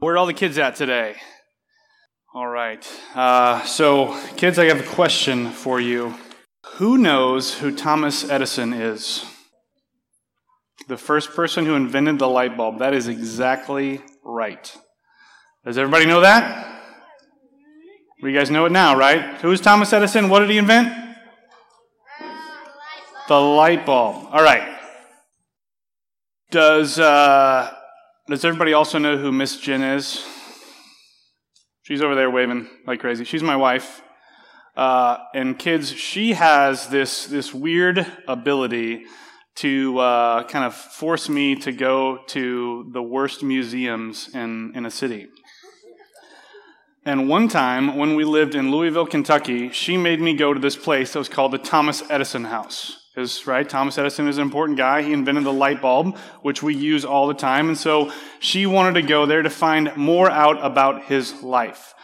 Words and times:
Where 0.00 0.14
are 0.14 0.18
all 0.18 0.26
the 0.26 0.32
kids 0.32 0.58
at 0.58 0.76
today? 0.76 1.16
All 2.32 2.46
right. 2.46 2.86
Uh, 3.16 3.64
so, 3.64 4.16
kids, 4.36 4.56
I 4.56 4.66
have 4.66 4.78
a 4.78 4.94
question 4.94 5.50
for 5.50 5.80
you. 5.80 6.14
Who 6.74 6.98
knows 6.98 7.54
who 7.58 7.74
Thomas 7.74 8.30
Edison 8.30 8.72
is? 8.72 9.24
The 10.86 10.96
first 10.96 11.30
person 11.30 11.66
who 11.66 11.74
invented 11.74 12.20
the 12.20 12.28
light 12.28 12.56
bulb. 12.56 12.78
That 12.78 12.94
is 12.94 13.08
exactly 13.08 14.00
right. 14.22 14.72
Does 15.64 15.76
everybody 15.76 16.06
know 16.06 16.20
that? 16.20 16.80
You 18.22 18.32
guys 18.32 18.52
know 18.52 18.66
it 18.66 18.72
now, 18.72 18.96
right? 18.96 19.40
Who 19.40 19.50
is 19.50 19.60
Thomas 19.60 19.92
Edison? 19.92 20.28
What 20.28 20.40
did 20.40 20.50
he 20.50 20.58
invent? 20.58 20.94
The 23.26 23.40
light 23.40 23.84
bulb. 23.84 24.28
All 24.30 24.44
right. 24.44 24.78
Does 26.52 27.00
uh, 27.00 27.74
does 28.28 28.44
everybody 28.44 28.72
also 28.74 28.98
know 28.98 29.16
who 29.16 29.32
Miss 29.32 29.58
Jen 29.58 29.82
is? 29.82 30.24
She's 31.82 32.02
over 32.02 32.14
there 32.14 32.30
waving 32.30 32.68
like 32.86 33.00
crazy. 33.00 33.24
She's 33.24 33.42
my 33.42 33.56
wife. 33.56 34.02
Uh, 34.76 35.18
and 35.34 35.58
kids, 35.58 35.90
she 35.90 36.34
has 36.34 36.88
this 36.88 37.26
this 37.26 37.54
weird 37.54 38.06
ability 38.28 39.06
to 39.56 39.98
uh, 39.98 40.44
kind 40.44 40.64
of 40.64 40.74
force 40.74 41.28
me 41.28 41.56
to 41.56 41.72
go 41.72 42.18
to 42.28 42.88
the 42.92 43.02
worst 43.02 43.42
museums 43.42 44.32
in, 44.32 44.72
in 44.76 44.86
a 44.86 44.90
city. 44.90 45.26
And 47.04 47.28
one 47.28 47.48
time, 47.48 47.96
when 47.96 48.14
we 48.14 48.24
lived 48.24 48.54
in 48.54 48.70
Louisville, 48.70 49.06
Kentucky, 49.06 49.70
she 49.70 49.96
made 49.96 50.20
me 50.20 50.34
go 50.34 50.54
to 50.54 50.60
this 50.60 50.76
place 50.76 51.12
that 51.12 51.18
was 51.18 51.28
called 51.28 51.52
the 51.52 51.58
Thomas 51.58 52.04
Edison 52.08 52.44
House. 52.44 52.97
Because, 53.18 53.48
right, 53.48 53.68
Thomas 53.68 53.98
Edison 53.98 54.28
is 54.28 54.38
an 54.38 54.42
important 54.42 54.78
guy. 54.78 55.02
He 55.02 55.12
invented 55.12 55.42
the 55.42 55.52
light 55.52 55.82
bulb, 55.82 56.16
which 56.42 56.62
we 56.62 56.76
use 56.76 57.04
all 57.04 57.26
the 57.26 57.34
time. 57.34 57.66
And 57.66 57.76
so 57.76 58.12
she 58.38 58.64
wanted 58.64 59.00
to 59.00 59.02
go 59.02 59.26
there 59.26 59.42
to 59.42 59.50
find 59.50 59.90
more 59.96 60.30
out 60.30 60.64
about 60.64 61.06
his 61.06 61.42
life. 61.42 61.94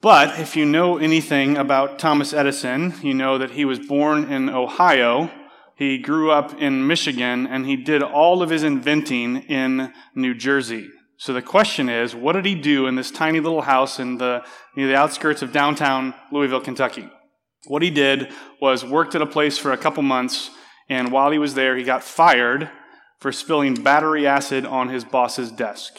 But 0.00 0.38
if 0.38 0.54
you 0.54 0.66
know 0.66 0.98
anything 0.98 1.56
about 1.56 1.98
Thomas 1.98 2.32
Edison, 2.32 2.94
you 3.02 3.12
know 3.12 3.38
that 3.38 3.50
he 3.50 3.64
was 3.64 3.80
born 3.80 4.30
in 4.32 4.48
Ohio 4.48 5.30
he 5.78 5.96
grew 5.96 6.32
up 6.32 6.60
in 6.60 6.88
Michigan 6.88 7.46
and 7.46 7.64
he 7.64 7.76
did 7.76 8.02
all 8.02 8.42
of 8.42 8.50
his 8.50 8.64
inventing 8.64 9.42
in 9.42 9.92
New 10.12 10.34
Jersey. 10.34 10.88
So 11.18 11.32
the 11.32 11.40
question 11.40 11.88
is, 11.88 12.16
what 12.16 12.32
did 12.32 12.44
he 12.44 12.56
do 12.56 12.88
in 12.88 12.96
this 12.96 13.12
tiny 13.12 13.38
little 13.38 13.62
house 13.62 14.00
in 14.00 14.18
the, 14.18 14.44
near 14.74 14.88
the 14.88 14.96
outskirts 14.96 15.40
of 15.40 15.52
downtown 15.52 16.14
Louisville, 16.32 16.60
Kentucky? 16.60 17.08
What 17.66 17.82
he 17.82 17.90
did 17.90 18.32
was 18.60 18.84
worked 18.84 19.14
at 19.14 19.22
a 19.22 19.26
place 19.26 19.58
for 19.58 19.72
a 19.72 19.76
couple 19.76 20.02
months, 20.02 20.50
and 20.88 21.12
while 21.12 21.30
he 21.30 21.38
was 21.38 21.54
there, 21.54 21.76
he 21.76 21.84
got 21.84 22.04
fired 22.04 22.70
for 23.20 23.32
spilling 23.32 23.74
battery 23.74 24.26
acid 24.26 24.64
on 24.64 24.88
his 24.88 25.04
boss's 25.04 25.50
desk. 25.50 25.98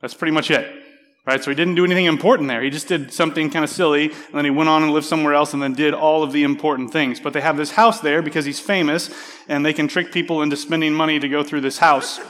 That's 0.00 0.14
pretty 0.14 0.32
much 0.32 0.50
it. 0.50 0.82
Right? 1.26 1.42
So 1.42 1.50
he 1.50 1.56
didn't 1.56 1.74
do 1.74 1.84
anything 1.84 2.04
important 2.04 2.48
there. 2.48 2.62
He 2.62 2.70
just 2.70 2.86
did 2.86 3.12
something 3.12 3.50
kind 3.50 3.64
of 3.64 3.70
silly, 3.70 4.04
and 4.12 4.34
then 4.34 4.44
he 4.44 4.50
went 4.50 4.68
on 4.68 4.84
and 4.84 4.92
lived 4.92 5.06
somewhere 5.06 5.34
else 5.34 5.54
and 5.54 5.62
then 5.62 5.72
did 5.72 5.92
all 5.92 6.22
of 6.22 6.32
the 6.32 6.44
important 6.44 6.92
things. 6.92 7.18
But 7.18 7.32
they 7.32 7.40
have 7.40 7.56
this 7.56 7.72
house 7.72 8.00
there 8.00 8.22
because 8.22 8.44
he's 8.44 8.60
famous, 8.60 9.10
and 9.48 9.66
they 9.66 9.72
can 9.72 9.88
trick 9.88 10.12
people 10.12 10.42
into 10.42 10.56
spending 10.56 10.94
money 10.94 11.18
to 11.18 11.28
go 11.28 11.42
through 11.42 11.62
this 11.62 11.78
house 11.78 12.20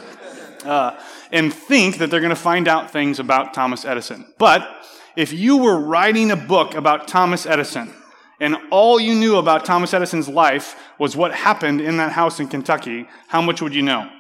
uh, 0.65 0.99
and 1.31 1.53
think 1.53 1.99
that 1.99 2.11
they're 2.11 2.21
going 2.21 2.31
to 2.31 2.37
find 2.37 2.69
out 2.69 2.91
things 2.91 3.19
about 3.19 3.53
Thomas 3.53 3.85
Edison. 3.85 4.33
But 4.39 4.67
if 5.17 5.33
you 5.33 5.57
were 5.57 5.79
writing 5.79 6.31
a 6.31 6.37
book 6.37 6.75
about 6.75 7.09
Thomas 7.09 7.47
Edison, 7.47 7.93
and 8.39 8.57
all 8.71 9.01
you 9.01 9.15
knew 9.15 9.37
about 9.37 9.65
Thomas 9.65 9.95
Edison's 9.95 10.29
life 10.29 10.77
was 10.99 11.17
what 11.17 11.35
happened 11.35 11.81
in 11.81 11.97
that 11.97 12.13
house 12.13 12.39
in 12.39 12.49
Kentucky, 12.49 13.09
how 13.29 13.41
much 13.41 13.63
would 13.63 13.75
you 13.75 13.83
know? 13.83 14.11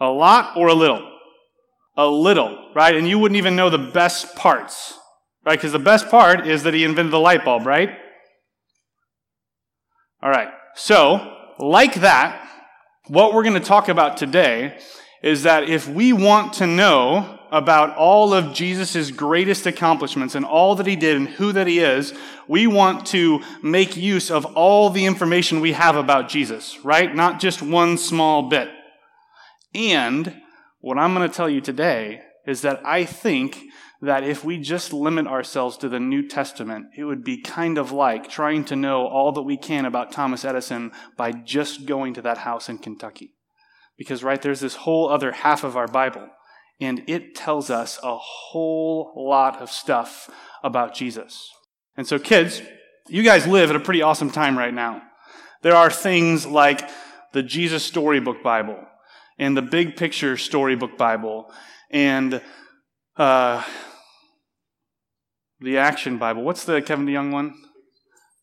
A 0.00 0.06
lot 0.08 0.56
or 0.56 0.68
a 0.68 0.74
little? 0.74 1.08
a 1.98 2.06
little, 2.06 2.70
right? 2.74 2.94
And 2.94 3.08
you 3.08 3.18
wouldn't 3.18 3.36
even 3.36 3.56
know 3.56 3.68
the 3.68 3.76
best 3.76 4.36
parts, 4.36 4.94
right? 5.44 5.58
Because 5.58 5.72
the 5.72 5.80
best 5.80 6.08
part 6.08 6.46
is 6.46 6.62
that 6.62 6.72
he 6.72 6.84
invented 6.84 7.12
the 7.12 7.18
light 7.18 7.44
bulb, 7.44 7.66
right? 7.66 7.90
All 10.22 10.30
right. 10.30 10.48
So, 10.76 11.36
like 11.58 11.96
that, 11.96 12.48
what 13.08 13.34
we're 13.34 13.42
going 13.42 13.60
to 13.60 13.60
talk 13.60 13.88
about 13.88 14.16
today 14.16 14.78
is 15.24 15.42
that 15.42 15.64
if 15.64 15.88
we 15.88 16.12
want 16.12 16.52
to 16.54 16.68
know 16.68 17.37
about 17.50 17.96
all 17.96 18.32
of 18.34 18.52
Jesus' 18.52 19.10
greatest 19.10 19.66
accomplishments 19.66 20.34
and 20.34 20.44
all 20.44 20.74
that 20.76 20.86
he 20.86 20.96
did 20.96 21.16
and 21.16 21.28
who 21.28 21.52
that 21.52 21.66
he 21.66 21.80
is, 21.80 22.12
we 22.46 22.66
want 22.66 23.06
to 23.06 23.42
make 23.62 23.96
use 23.96 24.30
of 24.30 24.44
all 24.56 24.90
the 24.90 25.06
information 25.06 25.60
we 25.60 25.72
have 25.72 25.96
about 25.96 26.28
Jesus, 26.28 26.78
right? 26.84 27.14
Not 27.14 27.40
just 27.40 27.62
one 27.62 27.98
small 27.98 28.48
bit. 28.48 28.68
And 29.74 30.40
what 30.80 30.98
I'm 30.98 31.14
going 31.14 31.28
to 31.28 31.34
tell 31.34 31.48
you 31.48 31.60
today 31.60 32.22
is 32.46 32.62
that 32.62 32.80
I 32.84 33.04
think 33.04 33.62
that 34.00 34.22
if 34.22 34.44
we 34.44 34.58
just 34.58 34.92
limit 34.92 35.26
ourselves 35.26 35.76
to 35.78 35.88
the 35.88 35.98
New 35.98 36.26
Testament, 36.26 36.86
it 36.96 37.04
would 37.04 37.24
be 37.24 37.42
kind 37.42 37.78
of 37.78 37.90
like 37.90 38.28
trying 38.28 38.64
to 38.66 38.76
know 38.76 39.06
all 39.06 39.32
that 39.32 39.42
we 39.42 39.56
can 39.56 39.84
about 39.84 40.12
Thomas 40.12 40.44
Edison 40.44 40.92
by 41.16 41.32
just 41.32 41.84
going 41.84 42.14
to 42.14 42.22
that 42.22 42.38
house 42.38 42.68
in 42.68 42.78
Kentucky. 42.78 43.34
Because, 43.96 44.22
right, 44.22 44.40
there's 44.40 44.60
this 44.60 44.76
whole 44.76 45.10
other 45.10 45.32
half 45.32 45.64
of 45.64 45.76
our 45.76 45.88
Bible, 45.88 46.28
and 46.80 47.02
it 47.06 47.34
tells 47.34 47.70
us 47.70 47.98
a 48.02 48.16
whole 48.16 49.12
lot 49.16 49.60
of 49.60 49.70
stuff 49.70 50.30
about 50.62 50.94
Jesus. 50.94 51.50
And 51.96 52.06
so, 52.06 52.18
kids, 52.18 52.62
you 53.08 53.22
guys 53.22 53.46
live 53.46 53.70
at 53.70 53.76
a 53.76 53.80
pretty 53.80 54.02
awesome 54.02 54.30
time 54.30 54.56
right 54.56 54.74
now. 54.74 55.02
There 55.62 55.74
are 55.74 55.90
things 55.90 56.46
like 56.46 56.88
the 57.32 57.42
Jesus 57.42 57.84
Storybook 57.84 58.42
Bible, 58.42 58.86
and 59.38 59.56
the 59.56 59.62
Big 59.62 59.96
Picture 59.96 60.36
Storybook 60.36 60.98
Bible 60.98 61.50
and 61.90 62.42
uh, 63.16 63.62
the 65.60 65.78
Action 65.78 66.18
Bible. 66.18 66.42
What's 66.42 66.64
the 66.64 66.82
Kevin 66.82 67.06
DeYoung 67.06 67.30
one? 67.30 67.54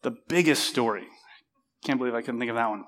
The 0.04 0.16
Biggest 0.28 0.68
Story. 0.68 1.08
Can't 1.84 2.00
believe 2.00 2.16
I 2.16 2.22
couldn't 2.22 2.40
think 2.40 2.50
of 2.50 2.56
that 2.56 2.70
one. 2.70 2.86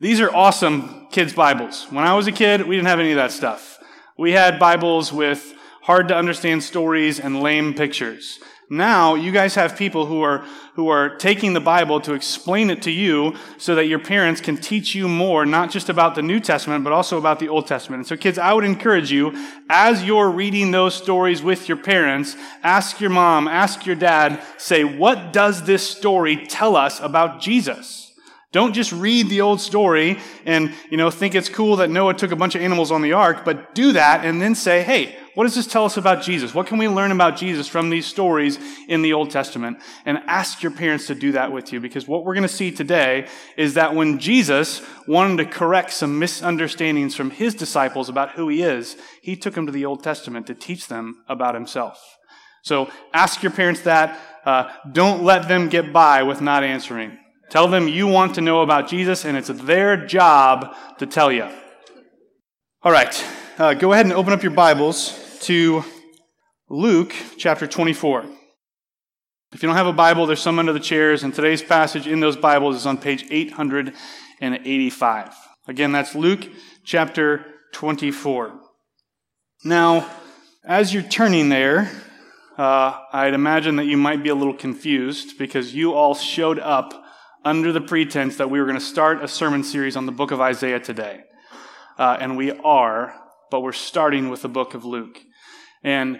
These 0.00 0.20
are 0.20 0.34
awesome 0.34 1.08
kids' 1.10 1.32
Bibles. 1.32 1.86
When 1.90 2.04
I 2.04 2.14
was 2.14 2.26
a 2.26 2.32
kid, 2.32 2.66
we 2.66 2.76
didn't 2.76 2.88
have 2.88 3.00
any 3.00 3.10
of 3.10 3.16
that 3.16 3.32
stuff. 3.32 3.77
We 4.18 4.32
had 4.32 4.58
Bibles 4.58 5.12
with 5.12 5.54
hard 5.82 6.08
to 6.08 6.16
understand 6.16 6.64
stories 6.64 7.20
and 7.20 7.40
lame 7.40 7.72
pictures. 7.72 8.40
Now 8.68 9.14
you 9.14 9.30
guys 9.30 9.54
have 9.54 9.76
people 9.76 10.06
who 10.06 10.22
are, 10.22 10.44
who 10.74 10.88
are 10.88 11.14
taking 11.18 11.52
the 11.52 11.60
Bible 11.60 12.00
to 12.00 12.14
explain 12.14 12.68
it 12.68 12.82
to 12.82 12.90
you 12.90 13.36
so 13.58 13.76
that 13.76 13.86
your 13.86 14.00
parents 14.00 14.40
can 14.40 14.56
teach 14.56 14.92
you 14.92 15.06
more, 15.08 15.46
not 15.46 15.70
just 15.70 15.88
about 15.88 16.16
the 16.16 16.22
New 16.22 16.40
Testament, 16.40 16.82
but 16.82 16.92
also 16.92 17.16
about 17.16 17.38
the 17.38 17.48
Old 17.48 17.68
Testament. 17.68 18.00
And 18.00 18.06
so 18.08 18.16
kids, 18.16 18.38
I 18.38 18.52
would 18.52 18.64
encourage 18.64 19.12
you, 19.12 19.32
as 19.70 20.02
you're 20.02 20.30
reading 20.30 20.72
those 20.72 20.96
stories 20.96 21.40
with 21.40 21.68
your 21.68 21.78
parents, 21.78 22.36
ask 22.64 23.00
your 23.00 23.10
mom, 23.10 23.46
ask 23.46 23.86
your 23.86 23.94
dad, 23.94 24.42
say, 24.56 24.82
what 24.82 25.32
does 25.32 25.62
this 25.62 25.88
story 25.88 26.44
tell 26.44 26.74
us 26.74 26.98
about 26.98 27.40
Jesus? 27.40 28.07
Don't 28.50 28.72
just 28.72 28.92
read 28.92 29.28
the 29.28 29.42
old 29.42 29.60
story 29.60 30.18
and, 30.46 30.72
you 30.90 30.96
know, 30.96 31.10
think 31.10 31.34
it's 31.34 31.50
cool 31.50 31.76
that 31.76 31.90
Noah 31.90 32.14
took 32.14 32.32
a 32.32 32.36
bunch 32.36 32.54
of 32.54 32.62
animals 32.62 32.90
on 32.90 33.02
the 33.02 33.12
ark, 33.12 33.44
but 33.44 33.74
do 33.74 33.92
that 33.92 34.24
and 34.24 34.40
then 34.40 34.54
say, 34.54 34.82
hey, 34.82 35.18
what 35.34 35.44
does 35.44 35.54
this 35.54 35.66
tell 35.66 35.84
us 35.84 35.98
about 35.98 36.22
Jesus? 36.22 36.54
What 36.54 36.66
can 36.66 36.78
we 36.78 36.88
learn 36.88 37.12
about 37.12 37.36
Jesus 37.36 37.68
from 37.68 37.90
these 37.90 38.06
stories 38.06 38.58
in 38.88 39.02
the 39.02 39.12
Old 39.12 39.30
Testament? 39.30 39.78
And 40.06 40.18
ask 40.26 40.62
your 40.62 40.72
parents 40.72 41.08
to 41.08 41.14
do 41.14 41.32
that 41.32 41.52
with 41.52 41.74
you 41.74 41.80
because 41.80 42.08
what 42.08 42.24
we're 42.24 42.34
going 42.34 42.42
to 42.42 42.48
see 42.48 42.70
today 42.70 43.28
is 43.58 43.74
that 43.74 43.94
when 43.94 44.18
Jesus 44.18 44.80
wanted 45.06 45.44
to 45.44 45.50
correct 45.50 45.92
some 45.92 46.18
misunderstandings 46.18 47.14
from 47.14 47.30
his 47.30 47.54
disciples 47.54 48.08
about 48.08 48.30
who 48.30 48.48
he 48.48 48.62
is, 48.62 48.96
he 49.20 49.36
took 49.36 49.54
them 49.54 49.66
to 49.66 49.72
the 49.72 49.84
Old 49.84 50.02
Testament 50.02 50.46
to 50.46 50.54
teach 50.54 50.88
them 50.88 51.22
about 51.28 51.54
himself. 51.54 52.02
So 52.62 52.90
ask 53.12 53.42
your 53.42 53.52
parents 53.52 53.82
that. 53.82 54.18
Uh, 54.44 54.72
don't 54.90 55.22
let 55.22 55.48
them 55.48 55.68
get 55.68 55.92
by 55.92 56.22
with 56.22 56.40
not 56.40 56.64
answering. 56.64 57.18
Tell 57.50 57.66
them 57.66 57.88
you 57.88 58.06
want 58.06 58.34
to 58.34 58.42
know 58.42 58.60
about 58.60 58.88
Jesus, 58.88 59.24
and 59.24 59.34
it's 59.34 59.48
their 59.48 59.96
job 59.96 60.76
to 60.98 61.06
tell 61.06 61.32
you. 61.32 61.48
All 62.82 62.92
right, 62.92 63.24
uh, 63.56 63.72
go 63.72 63.94
ahead 63.94 64.04
and 64.04 64.12
open 64.12 64.34
up 64.34 64.42
your 64.42 64.52
Bibles 64.52 65.38
to 65.44 65.82
Luke 66.68 67.14
chapter 67.38 67.66
24. 67.66 68.26
If 69.52 69.62
you 69.62 69.66
don't 69.66 69.76
have 69.76 69.86
a 69.86 69.94
Bible, 69.94 70.26
there's 70.26 70.42
some 70.42 70.58
under 70.58 70.74
the 70.74 70.80
chairs, 70.80 71.22
and 71.22 71.34
today's 71.34 71.62
passage 71.62 72.06
in 72.06 72.20
those 72.20 72.36
Bibles 72.36 72.76
is 72.76 72.84
on 72.84 72.98
page 72.98 73.24
885. 73.30 75.34
Again, 75.68 75.90
that's 75.90 76.14
Luke 76.14 76.46
chapter 76.84 77.46
24. 77.72 78.60
Now, 79.64 80.06
as 80.66 80.92
you're 80.92 81.02
turning 81.02 81.48
there, 81.48 81.90
uh, 82.58 83.00
I'd 83.10 83.32
imagine 83.32 83.76
that 83.76 83.86
you 83.86 83.96
might 83.96 84.22
be 84.22 84.28
a 84.28 84.34
little 84.34 84.52
confused 84.52 85.38
because 85.38 85.74
you 85.74 85.94
all 85.94 86.14
showed 86.14 86.58
up 86.58 87.06
under 87.44 87.72
the 87.72 87.80
pretense 87.80 88.36
that 88.36 88.50
we 88.50 88.58
were 88.58 88.66
going 88.66 88.78
to 88.78 88.84
start 88.84 89.22
a 89.22 89.28
sermon 89.28 89.62
series 89.62 89.96
on 89.96 90.06
the 90.06 90.12
book 90.12 90.30
of 90.30 90.40
Isaiah 90.40 90.80
today. 90.80 91.24
Uh, 91.98 92.16
and 92.20 92.36
we 92.36 92.52
are, 92.52 93.14
but 93.50 93.60
we're 93.60 93.72
starting 93.72 94.28
with 94.28 94.42
the 94.42 94.48
book 94.48 94.74
of 94.74 94.84
Luke. 94.84 95.20
And 95.82 96.16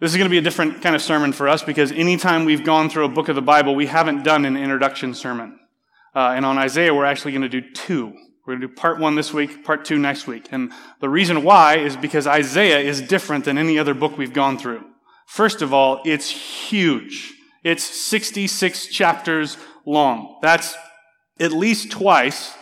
this 0.00 0.10
is 0.10 0.16
going 0.16 0.26
to 0.28 0.30
be 0.30 0.38
a 0.38 0.42
different 0.42 0.82
kind 0.82 0.94
of 0.94 1.02
sermon 1.02 1.32
for 1.32 1.48
us 1.48 1.62
because 1.62 1.92
anytime 1.92 2.44
we've 2.44 2.64
gone 2.64 2.90
through 2.90 3.04
a 3.04 3.08
book 3.08 3.28
of 3.28 3.36
the 3.36 3.42
Bible, 3.42 3.74
we 3.74 3.86
haven't 3.86 4.24
done 4.24 4.44
an 4.44 4.56
introduction 4.56 5.14
sermon. 5.14 5.58
Uh, 6.14 6.32
and 6.36 6.44
on 6.44 6.58
Isaiah, 6.58 6.94
we're 6.94 7.04
actually 7.04 7.32
going 7.32 7.42
to 7.42 7.48
do 7.48 7.70
two. 7.72 8.12
We're 8.44 8.54
going 8.54 8.62
to 8.62 8.66
do 8.68 8.74
part 8.74 8.98
one 8.98 9.14
this 9.14 9.32
week, 9.32 9.64
part 9.64 9.84
two 9.84 9.98
next 9.98 10.26
week. 10.26 10.48
And 10.50 10.72
the 11.00 11.08
reason 11.08 11.44
why 11.44 11.78
is 11.78 11.96
because 11.96 12.26
Isaiah 12.26 12.80
is 12.80 13.00
different 13.00 13.44
than 13.44 13.56
any 13.56 13.78
other 13.78 13.94
book 13.94 14.18
we've 14.18 14.32
gone 14.32 14.58
through. 14.58 14.84
First 15.26 15.62
of 15.62 15.72
all, 15.72 16.02
it's 16.04 16.28
huge. 16.28 17.32
It's 17.62 17.84
66 17.84 18.88
chapters 18.88 19.56
long. 19.86 20.38
That's 20.42 20.74
at 21.38 21.52
least 21.52 21.90
twice, 21.90 22.54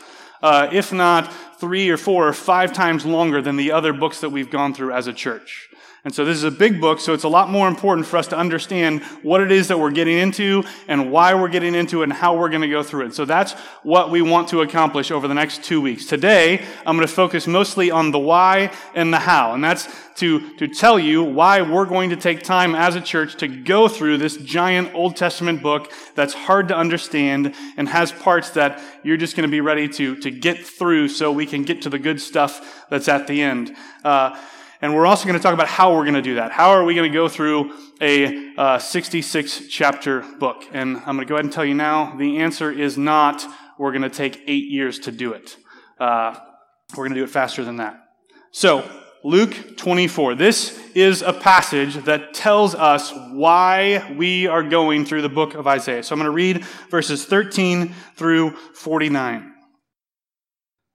uh, 0.42 0.68
if 0.72 0.92
not 0.92 1.32
three 1.58 1.90
or 1.90 1.96
four 1.96 2.26
or 2.26 2.32
five 2.32 2.72
times 2.72 3.04
longer 3.04 3.42
than 3.42 3.56
the 3.56 3.72
other 3.72 3.92
books 3.92 4.20
that 4.20 4.30
we've 4.30 4.50
gone 4.50 4.74
through 4.74 4.92
as 4.92 5.06
a 5.06 5.12
church. 5.12 5.68
And 6.02 6.14
so 6.14 6.24
this 6.24 6.38
is 6.38 6.44
a 6.44 6.50
big 6.50 6.80
book, 6.80 6.98
so 6.98 7.12
it's 7.12 7.24
a 7.24 7.28
lot 7.28 7.50
more 7.50 7.68
important 7.68 8.06
for 8.06 8.16
us 8.16 8.26
to 8.28 8.36
understand 8.36 9.02
what 9.22 9.42
it 9.42 9.52
is 9.52 9.68
that 9.68 9.78
we're 9.78 9.90
getting 9.90 10.16
into 10.16 10.64
and 10.88 11.12
why 11.12 11.34
we're 11.34 11.48
getting 11.48 11.74
into 11.74 12.00
it 12.00 12.04
and 12.04 12.12
how 12.14 12.38
we're 12.38 12.48
going 12.48 12.62
to 12.62 12.68
go 12.68 12.82
through 12.82 13.04
it. 13.04 13.14
So 13.14 13.26
that's 13.26 13.52
what 13.82 14.10
we 14.10 14.22
want 14.22 14.48
to 14.48 14.62
accomplish 14.62 15.10
over 15.10 15.28
the 15.28 15.34
next 15.34 15.62
two 15.62 15.78
weeks. 15.82 16.06
Today, 16.06 16.64
I'm 16.86 16.96
going 16.96 17.06
to 17.06 17.12
focus 17.12 17.46
mostly 17.46 17.90
on 17.90 18.12
the 18.12 18.18
why 18.18 18.72
and 18.94 19.12
the 19.12 19.18
how. 19.18 19.52
And 19.52 19.62
that's 19.62 19.88
to, 20.16 20.56
to 20.56 20.68
tell 20.68 20.98
you 20.98 21.22
why 21.22 21.60
we're 21.60 21.84
going 21.84 22.10
to 22.10 22.16
take 22.16 22.42
time 22.42 22.74
as 22.74 22.96
a 22.96 23.00
church 23.02 23.36
to 23.36 23.48
go 23.48 23.86
through 23.86 24.18
this 24.18 24.38
giant 24.38 24.94
Old 24.94 25.16
Testament 25.16 25.62
book 25.62 25.92
that's 26.14 26.32
hard 26.32 26.68
to 26.68 26.76
understand 26.76 27.54
and 27.76 27.86
has 27.90 28.10
parts 28.10 28.50
that 28.50 28.82
you're 29.02 29.18
just 29.18 29.36
going 29.36 29.48
to 29.48 29.50
be 29.50 29.60
ready 29.60 29.86
to, 29.88 30.16
to 30.16 30.30
get 30.30 30.64
through 30.64 31.08
so 31.08 31.30
we 31.30 31.44
can 31.44 31.62
get 31.62 31.82
to 31.82 31.90
the 31.90 31.98
good 31.98 32.22
stuff 32.22 32.86
that's 32.88 33.08
at 33.08 33.26
the 33.26 33.42
end. 33.42 33.76
Uh, 34.02 34.38
and 34.82 34.94
we're 34.94 35.06
also 35.06 35.26
going 35.26 35.38
to 35.38 35.42
talk 35.42 35.54
about 35.54 35.68
how 35.68 35.94
we're 35.94 36.04
going 36.04 36.14
to 36.14 36.22
do 36.22 36.36
that. 36.36 36.52
How 36.52 36.70
are 36.70 36.84
we 36.84 36.94
going 36.94 37.10
to 37.10 37.14
go 37.14 37.28
through 37.28 37.72
a 38.00 38.54
uh, 38.56 38.78
66 38.78 39.68
chapter 39.68 40.20
book? 40.38 40.64
And 40.72 40.96
I'm 40.98 41.16
going 41.16 41.18
to 41.18 41.24
go 41.26 41.34
ahead 41.34 41.44
and 41.44 41.52
tell 41.52 41.64
you 41.64 41.74
now 41.74 42.16
the 42.16 42.38
answer 42.38 42.70
is 42.70 42.96
not 42.96 43.44
we're 43.78 43.92
going 43.92 44.02
to 44.02 44.10
take 44.10 44.42
eight 44.46 44.70
years 44.70 44.98
to 45.00 45.12
do 45.12 45.32
it. 45.32 45.56
Uh, 45.98 46.34
we're 46.92 47.04
going 47.04 47.14
to 47.14 47.20
do 47.20 47.24
it 47.24 47.30
faster 47.30 47.64
than 47.64 47.76
that. 47.76 47.98
So, 48.52 48.88
Luke 49.22 49.76
24. 49.76 50.34
This 50.34 50.80
is 50.94 51.20
a 51.20 51.34
passage 51.34 51.96
that 52.04 52.32
tells 52.32 52.74
us 52.74 53.12
why 53.32 54.14
we 54.16 54.46
are 54.46 54.62
going 54.62 55.04
through 55.04 55.20
the 55.20 55.28
book 55.28 55.54
of 55.54 55.66
Isaiah. 55.66 56.02
So 56.02 56.14
I'm 56.14 56.18
going 56.18 56.24
to 56.24 56.30
read 56.30 56.64
verses 56.90 57.26
13 57.26 57.94
through 58.16 58.52
49. 58.52 59.49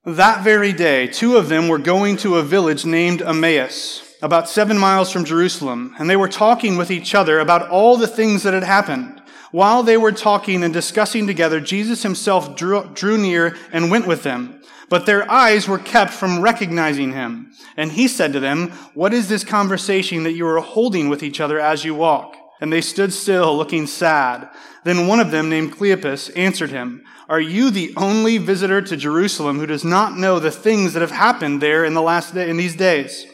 That 0.05 0.43
very 0.43 0.71
day, 0.71 1.07
two 1.07 1.35
of 1.35 1.49
them 1.49 1.67
were 1.67 1.79
going 1.79 2.17
to 2.17 2.35
a 2.35 2.43
village 2.43 2.85
named 2.85 3.23
Emmaus, 3.23 4.15
about 4.21 4.47
seven 4.47 4.77
miles 4.77 5.11
from 5.11 5.25
Jerusalem, 5.25 5.95
and 5.97 6.07
they 6.07 6.15
were 6.15 6.29
talking 6.29 6.77
with 6.77 6.91
each 6.91 7.15
other 7.15 7.39
about 7.39 7.69
all 7.69 7.97
the 7.97 8.05
things 8.05 8.43
that 8.43 8.53
had 8.53 8.61
happened. 8.61 9.19
While 9.51 9.81
they 9.81 9.97
were 9.97 10.11
talking 10.11 10.63
and 10.63 10.71
discussing 10.71 11.25
together, 11.25 11.59
Jesus 11.59 12.03
himself 12.03 12.55
drew, 12.55 12.87
drew 12.93 13.17
near 13.17 13.57
and 13.71 13.89
went 13.89 14.05
with 14.05 14.21
them. 14.21 14.61
But 14.89 15.07
their 15.07 15.29
eyes 15.31 15.67
were 15.67 15.79
kept 15.79 16.11
from 16.11 16.41
recognizing 16.41 17.13
him. 17.13 17.51
And 17.75 17.93
he 17.93 18.07
said 18.07 18.31
to 18.33 18.39
them, 18.39 18.73
What 18.93 19.11
is 19.11 19.27
this 19.27 19.43
conversation 19.43 20.21
that 20.21 20.33
you 20.33 20.45
are 20.45 20.59
holding 20.59 21.09
with 21.09 21.23
each 21.23 21.39
other 21.39 21.59
as 21.59 21.83
you 21.83 21.95
walk? 21.95 22.37
And 22.65 22.73
they 22.73 22.81
stood 22.81 23.13
still, 23.13 23.55
looking 23.55 23.85
sad. 23.85 24.49
Then 24.85 25.05
one 25.05 25.19
of 25.19 25.29
them, 25.29 25.51
named 25.51 25.73
Cleopas, 25.73 26.35
answered 26.35 26.71
him, 26.71 27.03
are 27.29 27.39
you 27.39 27.69
the 27.69 27.93
only 27.95 28.39
visitor 28.39 28.81
to 28.81 28.97
Jerusalem 28.97 29.59
who 29.59 29.67
does 29.67 29.85
not 29.85 30.17
know 30.17 30.39
the 30.39 30.49
things 30.49 30.93
that 30.93 31.01
have 31.01 31.11
happened 31.11 31.61
there 31.61 31.85
in 31.85 31.93
the 31.93 32.01
last 32.01 32.33
day, 32.33 32.49
in 32.49 32.57
these 32.57 32.75
days? 32.75 33.27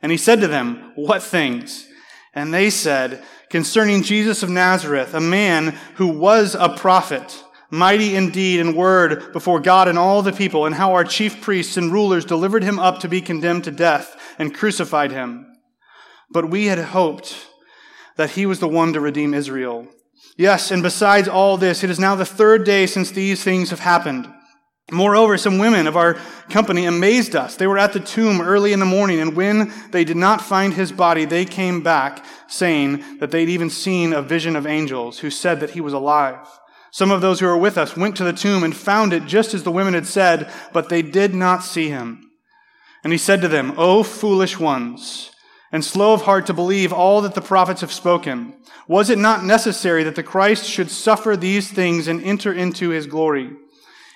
And 0.00 0.10
he 0.10 0.16
said 0.16 0.40
to 0.40 0.48
them, 0.48 0.92
What 0.94 1.22
things? 1.22 1.86
And 2.34 2.54
they 2.54 2.70
said, 2.70 3.22
Concerning 3.50 4.02
Jesus 4.02 4.42
of 4.42 4.48
Nazareth, 4.48 5.12
a 5.12 5.20
man 5.20 5.78
who 5.96 6.08
was 6.08 6.54
a 6.58 6.70
prophet, 6.70 7.44
mighty 7.68 8.16
indeed 8.16 8.60
in 8.60 8.74
word 8.74 9.30
before 9.34 9.60
God 9.60 9.88
and 9.88 9.98
all 9.98 10.22
the 10.22 10.32
people, 10.32 10.64
and 10.64 10.74
how 10.74 10.94
our 10.94 11.04
chief 11.04 11.42
priests 11.42 11.76
and 11.76 11.92
rulers 11.92 12.24
delivered 12.24 12.62
him 12.62 12.78
up 12.78 13.00
to 13.00 13.10
be 13.10 13.20
condemned 13.20 13.64
to 13.64 13.70
death 13.70 14.16
and 14.38 14.54
crucified 14.54 15.12
him. 15.12 15.46
But 16.30 16.48
we 16.48 16.64
had 16.64 16.78
hoped 16.78 17.49
that 18.20 18.32
he 18.32 18.44
was 18.44 18.60
the 18.60 18.68
one 18.68 18.92
to 18.92 19.00
redeem 19.00 19.32
Israel. 19.32 19.88
Yes, 20.36 20.70
and 20.70 20.82
besides 20.82 21.26
all 21.26 21.56
this, 21.56 21.82
it 21.82 21.88
is 21.88 21.98
now 21.98 22.14
the 22.14 22.26
third 22.26 22.64
day 22.64 22.84
since 22.86 23.10
these 23.10 23.42
things 23.42 23.70
have 23.70 23.80
happened. 23.80 24.28
Moreover, 24.92 25.38
some 25.38 25.56
women 25.56 25.86
of 25.86 25.96
our 25.96 26.18
company 26.50 26.84
amazed 26.84 27.34
us. 27.34 27.56
They 27.56 27.66
were 27.66 27.78
at 27.78 27.94
the 27.94 28.00
tomb 28.00 28.42
early 28.42 28.74
in 28.74 28.78
the 28.78 28.84
morning, 28.84 29.20
and 29.20 29.34
when 29.34 29.72
they 29.90 30.04
did 30.04 30.18
not 30.18 30.42
find 30.42 30.74
his 30.74 30.92
body, 30.92 31.24
they 31.24 31.46
came 31.46 31.82
back 31.82 32.22
saying 32.46 33.02
that 33.20 33.30
they'd 33.30 33.48
even 33.48 33.70
seen 33.70 34.12
a 34.12 34.20
vision 34.20 34.54
of 34.54 34.66
angels 34.66 35.20
who 35.20 35.30
said 35.30 35.60
that 35.60 35.70
he 35.70 35.80
was 35.80 35.94
alive. 35.94 36.46
Some 36.90 37.10
of 37.10 37.22
those 37.22 37.40
who 37.40 37.46
were 37.46 37.56
with 37.56 37.78
us 37.78 37.96
went 37.96 38.18
to 38.18 38.24
the 38.24 38.34
tomb 38.34 38.64
and 38.64 38.76
found 38.76 39.14
it 39.14 39.24
just 39.24 39.54
as 39.54 39.62
the 39.62 39.72
women 39.72 39.94
had 39.94 40.06
said, 40.06 40.52
but 40.74 40.90
they 40.90 41.00
did 41.00 41.34
not 41.34 41.64
see 41.64 41.88
him. 41.88 42.30
And 43.02 43.14
he 43.14 43.18
said 43.18 43.40
to 43.40 43.48
them, 43.48 43.72
O 43.78 44.02
foolish 44.02 44.58
ones, 44.58 45.30
and 45.72 45.84
slow 45.84 46.12
of 46.12 46.22
heart 46.22 46.46
to 46.46 46.54
believe 46.54 46.92
all 46.92 47.20
that 47.22 47.34
the 47.34 47.40
prophets 47.40 47.80
have 47.80 47.92
spoken. 47.92 48.54
Was 48.88 49.08
it 49.08 49.18
not 49.18 49.44
necessary 49.44 50.02
that 50.04 50.16
the 50.16 50.22
Christ 50.22 50.64
should 50.64 50.90
suffer 50.90 51.36
these 51.36 51.70
things 51.70 52.08
and 52.08 52.22
enter 52.22 52.52
into 52.52 52.90
his 52.90 53.06
glory? 53.06 53.50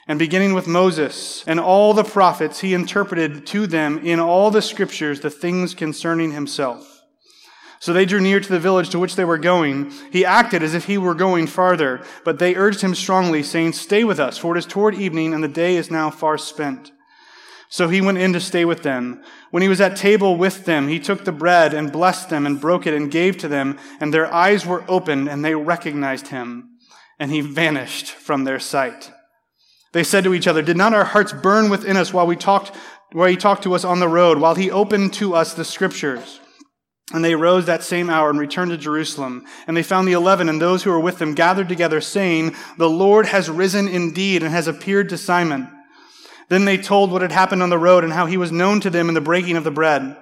And 0.06 0.18
beginning 0.18 0.52
with 0.52 0.66
Moses 0.66 1.44
and 1.46 1.58
all 1.58 1.94
the 1.94 2.04
prophets, 2.04 2.60
he 2.60 2.74
interpreted 2.74 3.46
to 3.46 3.66
them 3.66 4.04
in 4.04 4.20
all 4.20 4.50
the 4.50 4.60
scriptures 4.60 5.20
the 5.20 5.30
things 5.30 5.74
concerning 5.74 6.32
himself. 6.32 7.02
So 7.78 7.92
they 7.92 8.06
drew 8.06 8.20
near 8.20 8.40
to 8.40 8.48
the 8.48 8.58
village 8.58 8.90
to 8.90 8.98
which 8.98 9.14
they 9.14 9.26
were 9.26 9.38
going. 9.38 9.92
He 10.10 10.24
acted 10.24 10.62
as 10.62 10.74
if 10.74 10.86
he 10.86 10.96
were 10.96 11.14
going 11.14 11.46
farther, 11.46 12.02
but 12.24 12.38
they 12.38 12.54
urged 12.54 12.80
him 12.80 12.94
strongly, 12.94 13.42
saying, 13.42 13.74
Stay 13.74 14.04
with 14.04 14.18
us, 14.18 14.38
for 14.38 14.56
it 14.56 14.58
is 14.58 14.66
toward 14.66 14.94
evening, 14.94 15.34
and 15.34 15.44
the 15.44 15.48
day 15.48 15.76
is 15.76 15.90
now 15.90 16.10
far 16.10 16.38
spent. 16.38 16.92
So 17.74 17.88
he 17.88 18.00
went 18.00 18.18
in 18.18 18.32
to 18.34 18.40
stay 18.40 18.64
with 18.64 18.84
them. 18.84 19.20
When 19.50 19.60
he 19.60 19.68
was 19.68 19.80
at 19.80 19.96
table 19.96 20.36
with 20.36 20.64
them, 20.64 20.86
he 20.86 21.00
took 21.00 21.24
the 21.24 21.32
bread 21.32 21.74
and 21.74 21.90
blessed 21.90 22.30
them 22.30 22.46
and 22.46 22.60
broke 22.60 22.86
it 22.86 22.94
and 22.94 23.10
gave 23.10 23.36
to 23.38 23.48
them, 23.48 23.80
and 23.98 24.14
their 24.14 24.32
eyes 24.32 24.64
were 24.64 24.84
opened 24.86 25.28
and 25.28 25.44
they 25.44 25.56
recognized 25.56 26.28
him, 26.28 26.68
and 27.18 27.32
he 27.32 27.40
vanished 27.40 28.06
from 28.06 28.44
their 28.44 28.60
sight. 28.60 29.10
They 29.92 30.04
said 30.04 30.22
to 30.22 30.34
each 30.34 30.46
other, 30.46 30.62
Did 30.62 30.76
not 30.76 30.94
our 30.94 31.02
hearts 31.02 31.32
burn 31.32 31.68
within 31.68 31.96
us 31.96 32.14
while 32.14 32.28
we 32.28 32.36
talked, 32.36 32.70
while 33.10 33.26
he 33.26 33.36
talked 33.36 33.64
to 33.64 33.74
us 33.74 33.84
on 33.84 33.98
the 33.98 34.06
road, 34.06 34.38
while 34.38 34.54
he 34.54 34.70
opened 34.70 35.12
to 35.14 35.34
us 35.34 35.52
the 35.52 35.64
scriptures? 35.64 36.38
And 37.12 37.24
they 37.24 37.34
rose 37.34 37.66
that 37.66 37.82
same 37.82 38.08
hour 38.08 38.30
and 38.30 38.38
returned 38.38 38.70
to 38.70 38.78
Jerusalem. 38.78 39.46
And 39.66 39.76
they 39.76 39.82
found 39.82 40.06
the 40.06 40.12
eleven 40.12 40.48
and 40.48 40.62
those 40.62 40.84
who 40.84 40.90
were 40.90 41.00
with 41.00 41.18
them 41.18 41.34
gathered 41.34 41.68
together, 41.68 42.00
saying, 42.00 42.54
The 42.78 42.88
Lord 42.88 43.26
has 43.26 43.50
risen 43.50 43.88
indeed 43.88 44.44
and 44.44 44.52
has 44.52 44.68
appeared 44.68 45.08
to 45.08 45.18
Simon. 45.18 45.73
Then 46.54 46.66
they 46.66 46.78
told 46.78 47.10
what 47.10 47.20
had 47.20 47.32
happened 47.32 47.64
on 47.64 47.70
the 47.70 47.78
road 47.78 48.04
and 48.04 48.12
how 48.12 48.26
he 48.26 48.36
was 48.36 48.52
known 48.52 48.78
to 48.82 48.88
them 48.88 49.08
in 49.08 49.14
the 49.16 49.20
breaking 49.20 49.56
of 49.56 49.64
the 49.64 49.72
bread. 49.72 50.16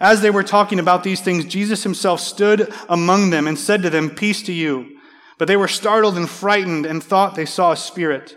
As 0.00 0.22
they 0.22 0.30
were 0.30 0.42
talking 0.42 0.78
about 0.78 1.04
these 1.04 1.20
things, 1.20 1.44
Jesus 1.44 1.82
himself 1.82 2.20
stood 2.20 2.72
among 2.88 3.28
them 3.28 3.46
and 3.46 3.58
said 3.58 3.82
to 3.82 3.90
them, 3.90 4.08
Peace 4.08 4.40
to 4.44 4.52
you. 4.54 4.98
But 5.36 5.46
they 5.46 5.58
were 5.58 5.68
startled 5.68 6.16
and 6.16 6.26
frightened 6.26 6.86
and 6.86 7.04
thought 7.04 7.34
they 7.34 7.44
saw 7.44 7.72
a 7.72 7.76
spirit. 7.76 8.34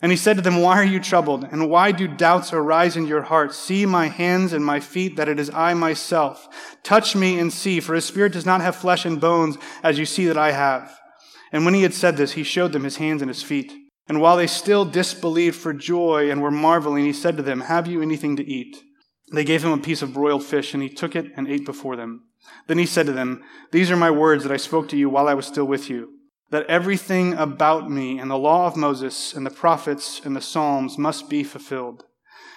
And 0.00 0.10
he 0.10 0.16
said 0.16 0.36
to 0.36 0.42
them, 0.42 0.62
Why 0.62 0.78
are 0.78 0.84
you 0.84 0.98
troubled? 0.98 1.44
And 1.44 1.68
why 1.68 1.92
do 1.92 2.08
doubts 2.08 2.54
arise 2.54 2.96
in 2.96 3.06
your 3.06 3.20
hearts? 3.20 3.58
See 3.58 3.84
my 3.84 4.08
hands 4.08 4.54
and 4.54 4.64
my 4.64 4.80
feet, 4.80 5.16
that 5.16 5.28
it 5.28 5.38
is 5.38 5.50
I 5.50 5.74
myself. 5.74 6.48
Touch 6.82 7.14
me 7.14 7.38
and 7.38 7.52
see, 7.52 7.78
for 7.78 7.94
a 7.94 8.00
spirit 8.00 8.32
does 8.32 8.46
not 8.46 8.62
have 8.62 8.74
flesh 8.74 9.04
and 9.04 9.20
bones, 9.20 9.58
as 9.82 9.98
you 9.98 10.06
see 10.06 10.24
that 10.28 10.38
I 10.38 10.52
have. 10.52 10.98
And 11.52 11.66
when 11.66 11.74
he 11.74 11.82
had 11.82 11.92
said 11.92 12.16
this, 12.16 12.32
he 12.32 12.42
showed 12.42 12.72
them 12.72 12.84
his 12.84 12.96
hands 12.96 13.20
and 13.20 13.28
his 13.28 13.42
feet. 13.42 13.85
And 14.08 14.20
while 14.20 14.36
they 14.36 14.46
still 14.46 14.84
disbelieved 14.84 15.56
for 15.56 15.72
joy 15.72 16.30
and 16.30 16.40
were 16.40 16.50
marveling, 16.50 17.04
he 17.04 17.12
said 17.12 17.36
to 17.36 17.42
them, 17.42 17.62
Have 17.62 17.86
you 17.86 18.00
anything 18.00 18.36
to 18.36 18.44
eat? 18.44 18.84
They 19.32 19.44
gave 19.44 19.64
him 19.64 19.72
a 19.72 19.78
piece 19.78 20.02
of 20.02 20.14
broiled 20.14 20.44
fish, 20.44 20.74
and 20.74 20.82
he 20.82 20.88
took 20.88 21.16
it 21.16 21.32
and 21.36 21.48
ate 21.48 21.64
before 21.64 21.96
them. 21.96 22.22
Then 22.68 22.78
he 22.78 22.86
said 22.86 23.06
to 23.06 23.12
them, 23.12 23.42
These 23.72 23.90
are 23.90 23.96
my 23.96 24.10
words 24.10 24.44
that 24.44 24.52
I 24.52 24.56
spoke 24.56 24.88
to 24.90 24.96
you 24.96 25.10
while 25.10 25.26
I 25.26 25.34
was 25.34 25.46
still 25.46 25.64
with 25.64 25.90
you, 25.90 26.10
that 26.50 26.66
everything 26.66 27.34
about 27.34 27.90
me 27.90 28.18
and 28.20 28.30
the 28.30 28.38
law 28.38 28.66
of 28.66 28.76
Moses 28.76 29.34
and 29.34 29.44
the 29.44 29.50
prophets 29.50 30.20
and 30.24 30.36
the 30.36 30.40
Psalms 30.40 30.96
must 30.96 31.28
be 31.28 31.42
fulfilled. 31.42 32.04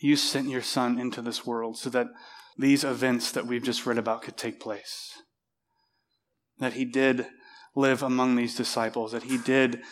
you 0.00 0.16
sent 0.16 0.48
your 0.48 0.62
son 0.62 0.98
into 0.98 1.22
this 1.22 1.46
world 1.46 1.76
so 1.76 1.90
that 1.90 2.08
these 2.58 2.84
events 2.84 3.32
that 3.32 3.46
we've 3.46 3.62
just 3.62 3.86
read 3.86 3.98
about 3.98 4.22
could 4.22 4.36
take 4.36 4.60
place. 4.60 5.12
That 6.58 6.74
he 6.74 6.84
did 6.84 7.26
live 7.74 8.02
among 8.02 8.36
these 8.36 8.54
disciples, 8.54 9.12
that 9.12 9.24
he 9.24 9.36
did 9.36 9.82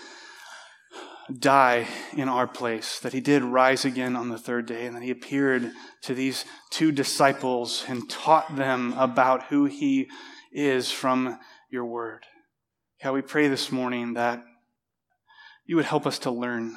die 1.38 1.86
in 2.16 2.28
our 2.28 2.46
place, 2.46 2.98
that 3.00 3.12
he 3.12 3.20
did 3.20 3.42
rise 3.42 3.84
again 3.84 4.16
on 4.16 4.28
the 4.28 4.38
third 4.38 4.66
day, 4.66 4.86
and 4.86 4.96
that 4.96 5.02
he 5.02 5.10
appeared 5.10 5.70
to 6.02 6.14
these 6.14 6.44
two 6.70 6.92
disciples 6.92 7.84
and 7.88 8.08
taught 8.10 8.56
them 8.56 8.94
about 8.96 9.44
who 9.44 9.64
he 9.64 10.08
is 10.52 10.90
from 10.90 11.38
your 11.70 11.84
word. 11.84 12.24
God, 13.02 13.12
we 13.12 13.22
pray 13.22 13.48
this 13.48 13.72
morning 13.72 14.14
that 14.14 14.42
you 15.66 15.76
would 15.76 15.84
help 15.84 16.06
us 16.06 16.18
to 16.20 16.30
learn 16.30 16.76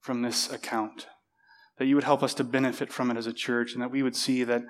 from 0.00 0.22
this 0.22 0.50
account, 0.50 1.06
that 1.78 1.86
you 1.86 1.94
would 1.94 2.04
help 2.04 2.22
us 2.22 2.34
to 2.34 2.44
benefit 2.44 2.92
from 2.92 3.10
it 3.10 3.16
as 3.16 3.26
a 3.26 3.32
church, 3.32 3.72
and 3.72 3.82
that 3.82 3.90
we 3.90 4.02
would 4.02 4.16
see 4.16 4.44
that 4.44 4.62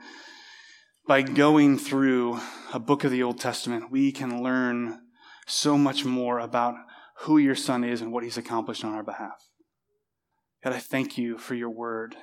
by 1.07 1.23
going 1.23 1.79
through 1.79 2.39
a 2.73 2.79
book 2.79 3.05
of 3.05 3.11
the 3.11 3.23
Old 3.23 3.41
Testament, 3.41 3.91
we 3.91 4.13
can 4.13 4.43
learn 4.43 5.01
so 5.47 5.79
much 5.79 6.05
more 6.05 6.39
about 6.39 6.75
who 7.21 7.39
your 7.39 7.55
son 7.55 7.83
is 7.83 8.01
and 8.03 8.13
what 8.13 8.25
he's 8.25 8.37
accomplished 8.37 8.85
on 8.85 8.93
our 8.93 9.03
behalf. 9.03 9.49
God, 10.63 10.75
I 10.75 10.79
thank 10.79 11.17
you 11.17 11.39
for 11.39 11.55
your 11.55 11.71
word, 11.71 12.15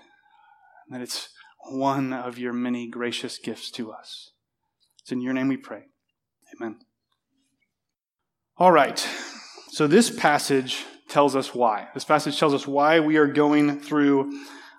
and 0.87 0.95
that 0.95 1.03
it's 1.03 1.29
one 1.69 2.13
of 2.13 2.37
your 2.37 2.53
many 2.53 2.87
gracious 2.87 3.39
gifts 3.39 3.71
to 3.71 3.91
us. 3.91 4.31
It's 5.01 5.11
in 5.11 5.21
your 5.21 5.33
name 5.33 5.47
we 5.47 5.57
pray. 5.57 5.85
Amen. 6.55 6.77
All 8.57 8.71
right. 8.71 8.99
So 9.69 9.87
this 9.87 10.09
passage 10.09 10.85
tells 11.09 11.35
us 11.35 11.55
why. 11.55 11.87
This 11.93 12.05
passage 12.05 12.39
tells 12.39 12.53
us 12.53 12.67
why 12.67 12.99
we 12.99 13.17
are 13.17 13.27
going 13.27 13.79
through 13.79 14.31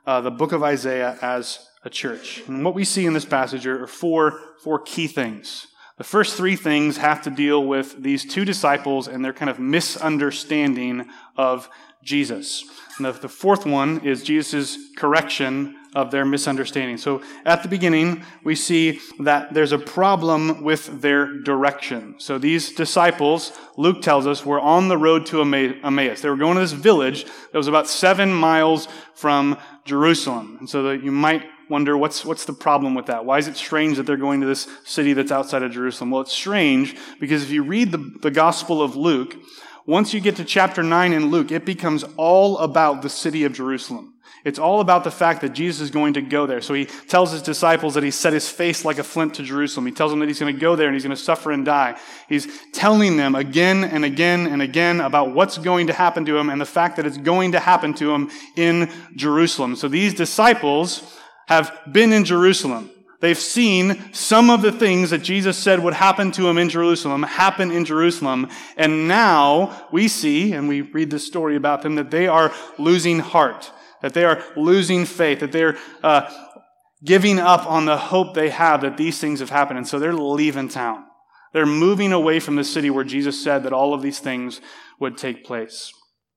uh, 0.06 0.20
the 0.20 0.30
book 0.30 0.52
of 0.52 0.62
Isaiah 0.62 1.18
as 1.20 1.68
a 1.84 1.90
church. 1.90 2.42
And 2.46 2.64
what 2.64 2.74
we 2.74 2.84
see 2.84 3.06
in 3.06 3.12
this 3.12 3.24
passage 3.24 3.66
are 3.66 3.86
four, 3.86 4.40
four 4.62 4.78
key 4.80 5.06
things. 5.06 5.66
The 5.98 6.04
first 6.04 6.36
three 6.36 6.56
things 6.56 6.98
have 6.98 7.22
to 7.22 7.30
deal 7.30 7.64
with 7.64 8.02
these 8.02 8.24
two 8.24 8.44
disciples 8.44 9.08
and 9.08 9.24
their 9.24 9.32
kind 9.32 9.50
of 9.50 9.58
misunderstanding 9.58 11.06
of 11.36 11.70
Jesus. 12.02 12.64
And 12.98 13.06
the, 13.06 13.12
the 13.12 13.28
fourth 13.28 13.66
one 13.66 14.04
is 14.04 14.22
Jesus' 14.22 14.76
correction 14.96 15.74
of 15.94 16.10
their 16.10 16.26
misunderstanding. 16.26 16.98
So 16.98 17.22
at 17.46 17.62
the 17.62 17.68
beginning, 17.70 18.22
we 18.44 18.54
see 18.54 19.00
that 19.20 19.54
there's 19.54 19.72
a 19.72 19.78
problem 19.78 20.62
with 20.62 21.00
their 21.00 21.40
direction. 21.40 22.16
So 22.18 22.36
these 22.36 22.72
disciples, 22.72 23.52
Luke 23.78 24.02
tells 24.02 24.26
us, 24.26 24.44
were 24.44 24.60
on 24.60 24.88
the 24.88 24.98
road 24.98 25.24
to 25.26 25.40
Emmaus. 25.40 26.20
They 26.20 26.28
were 26.28 26.36
going 26.36 26.56
to 26.56 26.60
this 26.60 26.72
village 26.72 27.24
that 27.24 27.58
was 27.58 27.68
about 27.68 27.88
seven 27.88 28.32
miles 28.32 28.88
from 29.14 29.56
Jerusalem. 29.86 30.56
And 30.58 30.68
so 30.68 30.82
that 30.84 31.02
you 31.02 31.10
might 31.10 31.44
wonder 31.68 31.96
what's, 31.96 32.24
what's 32.24 32.44
the 32.44 32.52
problem 32.52 32.94
with 32.94 33.06
that? 33.06 33.24
Why 33.24 33.38
is 33.38 33.48
it 33.48 33.56
strange 33.56 33.96
that 33.96 34.04
they're 34.04 34.16
going 34.16 34.40
to 34.40 34.46
this 34.46 34.68
city 34.84 35.12
that's 35.12 35.32
outside 35.32 35.62
of 35.62 35.72
Jerusalem? 35.72 36.10
Well, 36.10 36.20
it's 36.20 36.32
strange 36.32 36.96
because 37.18 37.42
if 37.42 37.50
you 37.50 37.62
read 37.62 37.92
the, 37.92 37.98
the 38.20 38.30
Gospel 38.30 38.82
of 38.82 38.96
Luke, 38.96 39.36
once 39.86 40.12
you 40.12 40.20
get 40.20 40.36
to 40.36 40.44
chapter 40.44 40.82
9 40.82 41.12
in 41.12 41.30
Luke, 41.30 41.50
it 41.50 41.64
becomes 41.64 42.04
all 42.16 42.58
about 42.58 43.02
the 43.02 43.08
city 43.08 43.44
of 43.44 43.52
Jerusalem. 43.52 44.14
It's 44.46 44.60
all 44.60 44.80
about 44.80 45.02
the 45.02 45.10
fact 45.10 45.40
that 45.40 45.54
Jesus 45.54 45.80
is 45.80 45.90
going 45.90 46.14
to 46.14 46.22
go 46.22 46.46
there. 46.46 46.60
So 46.60 46.72
he 46.72 46.84
tells 46.84 47.32
his 47.32 47.42
disciples 47.42 47.94
that 47.94 48.04
he 48.04 48.12
set 48.12 48.32
his 48.32 48.48
face 48.48 48.84
like 48.84 48.98
a 48.98 49.02
flint 49.02 49.34
to 49.34 49.42
Jerusalem. 49.42 49.86
He 49.86 49.92
tells 49.92 50.12
them 50.12 50.20
that 50.20 50.28
he's 50.28 50.38
going 50.38 50.54
to 50.54 50.60
go 50.60 50.76
there 50.76 50.86
and 50.86 50.94
he's 50.94 51.02
going 51.02 51.16
to 51.16 51.20
suffer 51.20 51.50
and 51.50 51.64
die. 51.64 51.98
He's 52.28 52.46
telling 52.70 53.16
them 53.16 53.34
again 53.34 53.82
and 53.82 54.04
again 54.04 54.46
and 54.46 54.62
again 54.62 55.00
about 55.00 55.34
what's 55.34 55.58
going 55.58 55.88
to 55.88 55.92
happen 55.92 56.24
to 56.26 56.38
him 56.38 56.48
and 56.48 56.60
the 56.60 56.64
fact 56.64 56.94
that 56.94 57.06
it's 57.06 57.18
going 57.18 57.52
to 57.52 57.58
happen 57.58 57.92
to 57.94 58.14
him 58.14 58.30
in 58.56 58.88
Jerusalem. 59.16 59.74
So 59.74 59.88
these 59.88 60.14
disciples 60.14 61.18
have 61.48 61.76
been 61.90 62.12
in 62.12 62.24
Jerusalem. 62.24 62.90
They've 63.18 63.36
seen 63.36 64.12
some 64.12 64.48
of 64.48 64.62
the 64.62 64.70
things 64.70 65.10
that 65.10 65.24
Jesus 65.24 65.58
said 65.58 65.80
would 65.80 65.94
happen 65.94 66.30
to 66.32 66.48
him 66.48 66.56
in 66.56 66.68
Jerusalem 66.68 67.24
happen 67.24 67.72
in 67.72 67.84
Jerusalem. 67.84 68.48
And 68.76 69.08
now 69.08 69.88
we 69.90 70.06
see, 70.06 70.52
and 70.52 70.68
we 70.68 70.82
read 70.82 71.10
this 71.10 71.26
story 71.26 71.56
about 71.56 71.82
them, 71.82 71.96
that 71.96 72.12
they 72.12 72.28
are 72.28 72.52
losing 72.78 73.18
heart, 73.18 73.72
that 74.06 74.14
they 74.14 74.24
are 74.24 74.40
losing 74.54 75.04
faith, 75.04 75.40
that 75.40 75.50
they're 75.50 75.76
uh, 76.00 76.30
giving 77.04 77.40
up 77.40 77.66
on 77.66 77.86
the 77.86 77.96
hope 77.96 78.34
they 78.34 78.50
have 78.50 78.82
that 78.82 78.96
these 78.96 79.18
things 79.18 79.40
have 79.40 79.50
happened. 79.50 79.78
And 79.78 79.88
so 79.88 79.98
they're 79.98 80.14
leaving 80.14 80.68
town. 80.68 81.04
They're 81.52 81.66
moving 81.66 82.12
away 82.12 82.38
from 82.38 82.54
the 82.54 82.62
city 82.62 82.88
where 82.88 83.02
Jesus 83.02 83.42
said 83.42 83.64
that 83.64 83.72
all 83.72 83.94
of 83.94 84.02
these 84.02 84.20
things 84.20 84.60
would 85.00 85.18
take 85.18 85.44
place. 85.44 85.92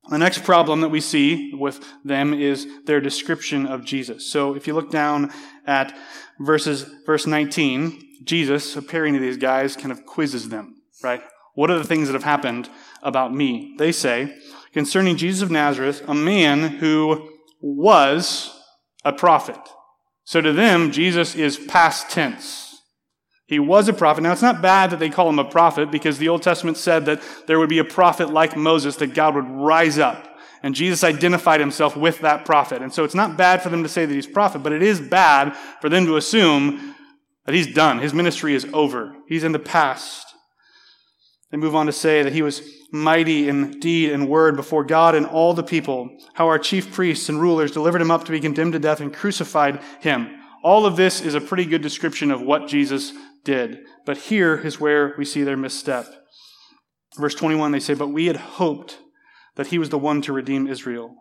The 0.10 0.18
next 0.18 0.44
problem 0.44 0.82
that 0.82 0.90
we 0.90 1.00
see 1.00 1.54
with 1.54 1.80
them 2.04 2.34
is 2.34 2.66
their 2.86 3.00
description 3.00 3.68
of 3.68 3.86
Jesus. 3.86 4.26
So 4.26 4.56
if 4.56 4.66
you 4.66 4.74
look 4.74 4.90
down 4.90 5.32
at 5.68 5.96
verses, 6.40 6.90
verse 7.06 7.28
19, 7.28 8.24
Jesus, 8.24 8.76
appearing 8.76 9.14
to 9.14 9.20
these 9.20 9.38
guys, 9.38 9.76
kind 9.76 9.92
of 9.92 10.08
quizzes 10.08 10.50
them, 10.50 10.82
right? 11.04 11.22
What 11.54 11.70
are 11.70 11.78
the 11.78 11.84
things 11.84 12.08
that 12.08 12.14
have 12.14 12.24
happened 12.24 12.68
about 13.04 13.32
me? 13.32 13.76
They 13.78 13.92
say, 13.92 14.36
concerning 14.74 15.18
Jesus 15.18 15.44
of 15.44 15.52
Nazareth, 15.52 16.02
a 16.08 16.16
man 16.16 16.78
who 16.78 17.29
was 17.60 18.56
a 19.04 19.14
prophet. 19.14 19.60
So 20.24 20.42
to 20.42 20.54
them, 20.54 20.92
Jesus 20.92 21.36
is 21.36 21.58
past 21.58 22.10
tense. 22.10 22.82
He 23.48 23.58
was 23.58 23.88
a 23.88 23.94
prophet. 23.94 24.22
Now, 24.22 24.32
it's 24.32 24.44
not 24.44 24.62
bad 24.62 24.92
that 24.92 25.00
they 25.00 25.10
call 25.10 25.28
him 25.28 25.40
a 25.40 25.44
prophet 25.44 25.90
because 25.90 26.20
the 26.20 26.30
Old 26.30 26.44
Testament 26.44 26.78
said 26.78 27.06
that 27.06 27.20
there 27.48 27.58
would 27.58 27.70
be 27.70 27.80
a 27.80 27.84
prophet 27.84 28.30
like 28.30 28.56
Moses, 28.56 28.98
that 28.98 29.16
God 29.16 29.34
would 29.34 29.50
rise 29.50 29.98
up. 29.98 30.28
And 30.62 30.76
Jesus 30.76 31.04
identified 31.04 31.60
himself 31.60 31.96
with 31.96 32.20
that 32.20 32.46
prophet. 32.46 32.82
And 32.82 32.94
so 32.94 33.04
it's 33.04 33.16
not 33.16 33.38
bad 33.38 33.64
for 33.64 33.70
them 33.70 33.82
to 33.82 33.90
say 33.90 34.06
that 34.06 34.14
he's 34.14 34.28
prophet, 34.28 34.60
but 34.60 34.72
it 34.72 34.84
is 34.84 35.02
bad 35.02 35.56
for 35.82 35.90
them 35.90 36.06
to 36.06 36.18
assume 36.18 36.94
that 37.46 37.56
he's 37.56 37.74
done. 37.74 37.98
His 37.98 38.14
ministry 38.14 38.54
is 38.54 38.68
over. 38.72 39.16
He's 39.28 39.44
in 39.44 39.52
the 39.52 39.58
past. 39.58 40.28
They 41.50 41.58
move 41.58 41.76
on 41.76 41.88
to 41.88 41.92
say 41.92 42.22
that 42.22 42.34
he 42.34 42.44
was 42.44 42.62
mighty 42.92 43.48
in 43.48 43.80
deed 43.80 44.12
and 44.12 44.30
word 44.30 44.56
before 44.56 44.84
God 44.84 45.16
and 45.16 45.26
all 45.26 45.54
the 45.54 45.64
people, 45.64 46.10
how 46.34 46.48
our 46.48 46.60
chief 46.60 46.92
priests 46.92 47.30
and 47.30 47.40
rulers 47.40 47.72
delivered 47.72 48.02
him 48.02 48.12
up 48.12 48.26
to 48.26 48.32
be 48.32 48.40
condemned 48.40 48.74
to 48.74 48.80
death 48.80 49.00
and 49.00 49.14
crucified 49.14 49.82
him. 50.00 50.36
All 50.64 50.86
of 50.86 50.96
this 50.96 51.22
is 51.22 51.36
a 51.36 51.42
pretty 51.42 51.66
good 51.66 51.82
description 51.82 52.32
of 52.32 52.42
what 52.42 52.68
Jesus 52.68 53.14
did. 53.44 53.80
But 54.06 54.18
here 54.18 54.56
is 54.56 54.80
where 54.80 55.16
we 55.18 55.26
see 55.26 55.44
their 55.44 55.58
misstep. 55.58 56.08
Verse 57.18 57.36
21, 57.36 57.72
they 57.72 57.80
say, 57.80 57.94
But 57.94 58.10
we 58.10 58.26
had 58.26 58.36
hoped 58.36 58.98
that 59.56 59.68
he 59.68 59.78
was 59.78 59.90
the 59.90 59.98
one 59.98 60.22
to 60.24 60.34
redeem 60.34 60.68
Israel. 60.68 61.16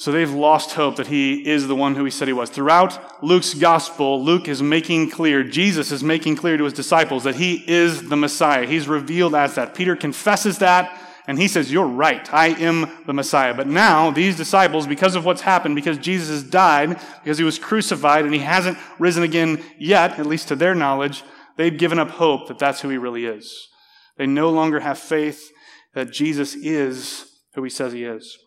So 0.00 0.12
they've 0.12 0.32
lost 0.32 0.72
hope 0.72 0.96
that 0.96 1.08
he 1.08 1.46
is 1.46 1.68
the 1.68 1.76
one 1.76 1.94
who 1.94 2.06
he 2.06 2.10
said 2.10 2.26
he 2.26 2.32
was. 2.32 2.48
Throughout 2.48 3.22
Luke's 3.22 3.52
gospel, 3.52 4.24
Luke 4.24 4.48
is 4.48 4.62
making 4.62 5.10
clear, 5.10 5.44
Jesus 5.44 5.92
is 5.92 6.02
making 6.02 6.36
clear 6.36 6.56
to 6.56 6.64
his 6.64 6.72
disciples 6.72 7.24
that 7.24 7.34
he 7.34 7.62
is 7.70 8.08
the 8.08 8.16
Messiah. 8.16 8.66
He's 8.66 8.88
revealed 8.88 9.34
as 9.34 9.56
that. 9.56 9.74
Peter 9.74 9.94
confesses 9.94 10.56
that 10.60 10.98
and 11.26 11.38
he 11.38 11.46
says, 11.46 11.70
You're 11.70 11.86
right. 11.86 12.32
I 12.32 12.46
am 12.46 12.90
the 13.04 13.12
Messiah. 13.12 13.52
But 13.52 13.66
now, 13.66 14.10
these 14.10 14.38
disciples, 14.38 14.86
because 14.86 15.16
of 15.16 15.26
what's 15.26 15.42
happened, 15.42 15.74
because 15.74 15.98
Jesus 15.98 16.30
has 16.30 16.44
died, 16.44 16.98
because 17.22 17.36
he 17.36 17.44
was 17.44 17.58
crucified, 17.58 18.24
and 18.24 18.32
he 18.32 18.40
hasn't 18.40 18.78
risen 18.98 19.22
again 19.22 19.62
yet, 19.78 20.18
at 20.18 20.24
least 20.24 20.48
to 20.48 20.56
their 20.56 20.74
knowledge, 20.74 21.24
they've 21.58 21.76
given 21.76 21.98
up 21.98 22.08
hope 22.08 22.48
that 22.48 22.58
that's 22.58 22.80
who 22.80 22.88
he 22.88 22.96
really 22.96 23.26
is. 23.26 23.68
They 24.16 24.26
no 24.26 24.48
longer 24.48 24.80
have 24.80 24.98
faith 24.98 25.52
that 25.92 26.10
Jesus 26.10 26.54
is 26.54 27.26
who 27.54 27.62
he 27.64 27.68
says 27.68 27.92
he 27.92 28.04
is. 28.04 28.38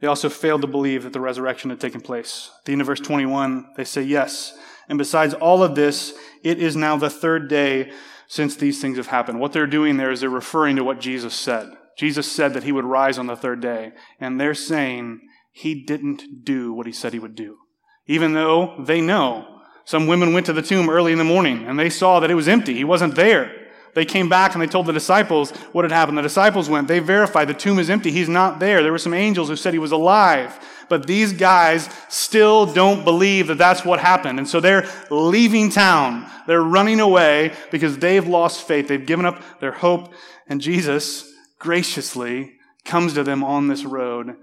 They 0.00 0.06
also 0.06 0.28
failed 0.28 0.62
to 0.62 0.68
believe 0.68 1.02
that 1.02 1.12
the 1.12 1.20
resurrection 1.20 1.70
had 1.70 1.80
taken 1.80 2.00
place. 2.00 2.50
At 2.58 2.64
the 2.66 2.72
end 2.72 2.80
of 2.80 2.86
verse 2.86 3.00
21, 3.00 3.70
they 3.76 3.84
say, 3.84 4.02
Yes. 4.02 4.56
And 4.88 4.96
besides 4.96 5.34
all 5.34 5.62
of 5.62 5.74
this, 5.74 6.14
it 6.42 6.58
is 6.58 6.76
now 6.76 6.96
the 6.96 7.10
third 7.10 7.48
day 7.48 7.92
since 8.26 8.56
these 8.56 8.80
things 8.80 8.96
have 8.96 9.08
happened. 9.08 9.40
What 9.40 9.52
they're 9.52 9.66
doing 9.66 9.96
there 9.96 10.10
is 10.10 10.20
they're 10.20 10.30
referring 10.30 10.76
to 10.76 10.84
what 10.84 11.00
Jesus 11.00 11.34
said. 11.34 11.68
Jesus 11.98 12.30
said 12.30 12.54
that 12.54 12.62
he 12.62 12.72
would 12.72 12.84
rise 12.84 13.18
on 13.18 13.26
the 13.26 13.36
third 13.36 13.60
day, 13.60 13.92
and 14.20 14.40
they're 14.40 14.54
saying 14.54 15.20
he 15.50 15.84
didn't 15.84 16.44
do 16.44 16.72
what 16.72 16.86
he 16.86 16.92
said 16.92 17.12
he 17.12 17.18
would 17.18 17.34
do. 17.34 17.58
Even 18.06 18.32
though 18.32 18.76
they 18.78 19.00
know. 19.00 19.58
Some 19.84 20.06
women 20.06 20.32
went 20.32 20.46
to 20.46 20.52
the 20.52 20.62
tomb 20.62 20.88
early 20.88 21.12
in 21.12 21.18
the 21.18 21.24
morning 21.24 21.64
and 21.66 21.78
they 21.78 21.88
saw 21.90 22.20
that 22.20 22.30
it 22.30 22.34
was 22.34 22.46
empty. 22.46 22.74
He 22.74 22.84
wasn't 22.84 23.14
there. 23.14 23.50
They 23.98 24.04
came 24.04 24.28
back 24.28 24.54
and 24.54 24.62
they 24.62 24.68
told 24.68 24.86
the 24.86 24.92
disciples 24.92 25.50
what 25.72 25.84
had 25.84 25.90
happened. 25.90 26.16
The 26.18 26.22
disciples 26.22 26.70
went. 26.70 26.86
They 26.86 27.00
verified 27.00 27.48
the 27.48 27.52
tomb 27.54 27.80
is 27.80 27.90
empty. 27.90 28.12
He's 28.12 28.28
not 28.28 28.60
there. 28.60 28.80
There 28.80 28.92
were 28.92 28.98
some 28.98 29.12
angels 29.12 29.48
who 29.48 29.56
said 29.56 29.72
he 29.72 29.80
was 29.80 29.90
alive. 29.90 30.56
But 30.88 31.08
these 31.08 31.32
guys 31.32 31.90
still 32.08 32.64
don't 32.64 33.02
believe 33.02 33.48
that 33.48 33.58
that's 33.58 33.84
what 33.84 33.98
happened. 33.98 34.38
And 34.38 34.46
so 34.46 34.60
they're 34.60 34.88
leaving 35.10 35.68
town. 35.68 36.30
They're 36.46 36.62
running 36.62 37.00
away 37.00 37.54
because 37.72 37.98
they've 37.98 38.24
lost 38.24 38.68
faith. 38.68 38.86
They've 38.86 39.04
given 39.04 39.26
up 39.26 39.42
their 39.58 39.72
hope. 39.72 40.14
And 40.46 40.60
Jesus 40.60 41.28
graciously 41.58 42.52
comes 42.84 43.14
to 43.14 43.24
them 43.24 43.42
on 43.42 43.66
this 43.66 43.84
road 43.84 44.36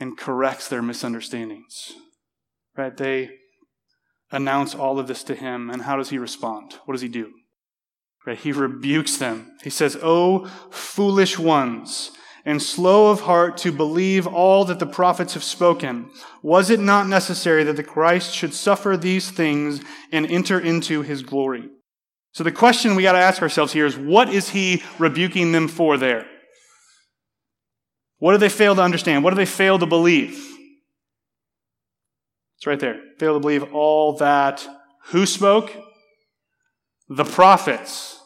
and 0.00 0.18
corrects 0.18 0.66
their 0.66 0.82
misunderstandings. 0.82 1.92
Right? 2.76 2.96
They 2.96 3.30
announce 4.32 4.74
all 4.74 4.98
of 4.98 5.06
this 5.06 5.22
to 5.24 5.36
him, 5.36 5.70
and 5.70 5.82
how 5.82 5.96
does 5.96 6.10
he 6.10 6.18
respond? 6.18 6.74
What 6.86 6.94
does 6.94 7.02
he 7.02 7.08
do? 7.08 7.34
Right? 8.26 8.38
He 8.38 8.52
rebukes 8.52 9.16
them. 9.16 9.52
He 9.62 9.70
says, 9.70 9.96
Oh, 10.02 10.46
foolish 10.70 11.38
ones, 11.38 12.10
and 12.44 12.62
slow 12.62 13.10
of 13.10 13.22
heart 13.22 13.56
to 13.58 13.72
believe 13.72 14.26
all 14.26 14.64
that 14.66 14.78
the 14.78 14.86
prophets 14.86 15.34
have 15.34 15.44
spoken. 15.44 16.10
Was 16.42 16.70
it 16.70 16.80
not 16.80 17.08
necessary 17.08 17.64
that 17.64 17.76
the 17.76 17.82
Christ 17.82 18.34
should 18.34 18.54
suffer 18.54 18.96
these 18.96 19.30
things 19.30 19.80
and 20.12 20.26
enter 20.26 20.58
into 20.58 21.02
his 21.02 21.22
glory? 21.22 21.68
So 22.32 22.44
the 22.44 22.52
question 22.52 22.94
we 22.94 23.02
got 23.02 23.12
to 23.12 23.18
ask 23.18 23.42
ourselves 23.42 23.72
here 23.72 23.86
is 23.86 23.96
what 23.96 24.28
is 24.28 24.50
he 24.50 24.82
rebuking 24.98 25.52
them 25.52 25.68
for 25.68 25.96
there? 25.96 26.26
What 28.18 28.32
do 28.32 28.38
they 28.38 28.48
fail 28.48 28.74
to 28.74 28.82
understand? 28.82 29.24
What 29.24 29.30
do 29.30 29.36
they 29.36 29.46
fail 29.46 29.78
to 29.78 29.86
believe? 29.86 30.44
It's 32.56 32.66
right 32.66 32.80
there. 32.80 33.00
Fail 33.18 33.34
to 33.34 33.40
believe 33.40 33.72
all 33.72 34.14
that 34.14 34.66
who 35.06 35.26
spoke? 35.26 35.72
The 37.08 37.24
prophets. 37.24 38.20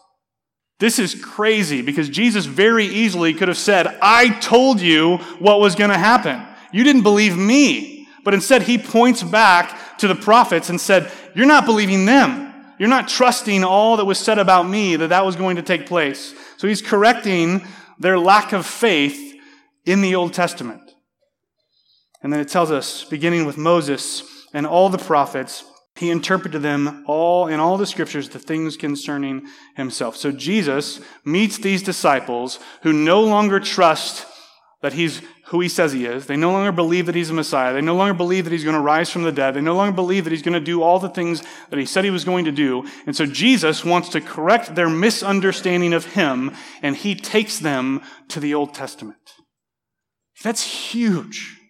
This 0.79 0.99
is 0.99 1.15
crazy 1.15 1.81
because 1.83 2.09
Jesus 2.09 2.45
very 2.45 2.87
easily 2.87 3.35
could 3.35 3.49
have 3.49 3.57
said, 3.57 3.87
I 4.03 4.31
told 4.41 4.81
you 4.81 5.19
what 5.39 5.61
was 5.61 5.77
going 5.77 5.91
to 5.91 5.99
happen. 5.99 6.43
You 6.73 6.83
didn't 6.83 7.03
believe 7.03 7.37
me. 7.37 8.09
But 8.25 8.35
instead, 8.35 8.63
he 8.63 8.79
points 8.79 9.23
back 9.23 9.99
to 9.99 10.09
the 10.09 10.15
prophets 10.15 10.71
and 10.71 10.81
said, 10.81 11.11
You're 11.35 11.47
not 11.47 11.67
believing 11.67 12.05
them. 12.05 12.53
You're 12.79 12.89
not 12.89 13.09
trusting 13.09 13.63
all 13.63 13.97
that 13.99 14.05
was 14.05 14.19
said 14.19 14.39
about 14.39 14.69
me 14.69 14.97
that 14.97 15.09
that 15.09 15.25
was 15.25 15.37
going 15.37 15.57
to 15.57 15.63
take 15.63 15.87
place. 15.87 16.35
So 16.57 16.67
he's 16.67 16.83
correcting 16.83 17.65
their 17.99 18.19
lack 18.19 18.53
of 18.53 18.67
faith 18.67 19.37
in 19.85 20.01
the 20.01 20.17
Old 20.17 20.33
Testament. 20.33 20.83
And 22.23 22.33
then 22.33 22.41
it 22.41 22.49
tells 22.49 22.71
us, 22.71 23.05
beginning 23.05 23.47
with 23.47 23.57
Moses 23.57 24.23
and 24.53 24.67
all 24.67 24.89
the 24.89 24.99
prophets, 24.99 25.65
he 25.97 26.11
interpreted 26.11 26.63
them 26.63 27.05
all 27.07 27.47
in 27.47 27.61
all 27.61 27.77
the 27.77 27.87
scriptures 27.87 28.29
the 28.29 28.39
things 28.39 28.77
concerning 28.77 29.47
himself. 29.77 30.17
So 30.17 30.33
Jesus 30.33 31.01
meets 31.25 31.59
these 31.59 31.83
disciples 31.83 32.59
who 32.83 32.93
no 32.93 33.21
longer 33.21 33.61
trust 33.61 34.27
that 34.81 34.95
he's 34.95 35.23
who 35.47 35.61
he 35.61 35.69
says 35.69 35.93
he 35.93 36.07
is. 36.07 36.25
They 36.25 36.37
no 36.37 36.51
longer 36.51 36.73
believe 36.73 37.05
that 37.05 37.15
he's 37.15 37.29
a 37.29 37.35
Messiah. 37.35 37.75
They 37.75 37.83
no 37.83 37.95
longer 37.95 38.15
believe 38.15 38.45
that 38.45 38.53
he's 38.53 38.65
going 38.65 38.75
to 38.75 38.81
rise 38.81 39.11
from 39.11 39.23
the 39.23 39.31
dead. 39.31 39.53
They 39.53 39.61
no 39.61 39.75
longer 39.77 39.95
believe 39.95 40.25
that 40.25 40.31
he's 40.31 40.41
going 40.41 40.55
to 40.55 40.61
do 40.61 40.83
all 40.83 40.99
the 40.99 41.11
things 41.11 41.43
that 41.69 41.79
he 41.79 41.85
said 41.85 42.05
he 42.05 42.11
was 42.11 42.25
going 42.25 42.47
to 42.47 42.53
do. 42.53 42.89
And 43.07 43.15
so 43.15 43.27
Jesus 43.27 43.85
wants 43.85 44.09
to 44.11 44.23
correct 44.23 44.75
their 44.75 44.89
misunderstanding 44.89 45.93
of 45.93 46.15
him, 46.15 46.53
and 46.81 46.97
he 46.97 47.15
takes 47.15 47.59
them 47.59 48.01
to 48.29 48.41
the 48.41 48.55
Old 48.55 48.73
Testament. 48.73 49.19
That's 50.43 50.63
huge. 50.63 51.62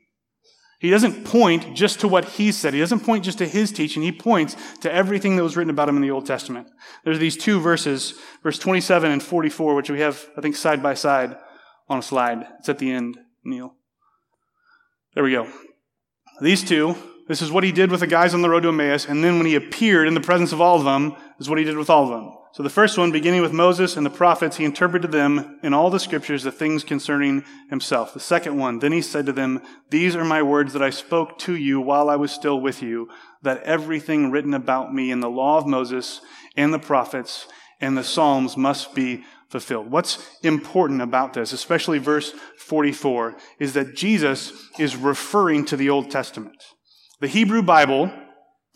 He 0.83 0.91
doesn't 0.91 1.25
point 1.25 1.77
just 1.77 2.01
to 2.01 2.09
what 2.09 2.25
he 2.25 2.51
said. 2.51 2.75
He 2.75 2.81
doesn't 2.81 3.05
point 3.07 3.25
just 3.25 3.39
to 3.39 3.47
his 3.47 3.71
teaching. 3.71 4.03
He 4.03 4.11
points 4.11 4.57
to 4.81 4.93
everything 4.93 5.37
that 5.37 5.45
was 5.45 5.57
written 5.57 5.71
about 5.71 5.89
him 5.89 5.95
in 5.95 6.03
the 6.03 6.11
Old 6.11 6.27
Testament. 6.27 6.67
There's 7.05 7.21
these 7.21 7.37
two 7.37 7.61
verses, 7.61 8.15
verse 8.43 8.59
27 8.59 9.09
and 9.09 9.23
44, 9.23 9.77
which 9.77 9.91
we 9.91 10.01
have, 10.01 10.27
I 10.37 10.41
think, 10.41 10.57
side 10.57 10.83
by 10.83 10.95
side 10.95 11.37
on 11.89 12.01
a 12.01 12.03
slide. 12.03 12.49
It's 12.59 12.69
at 12.69 12.81
the 12.81 12.91
end. 12.91 13.17
Neil. 13.45 13.77
There 15.15 15.23
we 15.23 15.31
go. 15.31 15.49
These 16.41 16.65
two, 16.65 16.97
this 17.29 17.43
is 17.43 17.53
what 17.53 17.62
he 17.62 17.71
did 17.71 17.93
with 17.93 18.01
the 18.01 18.09
guys 18.09 18.35
on 18.35 18.43
the 18.43 18.51
road 18.51 18.65
to 18.65 18.71
Emmaus, 18.71 19.07
and 19.07 19.23
then 19.23 19.37
when 19.37 19.47
he 19.47 19.55
appeared 19.55 20.09
in 20.09 20.15
the 20.15 20.21
presence 20.21 20.51
of 20.51 20.61
all 20.61 20.79
of 20.79 20.85
them, 20.85 21.15
is 21.39 21.49
what 21.49 21.59
he 21.59 21.65
did 21.65 21.77
with 21.77 21.91
all 21.91 22.05
of 22.05 22.11
them. 22.11 22.33
So 22.52 22.62
the 22.62 22.68
first 22.68 22.99
one, 22.99 23.12
beginning 23.12 23.40
with 23.40 23.54
Moses 23.54 23.97
and 23.97 24.04
the 24.04 24.11
prophets, 24.11 24.59
he 24.59 24.66
interpreted 24.66 25.11
them 25.11 25.59
in 25.62 25.73
all 25.73 25.88
the 25.88 25.99
scriptures 25.99 26.42
the 26.42 26.52
things 26.52 26.85
concerning 26.85 27.44
himself. 27.71 28.12
The 28.12 28.21
second 28.21 28.59
one, 28.59 28.78
then 28.78 28.92
he 28.92 29.00
said 29.00 29.25
to 29.25 29.32
them, 29.32 29.62
These 29.88 30.14
are 30.14 30.25
my 30.25 30.42
words 30.42 30.75
that 30.75 30.82
I 30.82 30.90
spoke 30.90 31.38
to 31.40 31.56
you 31.56 31.80
while 31.80 32.11
I 32.11 32.16
was 32.16 32.30
still 32.30 32.61
with 32.61 32.82
you, 32.82 33.09
that 33.40 33.62
everything 33.62 34.30
written 34.30 34.52
about 34.52 34.92
me 34.92 35.11
in 35.11 35.21
the 35.21 35.30
law 35.30 35.56
of 35.56 35.66
Moses 35.66 36.21
and 36.54 36.75
the 36.75 36.78
prophets 36.78 37.49
and 37.80 37.97
the 37.97 38.04
Psalms 38.04 38.54
must 38.54 38.94
be 38.94 39.25
fulfilled. 39.49 39.90
What's 39.90 40.18
important 40.42 41.00
about 41.00 41.32
this, 41.32 41.54
especially 41.54 41.99
verse 41.99 42.35
44, 42.59 43.35
is 43.61 43.73
that 43.73 43.97
Jesus 43.97 44.52
is 44.78 44.94
referring 44.94 45.64
to 45.66 45.76
the 45.76 45.88
Old 45.88 46.11
Testament. 46.11 46.62
The 47.21 47.28
Hebrew 47.28 47.62
Bible 47.62 48.12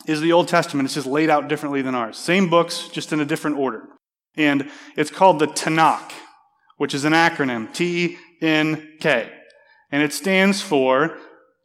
is 0.07 0.21
the 0.21 0.31
Old 0.31 0.47
Testament. 0.47 0.87
It's 0.87 0.95
just 0.95 1.05
laid 1.05 1.29
out 1.29 1.47
differently 1.47 1.83
than 1.83 1.93
ours. 1.93 2.17
Same 2.17 2.49
books, 2.49 2.87
just 2.87 3.13
in 3.13 3.19
a 3.19 3.25
different 3.25 3.57
order. 3.57 3.83
And 4.35 4.71
it's 4.95 5.11
called 5.11 5.39
the 5.39 5.47
Tanakh, 5.47 6.11
which 6.77 6.93
is 6.93 7.05
an 7.05 7.13
acronym 7.13 7.71
T 7.73 8.17
N 8.41 8.95
K. 8.99 9.31
And 9.91 10.01
it 10.01 10.13
stands 10.13 10.61
for 10.61 11.17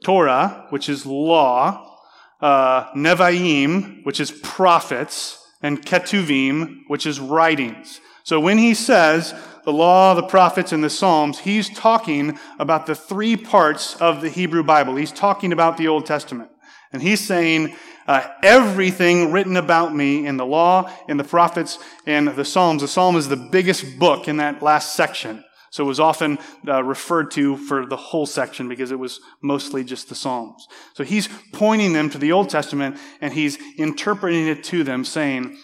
Torah, 0.05 0.67
which 0.71 0.89
is 0.89 1.07
law, 1.07 1.99
uh, 2.41 2.93
Nevi'im, 2.95 4.05
which 4.05 4.21
is 4.21 4.31
prophets, 4.31 5.39
and 5.63 5.81
Ketuvim, 5.81 6.81
which 6.89 7.07
is 7.07 7.21
writings. 7.21 8.01
So 8.25 8.41
when 8.41 8.59
he 8.59 8.75
says 8.75 9.35
the 9.65 9.73
law, 9.73 10.15
the 10.15 10.23
prophets, 10.23 10.73
and 10.73 10.83
the 10.83 10.91
Psalms, 10.91 11.41
he's 11.41 11.69
talking 11.69 12.39
about 12.59 12.87
the 12.87 12.95
three 12.95 13.37
parts 13.37 13.97
of 14.00 14.21
the 14.21 14.28
Hebrew 14.28 14.65
Bible. 14.65 14.97
He's 14.97 15.13
talking 15.13 15.52
about 15.52 15.76
the 15.76 15.89
Old 15.89 16.07
Testament. 16.07 16.50
And 16.93 17.02
he's 17.02 17.21
saying, 17.21 17.76
uh, 18.06 18.26
everything 18.43 19.32
written 19.32 19.56
about 19.56 19.95
me 19.95 20.26
in 20.26 20.36
the 20.36 20.47
law, 20.47 20.91
in 21.08 21.17
the 21.17 21.25
prophets, 21.25 21.78
and 22.06 22.28
the 22.28 22.45
Psalms. 22.45 22.82
The 22.82 22.88
Psalm 22.88 23.17
is 23.17 23.28
the 23.28 23.36
biggest 23.36 23.99
book 23.99 24.28
in 24.28 24.38
that 24.38 24.62
last 24.62 24.95
section. 24.95 25.45
So 25.73 25.84
it 25.84 25.86
was 25.86 26.00
often 26.00 26.38
uh, 26.69 26.84
referred 26.84 27.30
to 27.32 27.56
for 27.56 27.86
the 27.86 27.97
whole 27.97 28.26
section 28.26 28.69
because 28.69 28.91
it 28.91 28.99
was 28.99 29.21
mostly 29.43 29.82
just 29.82 30.10
the 30.10 30.15
Psalms. 30.15 30.67
So 30.93 31.02
he's 31.02 31.30
pointing 31.54 31.95
them 31.95 32.10
to 32.10 32.19
the 32.19 32.32
Old 32.32 32.50
Testament 32.50 32.99
and 33.23 33.32
he's 33.32 33.58
interpreting 33.78 34.49
it 34.49 34.65
to 34.65 34.84
them, 34.84 35.02
saying, 35.02 35.56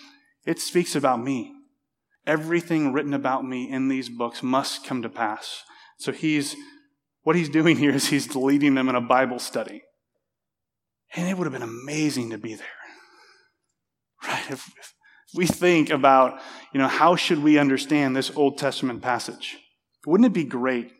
It 0.46 0.60
speaks 0.60 0.96
about 0.96 1.22
me. 1.22 1.52
Everything 2.26 2.94
written 2.94 3.12
about 3.12 3.44
me 3.44 3.70
in 3.70 3.88
these 3.88 4.08
books 4.08 4.42
must 4.42 4.86
come 4.86 5.02
to 5.02 5.10
pass. 5.10 5.62
So 5.98 6.12
he's, 6.12 6.56
what 7.22 7.36
he's 7.36 7.50
doing 7.50 7.76
here 7.76 7.90
is 7.90 8.08
he's 8.08 8.34
leading 8.34 8.74
them 8.74 8.88
in 8.88 8.94
a 8.94 9.02
Bible 9.02 9.38
study. 9.38 9.82
And 11.14 11.28
it 11.28 11.36
would 11.36 11.44
have 11.44 11.52
been 11.52 11.62
amazing 11.62 12.30
to 12.30 12.38
be 12.38 12.54
there. 12.54 12.66
Right? 14.26 14.50
If, 14.50 14.68
if 14.78 14.94
we 15.34 15.46
think 15.46 15.90
about, 15.90 16.40
you 16.72 16.80
know, 16.80 16.88
how 16.88 17.16
should 17.16 17.42
we 17.42 17.58
understand 17.58 18.16
this 18.16 18.30
Old 18.36 18.58
Testament 18.58 19.02
passage? 19.02 19.58
Wouldn't 20.06 20.26
it 20.26 20.32
be 20.32 20.44
great 20.44 20.92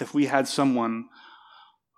if 0.00 0.14
we 0.14 0.26
had 0.26 0.48
someone 0.48 1.06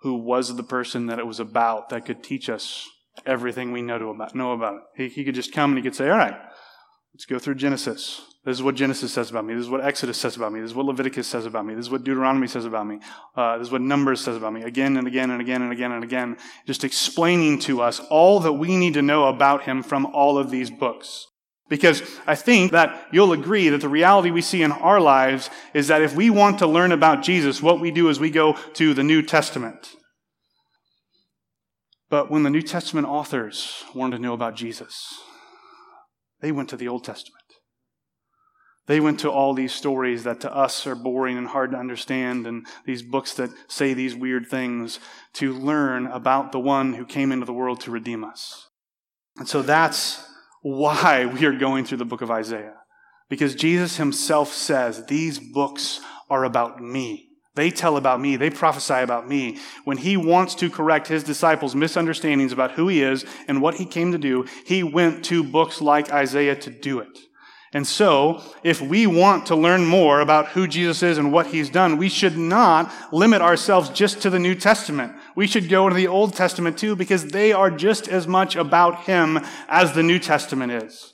who 0.01 0.15
was 0.15 0.55
the 0.55 0.63
person 0.63 1.07
that 1.07 1.19
it 1.19 1.25
was 1.27 1.39
about 1.39 1.89
that 1.89 2.05
could 2.05 2.23
teach 2.23 2.49
us 2.49 2.87
everything 3.25 3.71
we 3.71 3.81
know, 3.81 3.97
to 3.97 4.07
about, 4.07 4.35
know 4.35 4.51
about 4.51 4.75
it? 4.75 4.81
He, 4.95 5.09
he 5.09 5.23
could 5.23 5.35
just 5.35 5.53
come 5.53 5.71
and 5.71 5.77
he 5.77 5.83
could 5.83 5.95
say, 5.95 6.09
all 6.09 6.17
right, 6.17 6.35
let's 7.15 7.25
go 7.25 7.39
through 7.39 7.55
Genesis. 7.55 8.21
This 8.43 8.57
is 8.57 8.61
what 8.61 8.75
Genesis 8.75 9.13
says 9.13 9.29
about 9.29 9.45
me. 9.45 9.53
This 9.53 9.63
is 9.63 9.69
what 9.69 9.81
Exodus 9.81 10.17
says 10.17 10.35
about 10.35 10.51
me. 10.51 10.59
This 10.59 10.71
is 10.71 10.75
what 10.75 10.85
Leviticus 10.85 11.25
says 11.25 11.45
about 11.45 11.65
me. 11.65 11.73
This 11.73 11.85
is 11.85 11.89
what 11.89 12.03
Deuteronomy 12.03 12.45
says 12.45 12.65
about 12.65 12.85
me. 12.85 12.99
Uh, 13.37 13.57
this 13.57 13.67
is 13.67 13.71
what 13.71 13.79
Numbers 13.79 14.19
says 14.19 14.35
about 14.35 14.51
me. 14.51 14.63
Again 14.63 14.97
and 14.97 15.07
again 15.07 15.31
and 15.31 15.39
again 15.39 15.61
and 15.61 15.71
again 15.71 15.93
and 15.93 16.03
again. 16.03 16.35
Just 16.67 16.83
explaining 16.83 17.59
to 17.59 17.81
us 17.81 18.01
all 18.09 18.41
that 18.41 18.51
we 18.51 18.75
need 18.75 18.95
to 18.95 19.01
know 19.01 19.29
about 19.29 19.63
him 19.63 19.81
from 19.81 20.05
all 20.07 20.37
of 20.37 20.51
these 20.51 20.69
books. 20.69 21.25
Because 21.69 22.03
I 22.27 22.35
think 22.35 22.73
that 22.73 23.07
you'll 23.13 23.31
agree 23.31 23.69
that 23.69 23.79
the 23.79 23.87
reality 23.87 24.29
we 24.29 24.41
see 24.41 24.61
in 24.61 24.73
our 24.73 24.99
lives 24.99 25.49
is 25.73 25.87
that 25.87 26.01
if 26.01 26.17
we 26.17 26.29
want 26.29 26.59
to 26.59 26.67
learn 26.67 26.91
about 26.91 27.23
Jesus, 27.23 27.61
what 27.61 27.79
we 27.79 27.91
do 27.91 28.09
is 28.09 28.19
we 28.19 28.29
go 28.29 28.57
to 28.73 28.93
the 28.93 29.03
New 29.03 29.21
Testament. 29.21 29.87
But 32.09 32.29
when 32.29 32.43
the 32.43 32.49
New 32.49 32.61
Testament 32.61 33.07
authors 33.07 33.85
wanted 33.95 34.17
to 34.17 34.21
know 34.21 34.33
about 34.33 34.57
Jesus, 34.57 35.17
they 36.41 36.51
went 36.51 36.69
to 36.69 36.77
the 36.77 36.87
Old 36.87 37.03
Testament. 37.03 37.43
They 38.87 38.99
went 38.99 39.19
to 39.21 39.31
all 39.31 39.53
these 39.53 39.73
stories 39.73 40.23
that 40.25 40.41
to 40.41 40.55
us 40.55 40.85
are 40.85 40.95
boring 40.95 41.37
and 41.37 41.47
hard 41.47 41.71
to 41.71 41.77
understand, 41.77 42.45
and 42.45 42.67
these 42.85 43.01
books 43.01 43.33
that 43.35 43.49
say 43.67 43.93
these 43.93 44.15
weird 44.15 44.47
things 44.47 44.99
to 45.33 45.53
learn 45.53 46.05
about 46.05 46.51
the 46.51 46.59
one 46.59 46.93
who 46.93 47.05
came 47.05 47.31
into 47.31 47.45
the 47.45 47.53
world 47.53 47.81
to 47.81 47.91
redeem 47.91 48.23
us. 48.23 48.69
And 49.37 49.47
so 49.47 49.63
that's 49.63 50.23
why 50.61 51.25
we 51.25 51.45
are 51.45 51.57
going 51.57 51.85
through 51.85 51.97
the 51.97 52.05
book 52.05 52.21
of 52.21 52.31
Isaiah. 52.31 52.75
Because 53.27 53.55
Jesus 53.55 53.97
himself 53.97 54.53
says, 54.53 55.07
These 55.07 55.39
books 55.39 55.99
are 56.29 56.43
about 56.43 56.79
me. 56.79 57.29
They 57.55 57.71
tell 57.71 57.95
about 57.97 58.19
me. 58.19 58.35
They 58.35 58.49
prophesy 58.49 58.95
about 58.95 59.27
me. 59.27 59.57
When 59.85 59.97
he 59.97 60.17
wants 60.17 60.55
to 60.55 60.69
correct 60.69 61.07
his 61.07 61.23
disciples' 61.23 61.73
misunderstandings 61.73 62.51
about 62.51 62.71
who 62.71 62.89
he 62.89 63.01
is 63.01 63.25
and 63.47 63.61
what 63.61 63.75
he 63.75 63.85
came 63.85 64.11
to 64.11 64.17
do, 64.17 64.45
he 64.65 64.83
went 64.83 65.25
to 65.25 65.43
books 65.43 65.81
like 65.81 66.11
Isaiah 66.11 66.55
to 66.57 66.69
do 66.69 66.99
it. 66.99 67.17
And 67.73 67.85
so, 67.85 68.41
if 68.63 68.81
we 68.81 69.05
want 69.05 69.47
to 69.47 69.55
learn 69.55 69.85
more 69.85 70.21
about 70.21 70.49
who 70.49 70.65
Jesus 70.65 71.03
is 71.03 71.17
and 71.17 71.33
what 71.33 71.47
he's 71.47 71.69
done, 71.69 71.97
we 71.97 72.07
should 72.07 72.37
not 72.37 72.89
limit 73.11 73.41
ourselves 73.41 73.89
just 73.89 74.21
to 74.21 74.29
the 74.29 74.39
New 74.39 74.55
Testament. 74.55 75.13
We 75.35 75.45
should 75.45 75.67
go 75.67 75.89
to 75.89 75.95
the 75.95 76.07
Old 76.07 76.35
Testament 76.35 76.77
too, 76.77 76.95
because 76.95 77.25
they 77.25 77.51
are 77.51 77.69
just 77.69 78.07
as 78.07 78.27
much 78.27 78.55
about 78.55 79.03
him 79.03 79.39
as 79.67 79.91
the 79.91 80.03
New 80.03 80.19
Testament 80.19 80.71
is. 80.71 81.13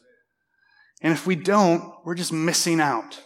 And 1.02 1.14
if 1.14 1.26
we 1.26 1.36
don't, 1.36 1.94
we're 2.06 2.14
just 2.14 2.32
missing 2.32 2.80
out. 2.80 3.20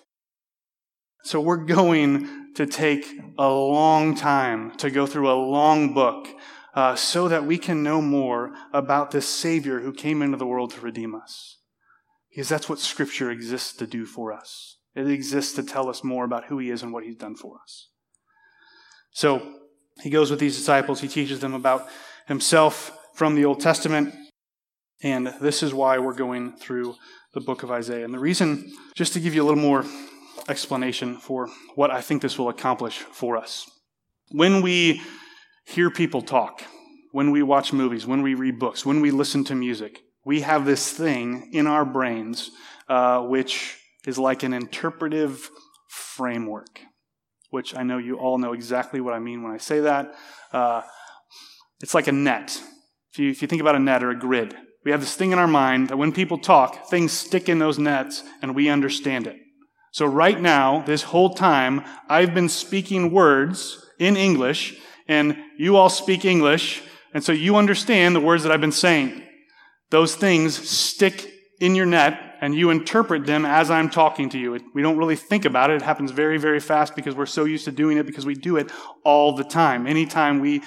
So 1.26 1.42
we're 1.42 1.58
going 1.58 2.54
to 2.54 2.68
take 2.68 3.08
a 3.40 3.50
long 3.50 4.14
time 4.14 4.78
to 4.78 4.92
go 4.92 5.08
through 5.08 5.32
a 5.32 5.34
long 5.34 5.92
book 5.92 6.28
uh, 6.76 6.96
so 6.96 7.28
that 7.28 7.48
we 7.48 7.58
can 7.58 7.82
know 7.82 8.00
more 8.00 8.54
about 8.72 9.10
this 9.10 9.28
Savior 9.28 9.80
who 9.80 9.92
came 9.92 10.22
into 10.22 10.38
the 10.38 10.46
world 10.46 10.70
to 10.74 10.82
redeem 10.82 11.16
us. 11.16 11.58
Because 12.30 12.48
that's 12.48 12.70
what 12.70 12.78
Scripture 12.78 13.32
exists 13.32 13.74
to 13.78 13.88
do 13.88 14.06
for 14.06 14.32
us. 14.32 14.78
It 14.94 15.10
exists 15.10 15.54
to 15.54 15.64
tell 15.64 15.90
us 15.90 16.04
more 16.04 16.26
about 16.26 16.46
who 16.46 16.60
He 16.60 16.70
is 16.70 16.84
and 16.84 16.94
what 16.94 17.04
He's 17.04 17.16
done 17.16 17.36
for 17.36 17.58
us. 17.60 17.90
So 19.12 19.42
he 20.04 20.12
goes 20.12 20.30
with 20.30 20.40
these 20.40 20.56
disciples, 20.56 21.02
he 21.02 21.08
teaches 21.08 21.40
them 21.40 21.56
about 21.56 21.88
Himself 22.28 22.96
from 23.16 23.34
the 23.34 23.46
Old 23.46 23.62
Testament. 23.62 24.14
And 25.02 25.34
this 25.42 25.64
is 25.64 25.74
why 25.74 25.98
we're 25.98 26.14
going 26.14 26.56
through 26.56 26.98
the 27.34 27.42
book 27.42 27.64
of 27.64 27.72
Isaiah. 27.72 28.06
And 28.06 28.14
the 28.14 28.20
reason, 28.20 28.72
just 28.94 29.14
to 29.14 29.20
give 29.20 29.34
you 29.34 29.42
a 29.42 29.48
little 29.48 29.64
more 29.64 29.86
explanation 30.48 31.18
for 31.18 31.50
what 31.76 31.92
I 31.92 32.02
think 32.02 32.22
this 32.22 32.38
will 32.38 32.50
accomplish 32.50 33.00
for 33.00 33.38
us. 33.38 33.70
When 34.32 34.62
we 34.62 35.02
hear 35.66 35.90
people 35.90 36.22
talk, 36.22 36.64
when 37.12 37.32
we 37.32 37.44
watch 37.44 37.74
movies, 37.74 38.06
when 38.06 38.22
we 38.22 38.34
read 38.34 38.60
books, 38.60 38.86
when 38.86 39.02
we 39.02 39.12
listen 39.12 39.44
to 39.46 39.56
music, 39.56 40.02
we 40.26 40.42
have 40.42 40.66
this 40.66 40.92
thing 40.92 41.50
in 41.54 41.68
our 41.68 41.86
brains 41.86 42.52
uh, 42.88 43.22
which 43.22 43.78
is 44.06 44.18
like 44.18 44.44
an 44.44 44.54
interpretive 44.54 45.50
framework, 45.88 46.82
which 47.50 47.76
I 47.76 47.84
know 47.84 47.98
you 47.98 48.18
all 48.18 48.38
know 48.38 48.54
exactly 48.54 49.02
what 49.02 49.14
I 49.14 49.20
mean 49.20 49.44
when 49.44 49.52
I 49.52 49.58
say 49.58 49.80
that. 49.82 50.14
Uh, 50.52 50.82
it's 51.82 51.94
like 51.94 52.08
a 52.08 52.12
net. 52.12 52.62
If 53.12 53.20
you, 53.20 53.30
if 53.30 53.42
you 53.42 53.48
think 53.48 53.62
about 53.62 53.76
a 53.76 53.80
net 53.80 54.04
or 54.04 54.12
a 54.12 54.20
grid, 54.20 54.56
we 54.84 54.92
have 54.92 55.00
this 55.00 55.16
thing 55.16 55.32
in 55.32 55.40
our 55.40 55.48
mind 55.48 55.90
that 55.90 55.98
when 55.98 56.12
people 56.12 56.38
talk, 56.38 56.90
things 56.90 57.12
stick 57.12 57.50
in 57.50 57.60
those 57.60 57.80
nets 57.80 58.24
and 58.42 58.56
we 58.56 58.70
understand 58.70 59.26
it. 59.26 59.38
So 59.96 60.06
right 60.06 60.42
now, 60.42 60.84
this 60.86 61.04
whole 61.04 61.36
time, 61.36 61.82
I've 62.10 62.34
been 62.34 62.50
speaking 62.50 63.14
words 63.14 63.82
in 63.98 64.18
English 64.18 64.78
and 65.08 65.38
you 65.58 65.78
all 65.78 65.88
speak 65.88 66.26
English. 66.26 66.84
And 67.14 67.24
so 67.24 67.32
you 67.32 67.56
understand 67.56 68.14
the 68.14 68.20
words 68.20 68.44
that 68.44 68.52
I've 68.52 68.60
been 68.60 68.74
saying. 68.74 69.24
Those 69.92 70.14
things 70.14 70.70
stick 70.70 71.32
in 71.62 71.76
your 71.76 71.86
net 71.86 72.20
and 72.42 72.54
you 72.54 72.72
interpret 72.72 73.26
them 73.26 73.46
as 73.46 73.72
I'm 73.72 73.90
talking 73.90 74.28
to 74.32 74.38
you. 74.38 74.60
We 74.74 74.82
don't 74.82 74.98
really 74.98 75.16
think 75.16 75.46
about 75.46 75.70
it. 75.70 75.78
It 75.78 75.82
happens 75.84 76.12
very, 76.12 76.40
very 76.40 76.60
fast 76.60 76.94
because 76.94 77.16
we're 77.16 77.26
so 77.26 77.46
used 77.46 77.64
to 77.64 77.72
doing 77.72 77.98
it 77.98 78.06
because 78.06 78.26
we 78.26 78.36
do 78.36 78.58
it 78.58 78.74
all 79.06 79.32
the 79.32 79.46
time. 79.46 79.88
Anytime 79.88 80.42
we 80.42 80.62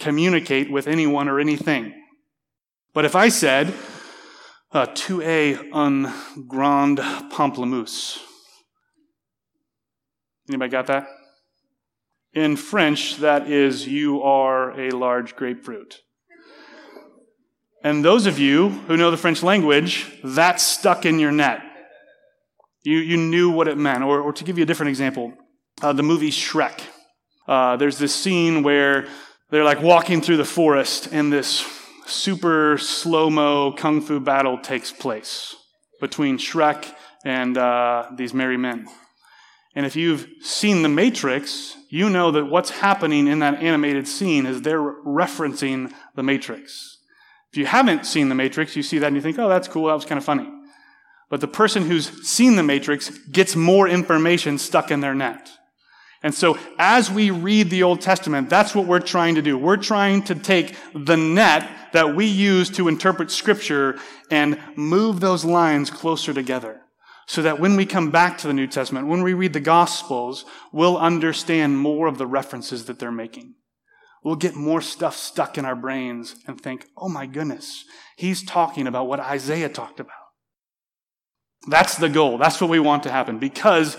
communicate 0.00 0.72
with 0.72 0.88
anyone 0.88 1.28
or 1.28 1.38
anything. 1.38 1.94
But 2.92 3.04
if 3.04 3.14
I 3.14 3.28
said, 3.28 3.72
uh, 4.72 4.88
es 5.22 5.60
un 5.72 6.12
grand 6.48 6.98
pamplemousse. 7.30 8.25
Anybody 10.48 10.70
got 10.70 10.86
that? 10.86 11.06
In 12.32 12.56
French, 12.56 13.16
that 13.16 13.48
is, 13.48 13.86
you 13.86 14.22
are 14.22 14.78
a 14.78 14.90
large 14.90 15.36
grapefruit. 15.36 16.02
And 17.82 18.04
those 18.04 18.26
of 18.26 18.38
you 18.38 18.68
who 18.68 18.96
know 18.96 19.10
the 19.10 19.16
French 19.16 19.42
language, 19.42 20.10
that's 20.22 20.62
stuck 20.62 21.06
in 21.06 21.18
your 21.18 21.32
net. 21.32 21.62
You, 22.82 22.98
you 22.98 23.16
knew 23.16 23.50
what 23.50 23.68
it 23.68 23.78
meant. 23.78 24.04
Or, 24.04 24.20
or 24.20 24.32
to 24.32 24.44
give 24.44 24.58
you 24.58 24.64
a 24.64 24.66
different 24.66 24.90
example, 24.90 25.32
uh, 25.82 25.92
the 25.92 26.02
movie 26.02 26.30
Shrek. 26.30 26.80
Uh, 27.48 27.76
there's 27.76 27.98
this 27.98 28.14
scene 28.14 28.62
where 28.62 29.06
they're 29.50 29.64
like 29.64 29.80
walking 29.80 30.20
through 30.20 30.36
the 30.36 30.44
forest 30.44 31.08
and 31.12 31.32
this 31.32 31.64
super 32.06 32.76
slow 32.78 33.30
mo 33.30 33.72
kung 33.72 34.00
fu 34.00 34.20
battle 34.20 34.58
takes 34.58 34.92
place 34.92 35.54
between 36.00 36.38
Shrek 36.38 36.92
and 37.24 37.56
uh, 37.56 38.08
these 38.16 38.34
merry 38.34 38.56
men. 38.56 38.88
And 39.76 39.84
if 39.84 39.94
you've 39.94 40.26
seen 40.40 40.82
The 40.82 40.88
Matrix, 40.88 41.76
you 41.90 42.08
know 42.08 42.30
that 42.30 42.46
what's 42.46 42.70
happening 42.70 43.28
in 43.28 43.40
that 43.40 43.62
animated 43.62 44.08
scene 44.08 44.46
is 44.46 44.62
they're 44.62 44.80
referencing 44.80 45.92
The 46.14 46.22
Matrix. 46.22 46.98
If 47.52 47.58
you 47.58 47.66
haven't 47.66 48.06
seen 48.06 48.30
The 48.30 48.34
Matrix, 48.34 48.74
you 48.74 48.82
see 48.82 48.98
that 48.98 49.08
and 49.08 49.16
you 49.16 49.22
think, 49.22 49.38
oh, 49.38 49.50
that's 49.50 49.68
cool, 49.68 49.88
that 49.88 49.94
was 49.94 50.06
kind 50.06 50.18
of 50.18 50.24
funny. 50.24 50.48
But 51.28 51.42
the 51.42 51.48
person 51.48 51.84
who's 51.84 52.26
seen 52.26 52.56
The 52.56 52.62
Matrix 52.62 53.10
gets 53.28 53.54
more 53.54 53.86
information 53.86 54.56
stuck 54.56 54.90
in 54.90 55.00
their 55.00 55.14
net. 55.14 55.50
And 56.22 56.34
so, 56.34 56.58
as 56.78 57.10
we 57.10 57.30
read 57.30 57.68
the 57.68 57.82
Old 57.82 58.00
Testament, 58.00 58.48
that's 58.48 58.74
what 58.74 58.86
we're 58.86 59.00
trying 59.00 59.34
to 59.34 59.42
do. 59.42 59.58
We're 59.58 59.76
trying 59.76 60.22
to 60.24 60.34
take 60.34 60.74
the 60.94 61.16
net 61.16 61.70
that 61.92 62.16
we 62.16 62.24
use 62.24 62.70
to 62.70 62.88
interpret 62.88 63.30
Scripture 63.30 63.98
and 64.30 64.58
move 64.74 65.20
those 65.20 65.44
lines 65.44 65.90
closer 65.90 66.32
together. 66.32 66.80
So 67.28 67.42
that 67.42 67.58
when 67.58 67.76
we 67.76 67.86
come 67.86 68.10
back 68.10 68.38
to 68.38 68.46
the 68.46 68.54
New 68.54 68.68
Testament, 68.68 69.08
when 69.08 69.22
we 69.22 69.34
read 69.34 69.52
the 69.52 69.60
Gospels, 69.60 70.44
we'll 70.72 70.96
understand 70.96 71.78
more 71.78 72.06
of 72.06 72.18
the 72.18 72.26
references 72.26 72.84
that 72.84 72.98
they're 72.98 73.10
making 73.10 73.54
we'll 74.26 74.34
get 74.34 74.56
more 74.56 74.80
stuff 74.80 75.16
stuck 75.16 75.56
in 75.56 75.64
our 75.64 75.76
brains 75.76 76.34
and 76.48 76.60
think, 76.60 76.84
oh 76.96 77.08
my 77.08 77.26
goodness, 77.26 77.84
he's 78.16 78.42
talking 78.42 78.88
about 78.88 79.06
what 79.06 79.20
Isaiah 79.20 79.68
talked 79.68 80.00
about. 80.00 80.16
That's 81.68 81.96
the 81.96 82.08
goal. 82.08 82.36
That's 82.36 82.60
what 82.60 82.68
we 82.68 82.80
want 82.80 83.04
to 83.04 83.12
happen 83.12 83.38
because 83.38 83.96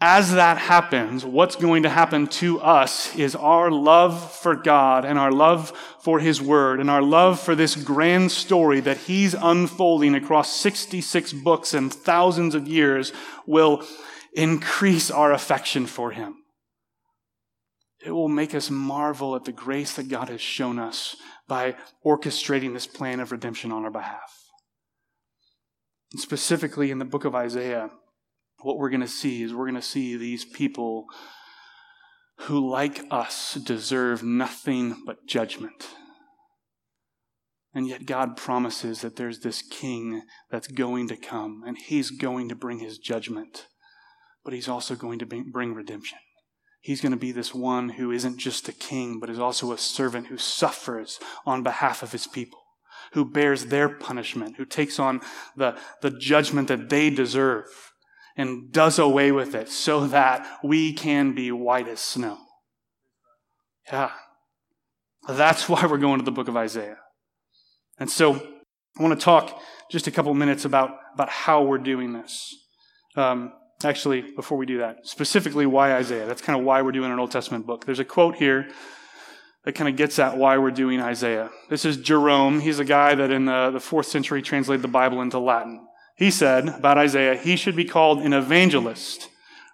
as 0.00 0.32
that 0.32 0.56
happens, 0.56 1.26
what's 1.26 1.56
going 1.56 1.82
to 1.82 1.90
happen 1.90 2.26
to 2.26 2.58
us 2.60 3.14
is 3.16 3.36
our 3.36 3.70
love 3.70 4.34
for 4.34 4.54
God 4.54 5.04
and 5.04 5.18
our 5.18 5.30
love 5.30 5.76
for 6.00 6.20
His 6.20 6.40
Word 6.40 6.80
and 6.80 6.88
our 6.88 7.02
love 7.02 7.38
for 7.38 7.54
this 7.54 7.76
grand 7.76 8.32
story 8.32 8.80
that 8.80 8.96
He's 8.96 9.34
unfolding 9.34 10.14
across 10.14 10.56
66 10.56 11.34
books 11.34 11.74
and 11.74 11.92
thousands 11.92 12.54
of 12.54 12.66
years 12.66 13.12
will 13.46 13.84
increase 14.32 15.10
our 15.10 15.32
affection 15.32 15.84
for 15.84 16.12
Him. 16.12 16.36
It 18.02 18.12
will 18.12 18.28
make 18.28 18.54
us 18.54 18.70
marvel 18.70 19.36
at 19.36 19.44
the 19.44 19.52
grace 19.52 19.96
that 19.96 20.08
God 20.08 20.30
has 20.30 20.40
shown 20.40 20.78
us 20.78 21.16
by 21.46 21.76
orchestrating 22.06 22.72
this 22.72 22.86
plan 22.86 23.20
of 23.20 23.32
redemption 23.32 23.70
on 23.70 23.84
our 23.84 23.90
behalf. 23.90 24.32
And 26.12 26.20
specifically 26.20 26.90
in 26.90 26.98
the 26.98 27.04
book 27.04 27.26
of 27.26 27.34
Isaiah, 27.34 27.90
what 28.62 28.78
we're 28.78 28.90
going 28.90 29.00
to 29.00 29.08
see 29.08 29.42
is 29.42 29.52
we're 29.52 29.66
going 29.66 29.74
to 29.74 29.82
see 29.82 30.16
these 30.16 30.44
people 30.44 31.06
who, 32.40 32.70
like 32.70 33.04
us, 33.10 33.54
deserve 33.54 34.22
nothing 34.22 35.02
but 35.04 35.26
judgment. 35.26 35.88
And 37.74 37.86
yet 37.86 38.06
God 38.06 38.36
promises 38.36 39.02
that 39.02 39.16
there's 39.16 39.40
this 39.40 39.62
king 39.62 40.22
that's 40.50 40.66
going 40.66 41.08
to 41.08 41.16
come, 41.16 41.62
and 41.66 41.78
he's 41.78 42.10
going 42.10 42.48
to 42.48 42.54
bring 42.54 42.80
his 42.80 42.98
judgment, 42.98 43.66
but 44.44 44.54
he's 44.54 44.68
also 44.68 44.94
going 44.94 45.18
to 45.20 45.26
bring 45.26 45.74
redemption. 45.74 46.18
He's 46.80 47.02
going 47.02 47.12
to 47.12 47.18
be 47.18 47.30
this 47.30 47.54
one 47.54 47.90
who 47.90 48.10
isn't 48.10 48.38
just 48.38 48.68
a 48.68 48.72
king, 48.72 49.20
but 49.20 49.28
is 49.28 49.38
also 49.38 49.70
a 49.70 49.78
servant 49.78 50.28
who 50.28 50.38
suffers 50.38 51.20
on 51.44 51.62
behalf 51.62 52.02
of 52.02 52.12
his 52.12 52.26
people, 52.26 52.58
who 53.12 53.30
bears 53.30 53.66
their 53.66 53.88
punishment, 53.88 54.56
who 54.56 54.64
takes 54.64 54.98
on 54.98 55.20
the, 55.56 55.76
the 56.00 56.10
judgment 56.10 56.68
that 56.68 56.88
they 56.88 57.10
deserve 57.10 57.89
and 58.40 58.72
does 58.72 58.98
away 58.98 59.32
with 59.32 59.54
it 59.54 59.68
so 59.68 60.06
that 60.08 60.46
we 60.64 60.92
can 60.92 61.34
be 61.34 61.52
white 61.52 61.88
as 61.88 62.00
snow. 62.00 62.38
Yeah. 63.92 64.10
That's 65.28 65.68
why 65.68 65.86
we're 65.86 65.98
going 65.98 66.18
to 66.18 66.24
the 66.24 66.32
book 66.32 66.48
of 66.48 66.56
Isaiah. 66.56 66.98
And 67.98 68.10
so 68.10 68.36
I 68.98 69.02
want 69.02 69.18
to 69.18 69.24
talk 69.24 69.60
just 69.90 70.06
a 70.06 70.10
couple 70.10 70.32
minutes 70.34 70.64
about, 70.64 70.90
about 71.14 71.28
how 71.28 71.62
we're 71.62 71.78
doing 71.78 72.12
this. 72.12 72.54
Um, 73.16 73.52
Actually, 73.82 74.20
before 74.36 74.58
we 74.58 74.66
do 74.66 74.78
that, 74.78 75.06
specifically 75.06 75.64
why 75.64 75.94
Isaiah? 75.94 76.26
That's 76.26 76.42
kind 76.42 76.58
of 76.58 76.66
why 76.66 76.82
we're 76.82 76.92
doing 76.92 77.10
an 77.10 77.18
Old 77.18 77.30
Testament 77.30 77.66
book. 77.66 77.86
There's 77.86 77.98
a 77.98 78.04
quote 78.04 78.36
here 78.36 78.68
that 79.64 79.72
kind 79.72 79.88
of 79.88 79.96
gets 79.96 80.18
at 80.18 80.36
why 80.36 80.58
we're 80.58 80.70
doing 80.70 81.00
Isaiah. 81.00 81.50
This 81.70 81.86
is 81.86 81.96
Jerome. 81.96 82.60
He's 82.60 82.78
a 82.78 82.84
guy 82.84 83.14
that 83.14 83.30
in 83.30 83.46
the, 83.46 83.70
the 83.70 83.80
fourth 83.80 84.04
century 84.04 84.42
translated 84.42 84.82
the 84.82 84.88
Bible 84.88 85.22
into 85.22 85.38
Latin. 85.38 85.86
He 86.20 86.30
said 86.30 86.68
about 86.68 86.98
Isaiah, 86.98 87.34
he 87.34 87.56
should 87.56 87.74
be 87.74 87.86
called 87.86 88.20
an 88.20 88.34
evangelist 88.34 89.30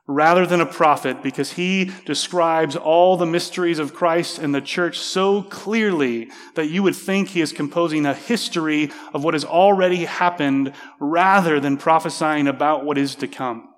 rather 0.07 0.47
than 0.47 0.61
a 0.61 0.67
prophet 0.67 1.21
because 1.21 1.55
he 1.55 1.91
describes 2.05 2.77
all 2.77 3.17
the 3.17 3.27
mysteries 3.27 3.81
of 3.81 3.93
Christ 3.93 4.39
and 4.39 4.55
the 4.55 4.61
church 4.61 4.97
so 4.97 5.43
clearly 5.43 6.31
that 6.55 6.69
you 6.69 6.85
would 6.85 6.95
think 6.95 7.31
he 7.31 7.41
is 7.41 7.53
composing 7.53 8.07
a 8.07 8.15
history 8.15 8.93
of 9.13 9.25
what 9.25 9.35
has 9.35 9.45
already 9.45 10.05
happened 10.05 10.73
rather 11.01 11.59
than 11.59 11.77
prophesying 11.77 12.47
about 12.47 12.85
what 12.85 12.97
is 12.97 13.17
to 13.17 13.27
come. 13.27 13.69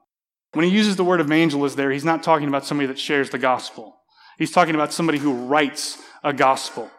When 0.52 0.66
he 0.66 0.70
uses 0.70 0.96
the 0.96 1.04
word 1.04 1.22
evangelist 1.22 1.74
there, 1.74 1.90
he's 1.90 2.04
not 2.04 2.22
talking 2.22 2.48
about 2.48 2.66
somebody 2.66 2.88
that 2.88 2.98
shares 2.98 3.31
the 3.31 3.38
gospel. 3.38 3.96
He's 4.37 4.52
talking 4.52 4.74
about 4.74 4.92
somebody 4.92 5.16
who 5.16 5.33
writes 5.33 6.02
a 6.22 6.35
gospel. 6.35 6.90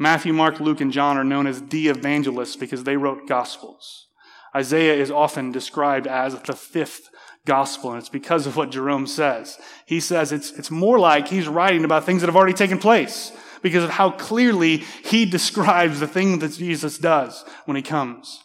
Matthew, 0.00 0.32
Mark, 0.32 0.58
Luke, 0.58 0.80
and 0.80 0.90
John 0.90 1.16
are 1.16 1.22
known 1.22 1.46
as 1.46 1.62
the 1.62 1.86
evangelists 1.86 2.56
because 2.56 2.82
they 2.82 2.96
wrote 2.96 3.28
gospels. 3.28 4.08
Isaiah 4.54 4.94
is 4.94 5.10
often 5.10 5.52
described 5.52 6.06
as 6.06 6.38
the 6.40 6.54
fifth 6.54 7.08
gospel, 7.46 7.90
and 7.90 7.98
it's 7.98 8.08
because 8.08 8.46
of 8.46 8.56
what 8.56 8.70
Jerome 8.70 9.06
says. 9.06 9.58
He 9.86 10.00
says 10.00 10.32
it's, 10.32 10.52
it's 10.52 10.70
more 10.70 10.98
like 10.98 11.28
he's 11.28 11.48
writing 11.48 11.84
about 11.84 12.04
things 12.04 12.20
that 12.22 12.28
have 12.28 12.36
already 12.36 12.52
taken 12.52 12.78
place 12.78 13.32
because 13.62 13.84
of 13.84 13.90
how 13.90 14.10
clearly 14.10 14.78
he 15.04 15.24
describes 15.38 16.00
the 16.00 16.06
thing 16.06 16.38
that 16.40 16.52
Jesus 16.52 16.98
does 16.98 17.44
when 17.64 17.76
he 17.76 17.82
comes. 17.82 18.42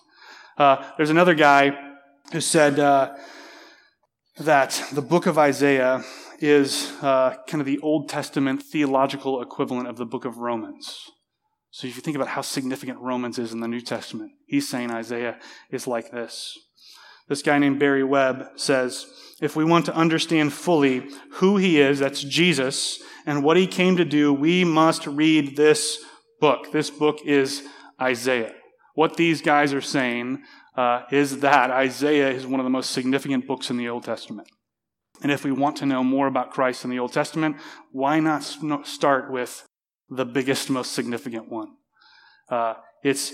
Uh, 0.57 0.83
there's 0.97 1.09
another 1.09 1.35
guy 1.35 1.77
who 2.31 2.41
said, 2.41 2.79
uh, 2.79 3.15
that 4.39 4.83
the 4.93 5.01
book 5.01 5.25
of 5.25 5.37
Isaiah 5.37 6.03
is 6.39 6.91
uh, 7.01 7.35
kind 7.47 7.59
of 7.59 7.65
the 7.65 7.79
Old 7.79 8.07
Testament 8.07 8.61
theological 8.61 9.41
equivalent 9.41 9.87
of 9.87 9.97
the 9.97 10.05
book 10.05 10.25
of 10.25 10.37
Romans. 10.37 11.09
So 11.77 11.85
if 11.85 11.95
you 11.95 12.01
think 12.01 12.15
about 12.15 12.29
how 12.29 12.41
significant 12.41 12.97
Romans 13.01 13.37
is 13.37 13.53
in 13.53 13.59
the 13.59 13.67
New 13.67 13.81
Testament, 13.81 14.31
he's 14.47 14.67
saying 14.67 14.89
Isaiah 14.89 15.37
is 15.69 15.85
like 15.85 16.09
this. 16.09 16.57
This 17.29 17.43
guy 17.43 17.59
named 17.59 17.79
Barry 17.79 18.03
Webb 18.03 18.47
says, 18.55 19.05
if 19.39 19.55
we 19.55 19.63
want 19.63 19.85
to 19.85 19.93
understand 19.93 20.53
fully 20.53 21.07
who 21.33 21.57
he 21.57 21.79
is, 21.79 21.99
that's 21.99 22.23
Jesus, 22.23 22.99
and 23.27 23.43
what 23.43 23.57
he 23.57 23.67
came 23.67 23.95
to 23.95 24.05
do, 24.05 24.33
we 24.33 24.63
must 24.63 25.05
read 25.05 25.55
this 25.55 25.99
book. 26.41 26.71
This 26.71 26.89
book 26.89 27.19
is 27.23 27.61
Isaiah. 28.01 28.55
What 28.95 29.15
these 29.15 29.43
guys 29.43 29.71
are 29.71 29.79
saying 29.79 30.41
uh, 30.75 31.03
is 31.11 31.41
that 31.41 31.69
Isaiah 31.69 32.31
is 32.31 32.47
one 32.47 32.59
of 32.59 32.63
the 32.63 32.71
most 32.71 32.89
significant 32.89 33.45
books 33.45 33.69
in 33.69 33.77
the 33.77 33.89
Old 33.89 34.03
Testament. 34.03 34.47
And 35.21 35.31
if 35.31 35.43
we 35.43 35.51
want 35.51 35.75
to 35.77 35.85
know 35.85 36.03
more 36.03 36.25
about 36.25 36.49
Christ 36.49 36.85
in 36.85 36.89
the 36.89 36.97
Old 36.97 37.13
Testament, 37.13 37.57
why 37.91 38.19
not 38.19 38.41
start 38.87 39.31
with 39.31 39.66
the 40.09 40.25
biggest, 40.25 40.69
most 40.69 40.93
significant 40.93 41.49
one? 41.49 41.69
Uh, 42.49 42.75
it's 43.03 43.33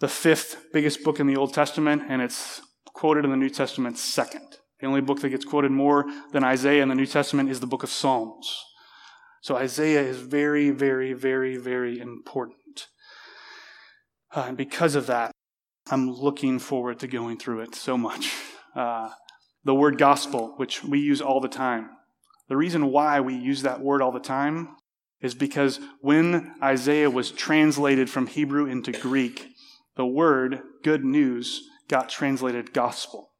the 0.00 0.08
fifth 0.08 0.66
biggest 0.72 1.02
book 1.02 1.20
in 1.20 1.26
the 1.26 1.36
Old 1.36 1.52
Testament, 1.54 2.02
and 2.08 2.22
it's 2.22 2.60
quoted 2.86 3.24
in 3.24 3.30
the 3.30 3.36
New 3.36 3.50
Testament 3.50 3.98
second. 3.98 4.58
The 4.80 4.86
only 4.86 5.00
book 5.00 5.20
that 5.20 5.28
gets 5.28 5.44
quoted 5.44 5.70
more 5.70 6.06
than 6.32 6.42
Isaiah 6.42 6.82
in 6.82 6.88
the 6.88 6.94
New 6.94 7.06
Testament 7.06 7.50
is 7.50 7.60
the 7.60 7.66
book 7.66 7.82
of 7.82 7.90
Psalms. 7.90 8.64
So 9.42 9.56
Isaiah 9.56 10.02
is 10.02 10.18
very, 10.18 10.70
very, 10.70 11.12
very, 11.12 11.56
very 11.56 11.98
important. 11.98 12.88
Uh, 14.34 14.46
and 14.48 14.56
because 14.56 14.94
of 14.94 15.06
that, 15.06 15.32
I'm 15.90 16.10
looking 16.10 16.58
forward 16.58 16.98
to 17.00 17.06
going 17.06 17.38
through 17.38 17.60
it 17.60 17.74
so 17.74 17.96
much. 17.96 18.32
Uh, 18.74 19.10
the 19.64 19.74
word 19.74 19.98
gospel, 19.98 20.54
which 20.56 20.84
we 20.84 21.00
use 21.00 21.20
all 21.20 21.40
the 21.40 21.48
time. 21.48 21.90
The 22.48 22.56
reason 22.56 22.90
why 22.90 23.20
we 23.20 23.34
use 23.34 23.62
that 23.62 23.80
word 23.80 24.02
all 24.02 24.12
the 24.12 24.20
time 24.20 24.76
is 25.20 25.34
because 25.34 25.80
when 26.00 26.54
Isaiah 26.62 27.10
was 27.10 27.30
translated 27.30 28.08
from 28.08 28.26
Hebrew 28.26 28.66
into 28.66 28.92
Greek, 28.92 29.48
the 29.96 30.06
word 30.06 30.62
good 30.82 31.04
news 31.04 31.62
got 31.88 32.08
translated 32.08 32.72
gospel. 32.72 33.30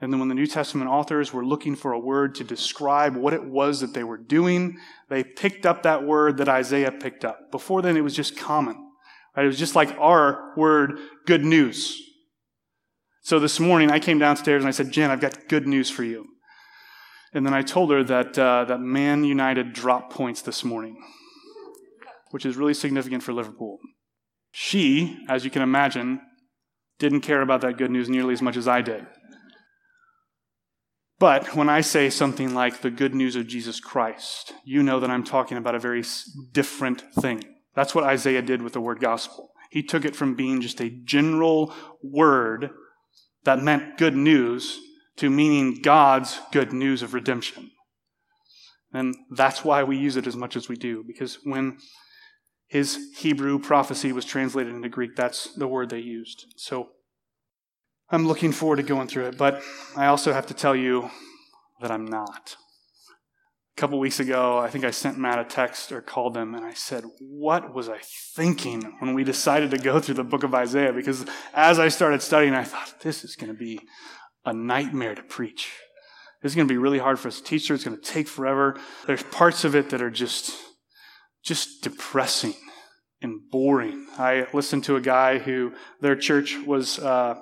And 0.00 0.12
then 0.12 0.18
when 0.18 0.28
the 0.28 0.34
New 0.34 0.46
Testament 0.46 0.90
authors 0.90 1.32
were 1.32 1.44
looking 1.44 1.76
for 1.76 1.92
a 1.92 1.98
word 1.98 2.34
to 2.36 2.44
describe 2.44 3.16
what 3.16 3.32
it 3.32 3.44
was 3.44 3.80
that 3.80 3.94
they 3.94 4.04
were 4.04 4.18
doing, 4.18 4.78
they 5.08 5.24
picked 5.24 5.66
up 5.66 5.82
that 5.82 6.04
word 6.04 6.38
that 6.38 6.48
Isaiah 6.48 6.92
picked 6.92 7.24
up. 7.24 7.50
Before 7.50 7.80
then, 7.80 7.96
it 7.96 8.02
was 8.02 8.14
just 8.14 8.36
common. 8.36 8.76
Right? 9.36 9.44
It 9.44 9.48
was 9.48 9.58
just 9.58 9.74
like 9.74 9.96
our 9.98 10.52
word, 10.56 10.98
good 11.26 11.44
news. 11.44 12.00
So 13.22 13.38
this 13.38 13.58
morning, 13.58 13.90
I 13.90 13.98
came 13.98 14.18
downstairs 14.18 14.62
and 14.62 14.68
I 14.68 14.72
said, 14.72 14.90
Jen, 14.90 15.10
I've 15.10 15.20
got 15.20 15.48
good 15.48 15.66
news 15.66 15.88
for 15.88 16.04
you. 16.04 16.26
And 17.34 17.44
then 17.44 17.52
I 17.52 17.62
told 17.62 17.90
her 17.90 18.04
that, 18.04 18.38
uh, 18.38 18.64
that 18.66 18.80
Man 18.80 19.24
United 19.24 19.72
dropped 19.72 20.12
points 20.12 20.40
this 20.40 20.62
morning, 20.64 20.96
which 22.30 22.46
is 22.46 22.56
really 22.56 22.74
significant 22.74 23.24
for 23.24 23.32
Liverpool. 23.32 23.78
She, 24.52 25.18
as 25.28 25.44
you 25.44 25.50
can 25.50 25.62
imagine, 25.62 26.20
didn't 27.00 27.22
care 27.22 27.42
about 27.42 27.60
that 27.62 27.76
good 27.76 27.90
news 27.90 28.08
nearly 28.08 28.34
as 28.34 28.40
much 28.40 28.56
as 28.56 28.68
I 28.68 28.82
did. 28.82 29.04
But 31.18 31.56
when 31.56 31.68
I 31.68 31.80
say 31.80 32.08
something 32.08 32.54
like 32.54 32.80
the 32.80 32.90
good 32.90 33.14
news 33.16 33.34
of 33.34 33.48
Jesus 33.48 33.80
Christ, 33.80 34.52
you 34.64 34.82
know 34.84 35.00
that 35.00 35.10
I'm 35.10 35.24
talking 35.24 35.58
about 35.58 35.74
a 35.74 35.80
very 35.80 36.04
different 36.52 37.02
thing. 37.14 37.42
That's 37.74 37.94
what 37.96 38.04
Isaiah 38.04 38.42
did 38.42 38.62
with 38.62 38.74
the 38.74 38.80
word 38.80 39.00
gospel. 39.00 39.50
He 39.70 39.82
took 39.82 40.04
it 40.04 40.14
from 40.14 40.36
being 40.36 40.60
just 40.60 40.80
a 40.80 40.90
general 40.90 41.74
word 42.00 42.70
that 43.42 43.62
meant 43.62 43.98
good 43.98 44.14
news 44.14 44.78
to 45.16 45.30
meaning 45.30 45.80
God's 45.82 46.40
good 46.52 46.72
news 46.72 47.02
of 47.02 47.14
redemption. 47.14 47.70
And 48.92 49.16
that's 49.30 49.64
why 49.64 49.82
we 49.82 49.96
use 49.96 50.16
it 50.16 50.26
as 50.26 50.36
much 50.36 50.56
as 50.56 50.68
we 50.68 50.76
do, 50.76 51.02
because 51.04 51.38
when 51.44 51.78
his 52.68 52.98
Hebrew 53.16 53.58
prophecy 53.58 54.12
was 54.12 54.24
translated 54.24 54.74
into 54.74 54.88
Greek, 54.88 55.16
that's 55.16 55.52
the 55.54 55.68
word 55.68 55.90
they 55.90 55.98
used. 55.98 56.46
So 56.56 56.90
I'm 58.10 58.26
looking 58.26 58.52
forward 58.52 58.76
to 58.76 58.82
going 58.82 59.08
through 59.08 59.26
it, 59.26 59.38
but 59.38 59.62
I 59.96 60.06
also 60.06 60.32
have 60.32 60.46
to 60.46 60.54
tell 60.54 60.76
you 60.76 61.10
that 61.80 61.90
I'm 61.90 62.04
not. 62.04 62.56
A 63.76 63.80
couple 63.80 63.98
weeks 63.98 64.20
ago, 64.20 64.58
I 64.58 64.70
think 64.70 64.84
I 64.84 64.92
sent 64.92 65.18
Matt 65.18 65.40
a 65.40 65.44
text 65.44 65.90
or 65.90 66.00
called 66.00 66.36
him, 66.36 66.54
and 66.54 66.64
I 66.64 66.74
said, 66.74 67.04
What 67.18 67.74
was 67.74 67.88
I 67.88 67.98
thinking 68.36 68.82
when 69.00 69.14
we 69.14 69.24
decided 69.24 69.72
to 69.72 69.78
go 69.78 69.98
through 69.98 70.14
the 70.14 70.22
book 70.22 70.44
of 70.44 70.54
Isaiah? 70.54 70.92
Because 70.92 71.26
as 71.52 71.80
I 71.80 71.88
started 71.88 72.22
studying, 72.22 72.54
I 72.54 72.62
thought, 72.62 73.00
This 73.00 73.24
is 73.24 73.34
going 73.34 73.52
to 73.52 73.58
be 73.58 73.80
a 74.44 74.52
nightmare 74.52 75.14
to 75.14 75.22
preach. 75.22 75.72
This 76.42 76.52
is 76.52 76.56
going 76.56 76.68
to 76.68 76.72
be 76.72 76.78
really 76.78 76.98
hard 76.98 77.18
for 77.18 77.28
us 77.28 77.38
to 77.38 77.44
teach 77.44 77.68
her. 77.68 77.74
It's 77.74 77.84
going 77.84 77.96
to 77.96 78.02
take 78.02 78.28
forever. 78.28 78.78
There's 79.06 79.22
parts 79.22 79.64
of 79.64 79.74
it 79.74 79.90
that 79.90 80.02
are 80.02 80.10
just, 80.10 80.54
just 81.42 81.82
depressing 81.82 82.54
and 83.22 83.40
boring. 83.50 84.06
I 84.18 84.46
listened 84.52 84.84
to 84.84 84.96
a 84.96 85.00
guy 85.00 85.38
who 85.38 85.72
their 86.00 86.16
church 86.16 86.58
was 86.66 86.98
uh, 86.98 87.40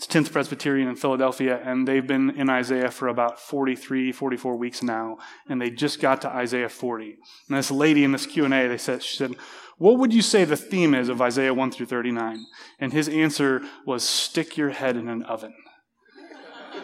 it's 0.00 0.06
10th 0.06 0.32
Presbyterian 0.32 0.88
in 0.88 0.96
Philadelphia, 0.96 1.60
and 1.62 1.86
they've 1.86 2.06
been 2.06 2.30
in 2.30 2.48
Isaiah 2.48 2.90
for 2.90 3.08
about 3.08 3.38
43, 3.38 4.12
44 4.12 4.56
weeks 4.56 4.82
now, 4.82 5.18
and 5.46 5.60
they 5.60 5.68
just 5.68 6.00
got 6.00 6.22
to 6.22 6.28
Isaiah 6.30 6.70
40. 6.70 7.18
And 7.48 7.58
this 7.58 7.70
lady 7.70 8.02
in 8.02 8.12
this 8.12 8.24
Q&A, 8.24 8.48
they 8.48 8.78
said, 8.78 9.02
she 9.02 9.18
said, 9.18 9.34
what 9.76 9.98
would 9.98 10.14
you 10.14 10.22
say 10.22 10.44
the 10.44 10.56
theme 10.56 10.94
is 10.94 11.10
of 11.10 11.20
Isaiah 11.20 11.52
1 11.52 11.72
through 11.72 11.84
39? 11.84 12.46
And 12.78 12.94
his 12.94 13.10
answer 13.10 13.60
was, 13.84 14.02
stick 14.02 14.56
your 14.56 14.70
head 14.70 14.96
in 14.96 15.06
an 15.06 15.22
oven. 15.24 15.52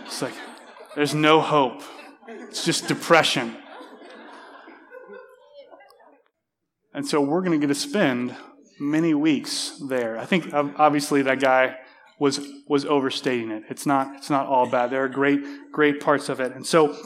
It's 0.06 0.22
like, 0.22 0.34
there's 0.94 1.14
no 1.14 1.40
hope. 1.40 1.82
It's 2.28 2.64
just 2.64 2.88
depression. 2.88 3.56
And 6.94 7.06
so 7.06 7.20
we're 7.20 7.42
going 7.42 7.60
to 7.60 7.64
get 7.66 7.72
to 7.72 7.78
spend 7.78 8.34
many 8.80 9.12
weeks 9.12 9.78
there. 9.88 10.16
I 10.16 10.24
think 10.24 10.52
obviously 10.54 11.22
that 11.22 11.40
guy 11.40 11.76
was 12.18 12.40
was 12.66 12.86
overstating 12.86 13.50
it. 13.50 13.64
It's 13.68 13.84
not 13.84 14.16
it's 14.16 14.30
not 14.30 14.46
all 14.46 14.68
bad. 14.68 14.90
There 14.90 15.04
are 15.04 15.08
great 15.08 15.40
great 15.72 16.00
parts 16.00 16.30
of 16.30 16.40
it. 16.40 16.52
And 16.52 16.66
so 16.66 16.96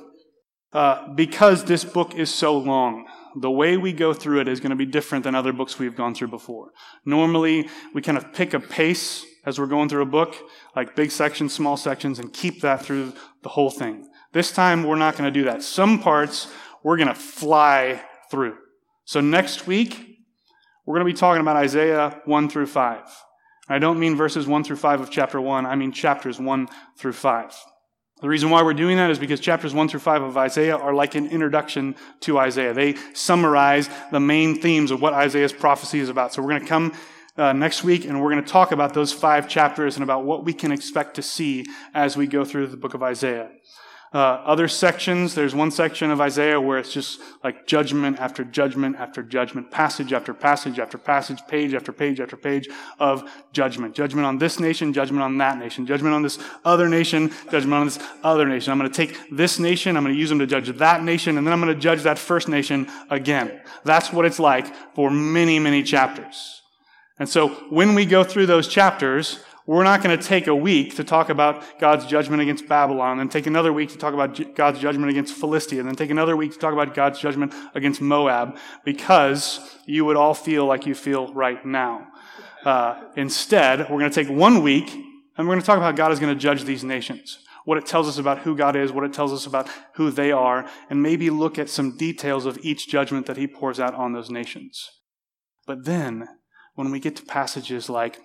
uh, 0.72 1.12
because 1.14 1.64
this 1.64 1.84
book 1.84 2.14
is 2.14 2.32
so 2.32 2.56
long, 2.56 3.06
the 3.34 3.50
way 3.50 3.76
we 3.76 3.92
go 3.92 4.14
through 4.14 4.40
it 4.40 4.48
is 4.48 4.60
going 4.60 4.70
to 4.70 4.76
be 4.76 4.86
different 4.86 5.24
than 5.24 5.34
other 5.34 5.52
books 5.52 5.80
we've 5.80 5.96
gone 5.96 6.14
through 6.14 6.28
before. 6.28 6.70
Normally, 7.04 7.68
we 7.92 8.02
kind 8.02 8.16
of 8.16 8.32
pick 8.32 8.54
a 8.54 8.60
pace 8.60 9.24
as 9.46 9.59
we're 9.59 9.66
going 9.66 9.88
through 9.88 10.03
a 10.03 10.07
book, 10.07 10.37
like 10.76 10.94
big 10.94 11.11
sections, 11.11 11.53
small 11.53 11.76
sections, 11.76 12.18
and 12.18 12.33
keep 12.33 12.61
that 12.61 12.85
through 12.85 13.12
the 13.42 13.48
whole 13.48 13.70
thing. 13.70 14.09
This 14.33 14.53
time, 14.53 14.85
we're 14.85 14.96
not 14.96 15.16
going 15.16 15.33
to 15.33 15.38
do 15.38 15.44
that. 15.44 15.62
Some 15.62 15.98
parts 15.98 16.48
we're 16.83 16.96
going 16.96 17.09
to 17.09 17.14
fly 17.14 18.03
through. 18.31 18.57
So 19.05 19.20
next 19.20 19.66
week, 19.66 20.18
we're 20.87 20.94
going 20.94 21.07
to 21.07 21.12
be 21.12 21.18
talking 21.18 21.40
about 21.40 21.57
Isaiah 21.57 22.20
1 22.24 22.48
through 22.48 22.66
5. 22.66 23.03
I 23.68 23.79
don't 23.79 24.00
mean 24.00 24.16
verses 24.16 24.46
1 24.46 24.64
through 24.64 24.76
5 24.76 25.00
of 25.00 25.11
chapter 25.11 25.40
1, 25.40 25.66
I 25.66 25.76
mean 25.76 25.92
chapters 25.92 26.40
1 26.40 26.68
through 26.98 27.12
5. 27.12 27.57
The 28.20 28.29
reason 28.29 28.50
why 28.50 28.62
we're 28.62 28.74
doing 28.74 28.98
that 28.98 29.11
is 29.11 29.18
because 29.18 29.40
chapters 29.40 29.72
1 29.72 29.88
through 29.88 30.00
5 30.00 30.22
of 30.22 30.37
Isaiah 30.37 30.76
are 30.76 30.92
like 30.92 31.14
an 31.14 31.26
introduction 31.29 31.94
to 32.20 32.38
Isaiah. 32.38 32.74
They 32.74 32.96
summarize 33.14 33.88
the 34.12 34.20
main 34.20 34.61
themes 34.61 34.90
of 34.90 35.00
what 35.00 35.14
Isaiah's 35.14 35.53
prophecy 35.53 36.00
is 36.00 36.09
about. 36.09 36.35
So 36.35 36.42
we're 36.42 36.50
going 36.50 36.62
to 36.62 36.68
come 36.68 36.92
uh, 37.40 37.55
next 37.55 37.83
week 37.83 38.05
and 38.05 38.20
we're 38.20 38.31
going 38.31 38.44
to 38.44 38.50
talk 38.50 38.70
about 38.70 38.92
those 38.92 39.12
five 39.12 39.48
chapters 39.48 39.96
and 39.96 40.05
about 40.05 40.24
what 40.24 40.44
we 40.44 40.53
can 40.53 40.70
expect 40.70 41.14
to 41.14 41.22
see 41.22 41.64
as 41.94 42.16
we 42.16 42.26
go 42.26 42.44
through 42.44 42.66
the 42.66 42.76
book 42.76 42.92
of 42.92 43.03
Isaiah. 43.03 43.50
Uh, 44.12 44.42
other 44.44 44.66
sections, 44.66 45.37
there's 45.37 45.55
one 45.55 45.70
section 45.70 46.11
of 46.11 46.20
Isaiah 46.20 46.61
where 46.61 46.79
it's 46.79 46.92
just 46.92 47.20
like 47.44 47.64
judgment 47.68 48.18
after 48.18 48.42
judgment 48.42 48.96
after 48.96 49.22
judgment, 49.22 49.70
passage 49.70 50.12
after 50.12 50.35
passage 50.35 50.81
after 50.81 50.98
passage, 50.98 51.38
page 51.46 51.74
after 51.74 51.92
page 51.92 52.18
after 52.18 52.37
page 52.37 52.68
of 52.98 53.31
judgment. 53.53 53.94
Judgment 53.94 54.26
on 54.26 54.38
this 54.38 54.59
nation, 54.59 54.92
judgment 54.92 55.22
on 55.22 55.38
that 55.38 55.59
nation, 55.59 55.87
judgment 55.87 56.12
on 56.12 56.22
this 56.22 56.40
other 56.64 56.88
nation, 56.88 57.31
judgment 57.53 57.72
on 57.72 57.87
this 57.87 58.00
other 58.24 58.46
nation. 58.46 58.72
I'm 58.72 58.79
going 58.79 58.90
to 58.90 59.07
take 59.07 59.16
this 59.31 59.61
nation, 59.61 59.96
I'm 59.96 60.03
going 60.03 60.14
to 60.14 60.20
use 60.20 60.29
them 60.29 60.40
to 60.40 60.46
judge 60.46 60.68
that 60.68 61.05
nation, 61.05 61.38
and 61.38 61.46
then 61.46 61.53
I'm 61.53 61.61
going 61.61 61.72
to 61.72 61.81
judge 61.81 62.03
that 62.03 62.18
first 62.18 62.48
nation 62.48 62.88
again. 63.11 63.62
That's 63.85 64.12
what 64.12 64.26
it's 64.26 64.40
like 64.40 64.74
for 64.96 65.09
many, 65.09 65.61
many 65.61 65.85
chapters. 65.85 66.59
And 67.20 67.28
so 67.28 67.48
when 67.68 67.94
we 67.94 68.06
go 68.06 68.24
through 68.24 68.46
those 68.46 68.66
chapters, 68.66 69.38
we're 69.66 69.85
not 69.85 70.02
going 70.02 70.18
to 70.18 70.24
take 70.26 70.48
a 70.48 70.54
week 70.54 70.96
to 70.96 71.04
talk 71.04 71.28
about 71.28 71.62
God's 71.78 72.06
judgment 72.06 72.42
against 72.42 72.66
Babylon, 72.66 73.20
and 73.20 73.30
take 73.30 73.46
another 73.46 73.72
week 73.72 73.90
to 73.90 73.98
talk 73.98 74.14
about 74.14 74.56
God's 74.56 74.80
judgment 74.80 75.11
against 75.11 75.35
Philistia, 75.35 75.78
and 75.78 75.88
then 75.88 75.94
take 75.94 76.11
another 76.11 76.35
week 76.35 76.52
to 76.54 76.59
talk 76.59 76.72
about 76.72 76.94
God's 76.94 77.20
judgment 77.20 77.54
against 77.74 78.00
Moab, 78.00 78.56
because 78.85 79.61
you 79.87 80.04
would 80.06 80.16
all 80.16 80.35
feel 80.35 80.64
like 80.66 80.87
you 80.87 80.94
feel 80.94 81.33
right 81.35 81.64
now. 81.64 82.09
Uh, 82.64 83.00
instead, 83.16 83.80
we're 83.80 83.98
going 83.98 84.11
to 84.11 84.24
take 84.24 84.35
one 84.35 84.62
week, 84.62 84.90
and 84.90 85.46
we're 85.46 85.54
going 85.54 85.61
to 85.61 85.66
talk 85.66 85.76
about 85.76 85.87
how 85.87 85.92
God 85.92 86.11
is 86.11 86.18
going 86.18 86.35
to 86.35 86.40
judge 86.40 86.64
these 86.64 86.83
nations. 86.83 87.38
What 87.66 87.76
it 87.76 87.87
tells 87.87 88.09
us 88.09 88.18
about 88.18 88.38
who 88.38 88.56
God 88.56 88.74
is, 88.74 88.90
what 88.90 89.04
it 89.04 89.12
tells 89.12 89.33
us 89.33 89.46
about 89.46 89.68
who 89.94 90.11
they 90.11 90.33
are, 90.33 90.66
and 90.88 91.02
maybe 91.02 91.28
look 91.28 91.59
at 91.59 91.68
some 91.68 91.96
details 91.96 92.46
of 92.46 92.59
each 92.62 92.88
judgment 92.88 93.26
that 93.26 93.37
He 93.37 93.46
pours 93.46 93.78
out 93.78 93.94
on 93.94 94.14
those 94.14 94.30
nations. 94.30 94.88
But 95.66 95.85
then, 95.85 96.26
when 96.80 96.90
we 96.90 96.98
get 96.98 97.14
to 97.14 97.22
passages 97.22 97.90
like 97.90 98.18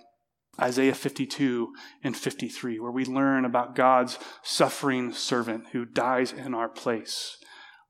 Isaiah 0.58 0.94
52 0.94 1.74
and 2.02 2.16
53, 2.16 2.80
where 2.80 2.90
we 2.90 3.04
learn 3.04 3.44
about 3.44 3.74
God's 3.74 4.18
suffering 4.42 5.12
servant 5.12 5.66
who 5.72 5.84
dies 5.84 6.32
in 6.32 6.54
our 6.54 6.70
place. 6.70 7.36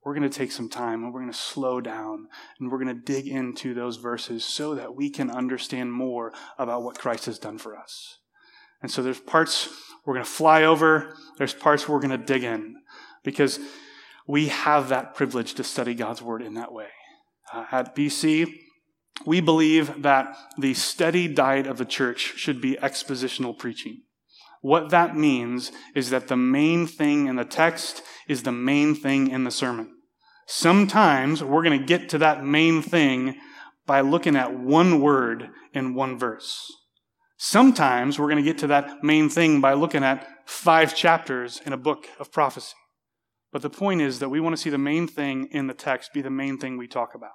We're 0.05 0.15
going 0.17 0.29
to 0.29 0.39
take 0.39 0.51
some 0.51 0.69
time 0.69 1.05
and 1.05 1.15
we're 1.15 1.21
going 1.21 1.31
to 1.31 1.39
slow 1.39 1.81
down 1.81 2.27
and 2.59 2.69
we're 2.69 2.83
going 2.83 2.93
to 2.93 3.01
dig 3.01 3.29
into 3.29 3.75
those 3.75 3.99
verses 3.99 4.45
so 4.45 4.75
that 4.75 4.97
we 4.97 5.09
can 5.09 5.31
understand 5.31 5.93
more 5.93 6.33
about 6.59 6.83
what 6.83 6.99
Christ 6.99 7.27
has 7.27 7.39
done 7.39 7.59
for 7.59 7.77
us. 7.77 8.19
And 8.83 8.91
so 8.91 9.05
there's 9.05 9.21
parts 9.21 9.69
we're 10.05 10.15
going 10.15 10.25
to 10.25 10.31
fly 10.31 10.65
over, 10.65 11.15
there's 11.39 11.55
parts 11.55 11.89
we're 11.89 12.01
going 12.01 12.11
to 12.11 12.19
dig 12.19 12.43
in 12.43 12.75
because 13.23 13.61
we 14.27 14.49
have 14.49 14.89
that 14.89 15.15
privilege 15.15 15.55
to 15.55 15.63
study 15.63 15.95
God's 15.95 16.23
word 16.23 16.43
in 16.43 16.55
that 16.55 16.73
way. 16.73 16.89
Uh, 17.53 17.67
at 17.71 17.95
BC, 17.95 18.53
we 19.25 19.41
believe 19.41 20.03
that 20.03 20.37
the 20.59 20.75
steady 20.75 21.27
diet 21.29 21.67
of 21.67 21.79
the 21.79 21.85
church 21.85 22.35
should 22.37 22.61
be 22.61 22.77
expositional 22.77 23.57
preaching. 23.57 24.03
What 24.61 24.91
that 24.91 25.17
means 25.17 25.73
is 25.95 26.11
that 26.11 26.29
the 26.29 26.37
main 26.37 26.87
thing 26.87 27.27
in 27.27 27.37
the 27.37 27.45
text 27.45 28.03
is 28.29 28.43
the 28.43 28.53
main 28.53 28.95
thing 28.95 29.29
in 29.31 29.45
the 29.45 29.51
sermon. 29.51 29.95
Sometimes 30.47 31.43
we're 31.43 31.63
going 31.63 31.79
to 31.79 31.87
get 31.87 32.09
to 32.11 32.19
that 32.19 32.45
main 32.45 32.83
thing 32.83 33.37
by 33.87 34.01
looking 34.01 34.37
at 34.37 34.59
one 34.59 35.01
word 35.01 35.51
in 35.73 35.95
one 35.95 36.19
verse. 36.19 36.71
Sometimes 37.37 38.19
we're 38.19 38.31
going 38.31 38.43
to 38.43 38.51
get 38.51 38.59
to 38.59 38.67
that 38.69 39.05
main 39.05 39.29
thing 39.29 39.61
by 39.61 39.75
looking 39.75 40.03
at 40.03 40.27
five 40.47 40.95
chapters 40.95 41.61
in 41.67 41.73
a 41.73 41.77
book 41.77 42.07
of 42.19 42.33
prophecy. 42.33 42.75
But 43.53 43.63
the 43.63 43.71
point 43.71 44.01
is 44.01 44.19
that 44.19 44.29
we 44.29 44.41
want 44.41 44.57
to 44.57 44.61
see 44.61 44.71
the 44.71 44.79
main 44.79 45.07
thing 45.07 45.49
in 45.51 45.67
the 45.67 45.75
text 45.75 46.13
be 46.13 46.23
the 46.23 46.31
main 46.31 46.59
thing 46.59 46.77
we 46.77 46.89
talk 46.89 47.15
about. 47.15 47.33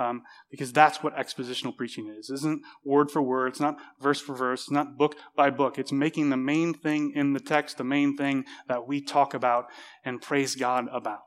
Um, 0.00 0.22
because 0.50 0.72
that's 0.72 1.02
what 1.02 1.14
expositional 1.14 1.76
preaching 1.76 2.08
is. 2.08 2.30
It 2.30 2.34
isn't 2.34 2.62
word 2.84 3.10
for 3.10 3.20
word, 3.20 3.48
it's 3.48 3.60
not 3.60 3.76
verse 4.00 4.20
for 4.20 4.34
verse, 4.34 4.62
it's 4.62 4.70
not 4.70 4.96
book 4.96 5.14
by 5.36 5.50
book. 5.50 5.78
It's 5.78 5.92
making 5.92 6.30
the 6.30 6.38
main 6.38 6.72
thing 6.72 7.12
in 7.14 7.34
the 7.34 7.40
text 7.40 7.76
the 7.76 7.84
main 7.84 8.16
thing 8.16 8.44
that 8.66 8.88
we 8.88 9.02
talk 9.02 9.34
about 9.34 9.66
and 10.04 10.22
praise 10.22 10.54
God 10.56 10.88
about. 10.90 11.20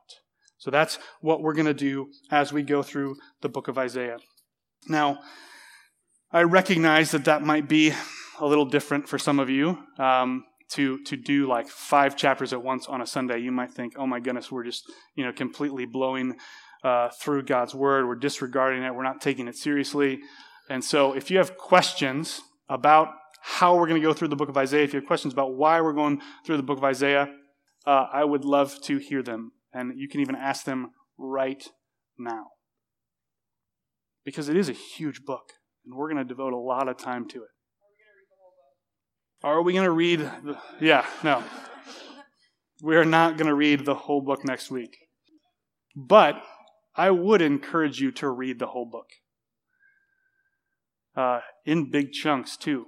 So 0.58 0.70
that's 0.70 0.98
what 1.20 1.40
we're 1.40 1.54
going 1.54 1.66
to 1.66 1.74
do 1.74 2.08
as 2.30 2.52
we 2.52 2.62
go 2.62 2.82
through 2.82 3.16
the 3.42 3.48
book 3.48 3.68
of 3.68 3.78
Isaiah. 3.78 4.18
Now, 4.88 5.20
I 6.32 6.42
recognize 6.42 7.12
that 7.12 7.26
that 7.26 7.42
might 7.42 7.68
be 7.68 7.92
a 8.40 8.46
little 8.46 8.64
different 8.64 9.08
for 9.08 9.18
some 9.18 9.38
of 9.38 9.48
you. 9.48 9.78
Um, 9.98 10.44
to 10.74 11.02
to 11.04 11.16
do 11.16 11.46
like 11.46 11.68
five 11.68 12.16
chapters 12.16 12.52
at 12.52 12.62
once 12.62 12.86
on 12.86 13.00
a 13.00 13.06
Sunday, 13.06 13.38
you 13.38 13.52
might 13.52 13.70
think, 13.70 13.94
"Oh 13.96 14.06
my 14.06 14.20
goodness, 14.20 14.50
we're 14.50 14.64
just 14.64 14.84
you 15.14 15.24
know 15.24 15.32
completely 15.32 15.86
blowing 15.86 16.36
uh, 16.82 17.10
through 17.20 17.44
God's 17.44 17.74
word. 17.74 18.06
We're 18.06 18.16
disregarding 18.16 18.82
it. 18.82 18.94
We're 18.94 19.02
not 19.02 19.20
taking 19.20 19.48
it 19.48 19.56
seriously." 19.56 20.20
And 20.68 20.82
so, 20.82 21.12
if 21.12 21.30
you 21.30 21.38
have 21.38 21.56
questions 21.56 22.40
about 22.68 23.08
how 23.42 23.76
we're 23.76 23.86
going 23.86 24.00
to 24.00 24.06
go 24.06 24.14
through 24.14 24.28
the 24.28 24.36
book 24.36 24.48
of 24.48 24.56
Isaiah, 24.56 24.84
if 24.84 24.94
you 24.94 25.00
have 25.00 25.06
questions 25.06 25.34
about 25.34 25.54
why 25.54 25.80
we're 25.80 25.92
going 25.92 26.22
through 26.46 26.56
the 26.56 26.62
book 26.62 26.78
of 26.78 26.84
Isaiah, 26.84 27.28
uh, 27.86 28.06
I 28.12 28.24
would 28.24 28.44
love 28.44 28.80
to 28.84 28.96
hear 28.98 29.22
them, 29.22 29.52
and 29.72 29.92
you 29.98 30.08
can 30.08 30.20
even 30.20 30.34
ask 30.34 30.64
them 30.64 30.92
right 31.18 31.62
now 32.18 32.46
because 34.24 34.48
it 34.48 34.56
is 34.56 34.68
a 34.68 34.72
huge 34.72 35.24
book, 35.24 35.52
and 35.84 35.94
we're 35.94 36.08
going 36.08 36.22
to 36.22 36.28
devote 36.28 36.54
a 36.54 36.58
lot 36.58 36.88
of 36.88 36.96
time 36.96 37.28
to 37.28 37.42
it. 37.42 37.50
Are 39.44 39.60
we 39.60 39.74
going 39.74 39.84
to 39.84 39.90
read? 39.90 40.20
The, 40.20 40.56
yeah, 40.80 41.04
no. 41.22 41.44
We're 42.80 43.04
not 43.04 43.36
going 43.36 43.46
to 43.46 43.54
read 43.54 43.84
the 43.84 43.94
whole 43.94 44.22
book 44.22 44.42
next 44.42 44.70
week. 44.70 44.96
But 45.94 46.42
I 46.96 47.10
would 47.10 47.42
encourage 47.42 48.00
you 48.00 48.10
to 48.12 48.30
read 48.30 48.58
the 48.58 48.68
whole 48.68 48.86
book. 48.86 49.10
Uh, 51.14 51.40
in 51.66 51.90
big 51.90 52.12
chunks, 52.12 52.56
too. 52.56 52.86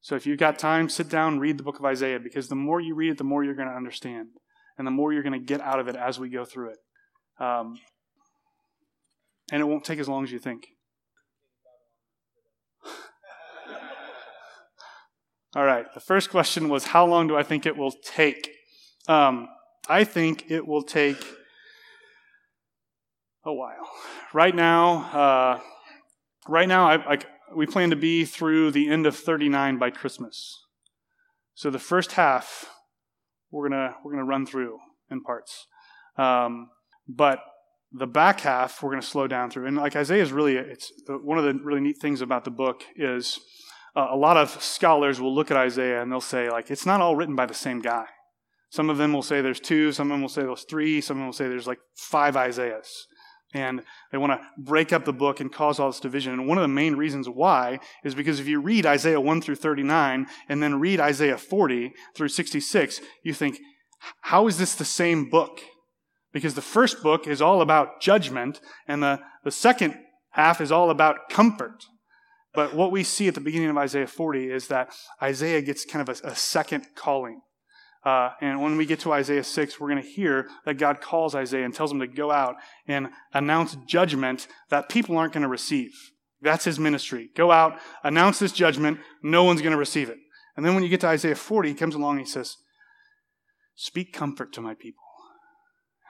So 0.00 0.16
if 0.16 0.26
you've 0.26 0.38
got 0.38 0.58
time, 0.58 0.88
sit 0.88 1.10
down, 1.10 1.38
read 1.38 1.58
the 1.58 1.62
book 1.62 1.78
of 1.78 1.84
Isaiah, 1.84 2.18
because 2.18 2.48
the 2.48 2.54
more 2.54 2.80
you 2.80 2.94
read 2.94 3.12
it, 3.12 3.18
the 3.18 3.24
more 3.24 3.44
you're 3.44 3.54
going 3.54 3.68
to 3.68 3.74
understand, 3.74 4.28
and 4.78 4.86
the 4.86 4.90
more 4.90 5.12
you're 5.12 5.22
going 5.22 5.38
to 5.38 5.38
get 5.38 5.60
out 5.60 5.80
of 5.80 5.86
it 5.86 5.96
as 5.96 6.18
we 6.18 6.30
go 6.30 6.46
through 6.46 6.70
it. 6.70 6.78
Um, 7.44 7.78
and 9.52 9.60
it 9.60 9.66
won't 9.66 9.84
take 9.84 9.98
as 9.98 10.08
long 10.08 10.24
as 10.24 10.32
you 10.32 10.38
think. 10.38 10.64
All 15.56 15.64
right, 15.64 15.86
the 15.94 16.00
first 16.00 16.30
question 16.30 16.68
was 16.68 16.86
how 16.86 17.06
long 17.06 17.28
do 17.28 17.36
I 17.36 17.44
think 17.44 17.64
it 17.64 17.76
will 17.76 17.92
take? 17.92 18.50
Um, 19.06 19.48
I 19.88 20.02
think 20.02 20.50
it 20.50 20.66
will 20.66 20.82
take 20.82 21.24
a 23.44 23.52
while. 23.52 23.88
Right 24.32 24.54
now, 24.54 25.04
uh, 25.12 25.60
right 26.48 26.66
now, 26.66 26.88
I, 26.88 27.14
I, 27.14 27.18
we 27.54 27.66
plan 27.66 27.90
to 27.90 27.96
be 27.96 28.24
through 28.24 28.72
the 28.72 28.88
end 28.88 29.06
of 29.06 29.14
39 29.14 29.78
by 29.78 29.90
Christmas. 29.90 30.58
So 31.54 31.70
the 31.70 31.78
first 31.78 32.12
half, 32.12 32.68
we're 33.52 33.68
gonna 33.68 33.94
we're 34.04 34.10
gonna 34.10 34.24
run 34.24 34.46
through 34.46 34.80
in 35.08 35.22
parts, 35.22 35.68
um, 36.18 36.68
but 37.06 37.38
the 37.92 38.08
back 38.08 38.40
half 38.40 38.82
we're 38.82 38.90
gonna 38.90 39.02
slow 39.02 39.28
down 39.28 39.50
through. 39.50 39.66
And 39.66 39.76
like 39.76 39.94
Isaiah 39.94 40.24
is 40.24 40.32
really, 40.32 40.56
it's 40.56 40.90
one 41.06 41.38
of 41.38 41.44
the 41.44 41.54
really 41.62 41.80
neat 41.80 41.98
things 42.00 42.22
about 42.22 42.42
the 42.42 42.50
book 42.50 42.82
is 42.96 43.38
uh, 43.96 44.08
a 44.10 44.16
lot 44.16 44.36
of 44.36 44.50
scholars 44.62 45.20
will 45.20 45.34
look 45.34 45.50
at 45.50 45.56
Isaiah 45.56 46.02
and 46.02 46.10
they'll 46.10 46.20
say, 46.20 46.50
like, 46.50 46.70
it's 46.70 46.86
not 46.86 47.00
all 47.00 47.16
written 47.16 47.36
by 47.36 47.46
the 47.46 47.54
same 47.54 47.80
guy. 47.80 48.06
Some 48.70 48.90
of 48.90 48.98
them 48.98 49.12
will 49.12 49.22
say 49.22 49.40
there's 49.40 49.60
two, 49.60 49.92
some 49.92 50.10
of 50.10 50.14
them 50.14 50.22
will 50.22 50.28
say 50.28 50.42
there's 50.42 50.64
three, 50.64 51.00
some 51.00 51.16
of 51.16 51.20
them 51.20 51.26
will 51.26 51.32
say 51.32 51.48
there's 51.48 51.66
like 51.66 51.78
five 51.96 52.36
Isaiahs. 52.36 53.06
And 53.52 53.84
they 54.10 54.18
want 54.18 54.32
to 54.32 54.44
break 54.58 54.92
up 54.92 55.04
the 55.04 55.12
book 55.12 55.38
and 55.38 55.52
cause 55.52 55.78
all 55.78 55.88
this 55.88 56.00
division. 56.00 56.32
And 56.32 56.48
one 56.48 56.58
of 56.58 56.62
the 56.62 56.68
main 56.68 56.96
reasons 56.96 57.28
why 57.28 57.78
is 58.02 58.16
because 58.16 58.40
if 58.40 58.48
you 58.48 58.60
read 58.60 58.84
Isaiah 58.84 59.20
1 59.20 59.40
through 59.42 59.54
39 59.54 60.26
and 60.48 60.60
then 60.60 60.80
read 60.80 60.98
Isaiah 60.98 61.38
40 61.38 61.92
through 62.16 62.30
66, 62.30 63.00
you 63.22 63.32
think, 63.32 63.60
how 64.22 64.48
is 64.48 64.58
this 64.58 64.74
the 64.74 64.84
same 64.84 65.30
book? 65.30 65.60
Because 66.32 66.54
the 66.54 66.62
first 66.62 67.00
book 67.00 67.28
is 67.28 67.40
all 67.40 67.62
about 67.62 68.00
judgment, 68.00 68.60
and 68.88 69.04
the, 69.04 69.20
the 69.44 69.52
second 69.52 69.94
half 70.30 70.60
is 70.60 70.72
all 70.72 70.90
about 70.90 71.28
comfort. 71.30 71.84
But 72.54 72.74
what 72.74 72.92
we 72.92 73.02
see 73.02 73.28
at 73.28 73.34
the 73.34 73.40
beginning 73.40 73.68
of 73.68 73.76
Isaiah 73.76 74.06
40 74.06 74.50
is 74.50 74.68
that 74.68 74.94
Isaiah 75.22 75.60
gets 75.60 75.84
kind 75.84 76.08
of 76.08 76.20
a, 76.24 76.28
a 76.28 76.36
second 76.36 76.86
calling. 76.94 77.40
Uh, 78.04 78.30
and 78.40 78.62
when 78.62 78.76
we 78.76 78.86
get 78.86 79.00
to 79.00 79.12
Isaiah 79.12 79.42
6, 79.42 79.80
we're 79.80 79.88
going 79.88 80.02
to 80.02 80.08
hear 80.08 80.48
that 80.64 80.74
God 80.74 81.00
calls 81.00 81.34
Isaiah 81.34 81.64
and 81.64 81.74
tells 81.74 81.90
him 81.90 82.00
to 82.00 82.06
go 82.06 82.30
out 82.30 82.56
and 82.86 83.08
announce 83.32 83.76
judgment 83.86 84.46
that 84.70 84.88
people 84.88 85.16
aren't 85.16 85.32
going 85.32 85.42
to 85.42 85.48
receive. 85.48 85.92
That's 86.42 86.64
his 86.64 86.78
ministry. 86.78 87.30
Go 87.34 87.50
out, 87.50 87.78
announce 88.02 88.38
this 88.38 88.52
judgment, 88.52 89.00
no 89.22 89.44
one's 89.44 89.62
going 89.62 89.72
to 89.72 89.78
receive 89.78 90.10
it. 90.10 90.18
And 90.56 90.64
then 90.64 90.74
when 90.74 90.84
you 90.84 90.90
get 90.90 91.00
to 91.00 91.08
Isaiah 91.08 91.34
40, 91.34 91.70
he 91.70 91.74
comes 91.74 91.94
along 91.94 92.18
and 92.18 92.26
he 92.26 92.30
says, 92.30 92.58
Speak 93.74 94.12
comfort 94.12 94.52
to 94.52 94.60
my 94.60 94.74
people 94.74 95.03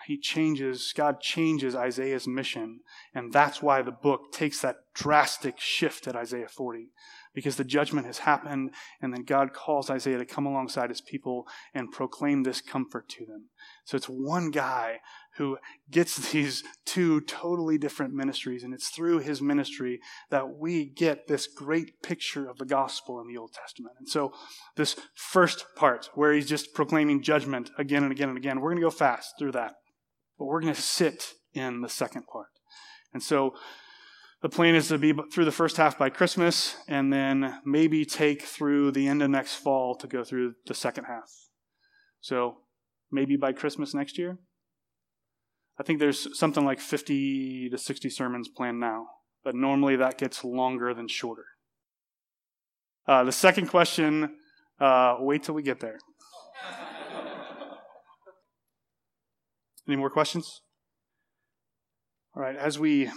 he 0.06 0.18
changes, 0.18 0.92
God 0.94 1.20
changes 1.20 1.74
Isaiah's 1.74 2.26
mission. 2.26 2.80
And 3.14 3.32
that's 3.32 3.62
why 3.62 3.82
the 3.82 3.90
book 3.90 4.32
takes 4.32 4.60
that 4.60 4.76
drastic 4.94 5.58
shift 5.58 6.06
at 6.06 6.16
Isaiah 6.16 6.48
40. 6.48 6.90
Because 7.34 7.56
the 7.56 7.64
judgment 7.64 8.06
has 8.06 8.18
happened, 8.18 8.70
and 9.02 9.12
then 9.12 9.24
God 9.24 9.52
calls 9.52 9.90
Isaiah 9.90 10.18
to 10.18 10.24
come 10.24 10.46
alongside 10.46 10.90
his 10.90 11.00
people 11.00 11.48
and 11.74 11.90
proclaim 11.90 12.44
this 12.44 12.60
comfort 12.60 13.08
to 13.08 13.26
them. 13.26 13.46
So 13.84 13.96
it's 13.96 14.06
one 14.06 14.52
guy 14.52 15.00
who 15.36 15.58
gets 15.90 16.16
these 16.32 16.62
two 16.84 17.20
totally 17.22 17.78
different 17.78 18.14
ministries, 18.14 18.62
and 18.62 18.72
it's 18.72 18.88
through 18.88 19.18
his 19.18 19.42
ministry 19.42 20.00
that 20.30 20.58
we 20.58 20.84
get 20.84 21.26
this 21.26 21.46
great 21.46 22.02
picture 22.02 22.48
of 22.48 22.58
the 22.58 22.64
gospel 22.64 23.20
in 23.20 23.26
the 23.26 23.36
Old 23.36 23.52
Testament. 23.52 23.96
And 23.98 24.08
so, 24.08 24.32
this 24.76 24.96
first 25.14 25.66
part, 25.76 26.10
where 26.14 26.32
he's 26.32 26.48
just 26.48 26.74
proclaiming 26.74 27.22
judgment 27.22 27.70
again 27.78 28.02
and 28.02 28.12
again 28.12 28.28
and 28.28 28.38
again, 28.38 28.60
we're 28.60 28.70
going 28.70 28.80
to 28.80 28.86
go 28.86 28.90
fast 28.90 29.34
through 29.38 29.52
that. 29.52 29.74
But 30.38 30.46
we're 30.46 30.60
going 30.60 30.74
to 30.74 30.80
sit 30.80 31.34
in 31.52 31.80
the 31.80 31.88
second 31.88 32.26
part. 32.26 32.48
And 33.12 33.22
so 33.22 33.54
the 34.42 34.48
plan 34.48 34.74
is 34.74 34.88
to 34.88 34.98
be 34.98 35.14
through 35.32 35.46
the 35.46 35.52
first 35.52 35.76
half 35.76 35.96
by 35.96 36.10
Christmas 36.10 36.76
and 36.88 37.12
then 37.12 37.60
maybe 37.64 38.04
take 38.04 38.42
through 38.42 38.92
the 38.92 39.08
end 39.08 39.22
of 39.22 39.30
next 39.30 39.54
fall 39.54 39.94
to 39.96 40.06
go 40.06 40.24
through 40.24 40.54
the 40.66 40.74
second 40.74 41.04
half. 41.04 41.30
So 42.20 42.58
maybe 43.10 43.36
by 43.36 43.52
Christmas 43.52 43.94
next 43.94 44.18
year. 44.18 44.38
I 45.78 45.82
think 45.82 45.98
there's 45.98 46.38
something 46.38 46.64
like 46.64 46.78
50 46.78 47.70
to 47.70 47.78
60 47.78 48.10
sermons 48.10 48.48
planned 48.48 48.78
now, 48.78 49.06
but 49.42 49.54
normally 49.54 49.96
that 49.96 50.18
gets 50.18 50.44
longer 50.44 50.94
than 50.94 51.08
shorter. 51.08 51.46
Uh, 53.06 53.24
the 53.24 53.32
second 53.32 53.68
question, 53.68 54.36
uh, 54.80 55.16
wait 55.18 55.42
till 55.42 55.54
we 55.54 55.62
get 55.62 55.80
there. 55.80 55.98
Any 59.86 59.96
more 59.96 60.10
questions? 60.10 60.62
All 62.34 62.42
right, 62.42 62.56
as 62.56 62.78
we 62.78 63.10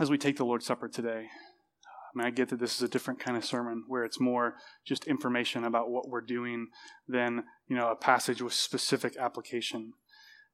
as 0.00 0.10
we 0.10 0.18
take 0.18 0.36
the 0.36 0.44
Lord's 0.44 0.66
Supper 0.66 0.88
today, 0.88 1.28
I 1.28 2.18
mean, 2.18 2.26
I 2.26 2.30
get 2.30 2.48
that 2.48 2.58
this 2.58 2.76
is 2.76 2.82
a 2.82 2.88
different 2.88 3.20
kind 3.20 3.36
of 3.36 3.44
sermon 3.44 3.84
where 3.88 4.04
it's 4.04 4.18
more 4.18 4.54
just 4.86 5.06
information 5.06 5.64
about 5.64 5.90
what 5.90 6.08
we're 6.08 6.22
doing 6.22 6.68
than 7.06 7.44
you 7.68 7.76
know 7.76 7.90
a 7.90 7.96
passage 7.96 8.40
with 8.40 8.54
specific 8.54 9.16
application. 9.16 9.92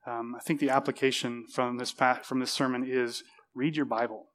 Um, 0.07 0.35
I 0.37 0.41
think 0.41 0.61
the 0.61 0.71
application 0.71 1.45
from 1.53 1.79
this 1.79 1.95
from 2.25 2.41
this 2.41 2.53
sermon 2.53 2.85
is 2.85 3.23
read 3.55 3.77
your 3.77 3.87
Bible 3.87 4.27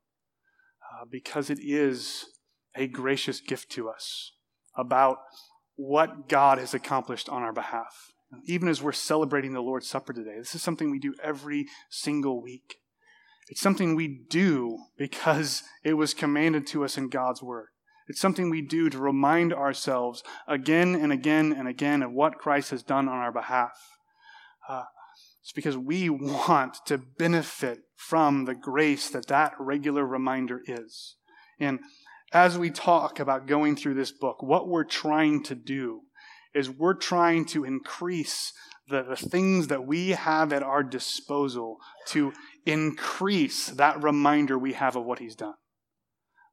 uh, 0.81 1.05
because 1.09 1.49
it 1.49 1.59
is 1.61 2.25
a 2.75 2.87
gracious 2.87 3.41
gift 3.41 3.69
to 3.71 3.89
us 3.89 4.31
about 4.75 5.17
what 5.75 6.29
God 6.29 6.59
has 6.59 6.73
accomplished 6.73 7.29
on 7.29 7.43
our 7.43 7.53
behalf. 7.53 8.12
Even 8.45 8.67
as 8.67 8.81
we're 8.81 8.91
celebrating 8.91 9.53
the 9.53 9.61
Lord's 9.61 9.87
Supper 9.87 10.13
today, 10.13 10.35
this 10.37 10.55
is 10.55 10.61
something 10.61 10.91
we 10.91 10.99
do 10.99 11.15
every 11.21 11.67
single 11.89 12.41
week. 12.41 12.77
It's 13.49 13.61
something 13.61 13.95
we 13.95 14.07
do 14.07 14.77
because 14.97 15.63
it 15.83 15.93
was 15.93 16.13
commanded 16.13 16.65
to 16.67 16.83
us 16.83 16.97
in 16.97 17.09
God's 17.09 17.43
Word. 17.43 17.67
It's 18.07 18.19
something 18.19 18.49
we 18.49 18.61
do 18.61 18.89
to 18.89 18.97
remind 18.97 19.53
ourselves 19.53 20.23
again 20.47 20.95
and 20.95 21.11
again 21.11 21.53
and 21.53 21.67
again 21.67 22.03
of 22.03 22.11
what 22.11 22.37
Christ 22.37 22.71
has 22.71 22.83
done 22.83 23.07
on 23.07 23.17
our 23.17 23.31
behalf. 23.31 23.77
Uh, 24.67 24.83
it's 25.41 25.51
because 25.51 25.77
we 25.77 26.09
want 26.09 26.77
to 26.85 26.97
benefit 26.97 27.79
from 27.95 28.45
the 28.45 28.55
grace 28.55 29.09
that 29.09 29.27
that 29.27 29.53
regular 29.59 30.05
reminder 30.05 30.61
is. 30.65 31.15
And 31.59 31.79
as 32.31 32.57
we 32.57 32.71
talk 32.71 33.19
about 33.19 33.47
going 33.47 33.75
through 33.75 33.93
this 33.93 34.11
book, 34.11 34.41
what 34.41 34.67
we're 34.67 34.83
trying 34.83 35.43
to 35.43 35.55
do 35.55 36.01
is 36.53 36.69
we're 36.69 36.93
trying 36.93 37.45
to 37.45 37.63
increase 37.63 38.53
the, 38.87 39.03
the 39.03 39.15
things 39.15 39.67
that 39.67 39.85
we 39.85 40.09
have 40.09 40.51
at 40.51 40.63
our 40.63 40.83
disposal 40.83 41.77
to 42.07 42.33
increase 42.65 43.67
that 43.67 44.03
reminder 44.03 44.57
we 44.57 44.73
have 44.73 44.95
of 44.95 45.05
what 45.05 45.19
he's 45.19 45.35
done. 45.35 45.55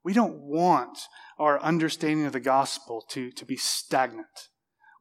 We 0.03 0.13
don't 0.13 0.39
want 0.41 0.97
our 1.37 1.59
understanding 1.61 2.25
of 2.25 2.33
the 2.33 2.39
gospel 2.39 3.03
to, 3.09 3.31
to 3.31 3.45
be 3.45 3.57
stagnant. 3.57 4.49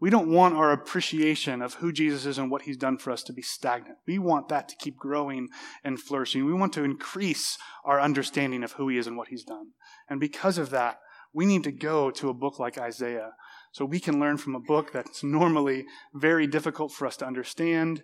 We 0.01 0.09
don't 0.09 0.31
want 0.31 0.57
our 0.57 0.73
appreciation 0.73 1.61
of 1.61 1.75
who 1.75 1.93
Jesus 1.93 2.25
is 2.25 2.39
and 2.39 2.51
what 2.51 2.63
he's 2.63 2.79
done 2.79 2.97
for 2.97 3.11
us 3.11 3.23
to 3.25 3.35
be 3.35 3.43
stagnant. 3.43 3.99
We 4.07 4.19
want 4.19 4.49
that 4.49 4.69
to 4.71 4.77
keep 4.77 4.97
growing 4.97 5.49
and 5.85 6.01
flourishing. 6.01 6.47
We 6.47 6.55
want 6.55 6.73
to 6.75 6.85
increase 6.85 7.59
our 7.85 8.01
understanding 8.01 8.65
of 8.65 8.73
who 8.73 8.89
he 8.89 8.97
is 8.97 9.07
and 9.07 9.17
what 9.17 9.29
he's 9.29 9.45
done. 9.45 9.73
And 10.09 10.19
because 10.19 10.57
of 10.57 10.71
that, 10.71 11.01
we 11.35 11.45
need 11.45 11.65
to 11.65 11.73
go 11.73 12.11
to 12.13 12.31
a 12.31 12.35
book 12.35 12.59
like 12.59 12.79
Isaiah 12.79 13.33
so 13.73 13.85
we 13.85 14.01
can 14.01 14.21
learn 14.21 14.37
from 14.37 14.55
a 14.55 14.61
book 14.61 14.93
that's 14.93 15.23
normally 15.23 15.87
very 16.15 16.47
difficult 16.47 16.93
for 16.93 17.07
us 17.07 17.17
to 17.19 17.27
understand 17.27 18.03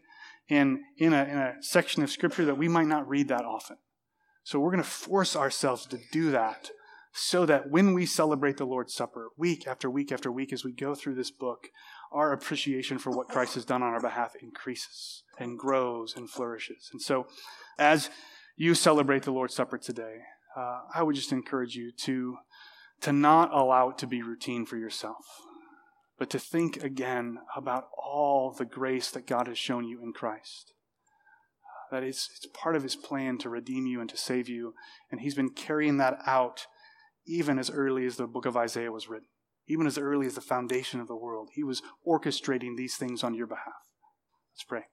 and 0.49 0.79
in 0.99 1.13
a, 1.13 1.25
in 1.25 1.39
a 1.39 1.55
section 1.61 2.03
of 2.03 2.11
scripture 2.11 2.45
that 2.45 2.59
we 2.59 2.69
might 2.69 2.87
not 2.87 3.09
read 3.09 3.29
that 3.29 3.45
often. 3.45 3.77
So 4.45 4.61
we're 4.61 4.71
going 4.71 4.83
to 4.83 4.89
force 4.89 5.35
ourselves 5.35 5.87
to 5.87 5.99
do 6.13 6.31
that 6.31 6.71
so 7.13 7.47
that 7.47 7.71
when 7.71 7.95
we 7.95 8.05
celebrate 8.05 8.59
the 8.59 8.67
Lord's 8.67 8.95
Supper, 8.95 9.31
week 9.37 9.67
after 9.67 9.91
week 9.91 10.13
after 10.13 10.31
week, 10.31 10.53
as 10.53 10.65
we 10.65 10.73
go 10.73 10.95
through 10.95 11.15
this 11.15 11.31
book, 11.31 11.69
our 12.13 12.33
appreciation 12.33 12.99
for 12.99 13.11
what 13.11 13.29
Christ 13.29 13.55
has 13.55 13.65
done 13.65 13.83
on 13.83 13.93
our 13.93 14.01
behalf 14.01 14.35
increases 14.41 15.23
and 15.39 15.59
grows 15.59 16.15
and 16.15 16.29
flourishes. 16.29 16.91
And 16.93 17.01
so, 17.01 17.27
as 17.79 18.11
you 18.57 18.75
celebrate 18.75 19.23
the 19.23 19.33
Lord's 19.33 19.55
Supper 19.55 19.79
today, 19.79 20.19
uh, 20.57 20.81
I 20.95 21.03
would 21.03 21.15
just 21.15 21.33
encourage 21.33 21.75
you 21.75 21.91
to, 21.91 22.37
to 23.01 23.13
not 23.13 23.53
allow 23.53 23.91
it 23.91 23.99
to 23.99 24.07
be 24.07 24.23
routine 24.23 24.67
for 24.67 24.77
yourself, 24.77 25.25
but 26.19 26.31
to 26.31 26.39
think 26.39 26.83
again 26.83 27.39
about 27.55 27.89
all 27.97 28.51
the 28.51 28.65
grace 28.65 29.11
that 29.11 29.27
God 29.27 29.47
has 29.47 29.59
shown 29.59 29.85
you 29.87 30.03
in 30.03 30.13
Christ. 30.13 30.73
Uh, 31.63 31.97
that 31.97 32.03
it's, 32.03 32.31
it's 32.37 32.47
part 32.47 32.77
of 32.77 32.83
his 32.83 32.97
plan 32.97 33.39
to 33.39 33.51
redeem 33.51 33.87
you 33.87 34.01
and 34.01 34.09
to 34.11 34.17
save 34.17 34.49
you, 34.49 34.75
and 35.11 35.21
he's 35.21 35.35
been 35.35 35.51
carrying 35.51 35.99
that 35.99 36.19
out 36.27 36.67
even 37.27 37.59
as 37.59 37.71
early 37.71 38.07
as 38.07 38.17
the 38.17 38.27
book 38.27 38.47
of 38.47 38.57
Isaiah 38.57 38.93
was 38.93 39.09
written, 39.09 39.29
even 39.67 39.87
as 39.87 39.99
early 39.99 40.27
as 40.27 40.37
the 40.37 40.41
foundation 40.41 41.01
of 41.01 41.09
the 41.09 41.17
world. 41.17 41.51
He 41.53 41.65
was 41.65 41.83
orchestrating 42.07 42.77
these 42.77 42.97
things 42.97 43.23
on 43.25 43.35
your 43.35 43.47
behalf. 43.47 43.75
Let's 44.55 44.65
pray. 44.65 44.85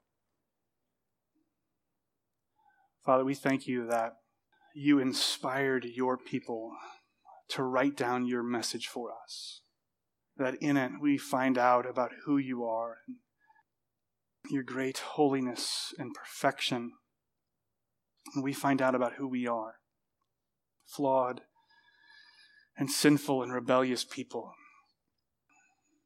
Father, 3.05 3.23
we 3.23 3.35
thank 3.35 3.67
you 3.67 3.85
that 3.87 4.13
you 4.73 4.99
inspired 4.99 5.85
your 5.85 6.17
people 6.17 6.71
to 7.49 7.63
write 7.63 7.95
down 7.95 8.25
your 8.25 8.43
message 8.43 8.87
for 8.87 9.11
us. 9.23 9.61
That 10.37 10.55
in 10.61 10.77
it 10.77 10.91
we 11.01 11.17
find 11.17 11.57
out 11.57 11.87
about 11.87 12.11
who 12.25 12.37
you 12.37 12.63
are 12.65 12.97
and 13.07 13.17
your 14.49 14.63
great 14.63 14.97
holiness 14.97 15.93
and 15.97 16.13
perfection. 16.13 16.93
And 18.33 18.43
we 18.43 18.53
find 18.53 18.81
out 18.81 18.95
about 18.95 19.13
who 19.13 19.27
we 19.27 19.47
are 19.47 19.75
flawed 20.85 21.41
and 22.77 22.89
sinful 22.89 23.43
and 23.43 23.53
rebellious 23.53 24.03
people. 24.03 24.53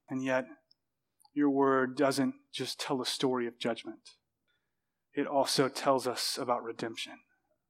And 0.09 0.23
yet, 0.23 0.45
your 1.33 1.49
word 1.49 1.95
doesn't 1.95 2.35
just 2.53 2.79
tell 2.79 3.01
a 3.01 3.05
story 3.05 3.47
of 3.47 3.59
judgment, 3.59 4.11
it 5.13 5.27
also 5.27 5.67
tells 5.67 6.07
us 6.07 6.37
about 6.39 6.63
redemption. 6.63 7.13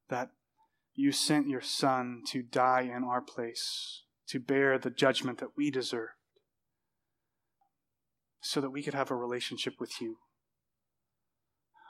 That 0.08 0.30
you 0.94 1.12
sent 1.12 1.48
your 1.48 1.60
Son 1.60 2.22
to 2.28 2.42
die 2.42 2.90
in 2.94 3.04
our 3.04 3.20
place, 3.20 4.04
to 4.28 4.40
bear 4.40 4.78
the 4.78 4.90
judgment 4.90 5.38
that 5.38 5.56
we 5.56 5.70
deserved, 5.70 6.12
so 8.40 8.60
that 8.60 8.70
we 8.70 8.82
could 8.82 8.94
have 8.94 9.10
a 9.10 9.16
relationship 9.16 9.74
with 9.80 10.00
you, 10.00 10.18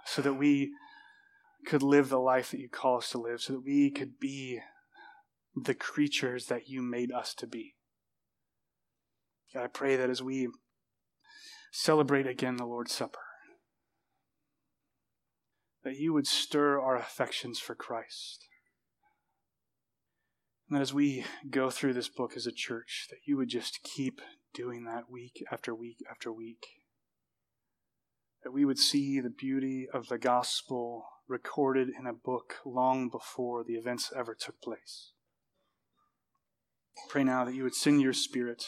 so 0.05 0.23
that 0.23 0.35
we 0.35 0.71
could 1.67 1.83
live 1.83 2.09
the 2.09 2.19
life 2.19 2.51
that 2.51 2.61
you 2.61 2.69
call 2.69 2.99
us 2.99 3.11
to 3.11 3.19
live, 3.19 3.41
so 3.41 3.55
that 3.55 3.65
we 3.65 3.91
could 3.91 4.19
be 4.19 4.61
the 5.55 5.75
creatures 5.75 6.47
that 6.47 6.69
you 6.69 6.83
made 6.83 7.13
us 7.13 7.35
to 7.35 7.47
be. 7.47 7.75
God, 9.53 9.65
I 9.65 9.67
pray 9.69 9.97
that 9.97 10.11
as 10.11 10.23
we 10.23 10.49
celebrate 11.73 12.27
again 12.27 12.57
the 12.57 12.65
Lord's 12.65 12.93
Supper, 12.93 13.19
that 15.85 15.97
you 15.97 16.13
would 16.13 16.27
stir 16.27 16.81
our 16.81 16.97
affections 16.97 17.59
for 17.59 17.75
Christ. 17.75 18.47
And 20.69 20.77
that 20.77 20.83
as 20.83 20.93
we 20.93 21.25
go 21.49 21.71
through 21.71 21.95
this 21.95 22.09
book 22.09 22.33
as 22.37 22.47
a 22.47 22.53
church, 22.53 23.07
that 23.11 23.21
you 23.27 23.37
would 23.37 23.49
just 23.49 23.83
keep 23.83 24.21
doing 24.55 24.85
that 24.85 25.11
week 25.11 25.45
after 25.51 25.75
week 25.75 25.99
after 26.11 26.33
week. 26.33 26.67
That 28.45 28.53
we 28.53 28.65
would 28.65 28.79
see 28.79 29.21
the 29.21 29.31
beauty 29.31 29.87
of 29.93 30.09
the 30.09 30.19
gospel 30.19 31.07
recorded 31.27 31.89
in 31.89 32.07
a 32.07 32.13
book 32.13 32.55
long 32.65 33.09
before 33.09 33.65
the 33.65 33.75
events 33.75 34.13
ever 34.17 34.35
took 34.35 34.61
place. 34.61 35.13
Pray 37.09 37.25
now 37.25 37.45
that 37.45 37.55
you 37.55 37.63
would 37.63 37.75
send 37.75 38.01
your 38.01 38.13
Spirit 38.13 38.65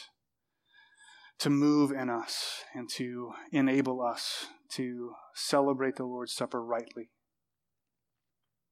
to 1.39 1.49
move 1.49 1.91
in 1.91 2.09
us 2.09 2.63
and 2.73 2.89
to 2.89 3.31
enable 3.51 4.01
us 4.01 4.45
to 4.69 5.13
celebrate 5.33 5.95
the 5.95 6.05
Lord's 6.05 6.33
Supper 6.33 6.63
rightly. 6.63 7.09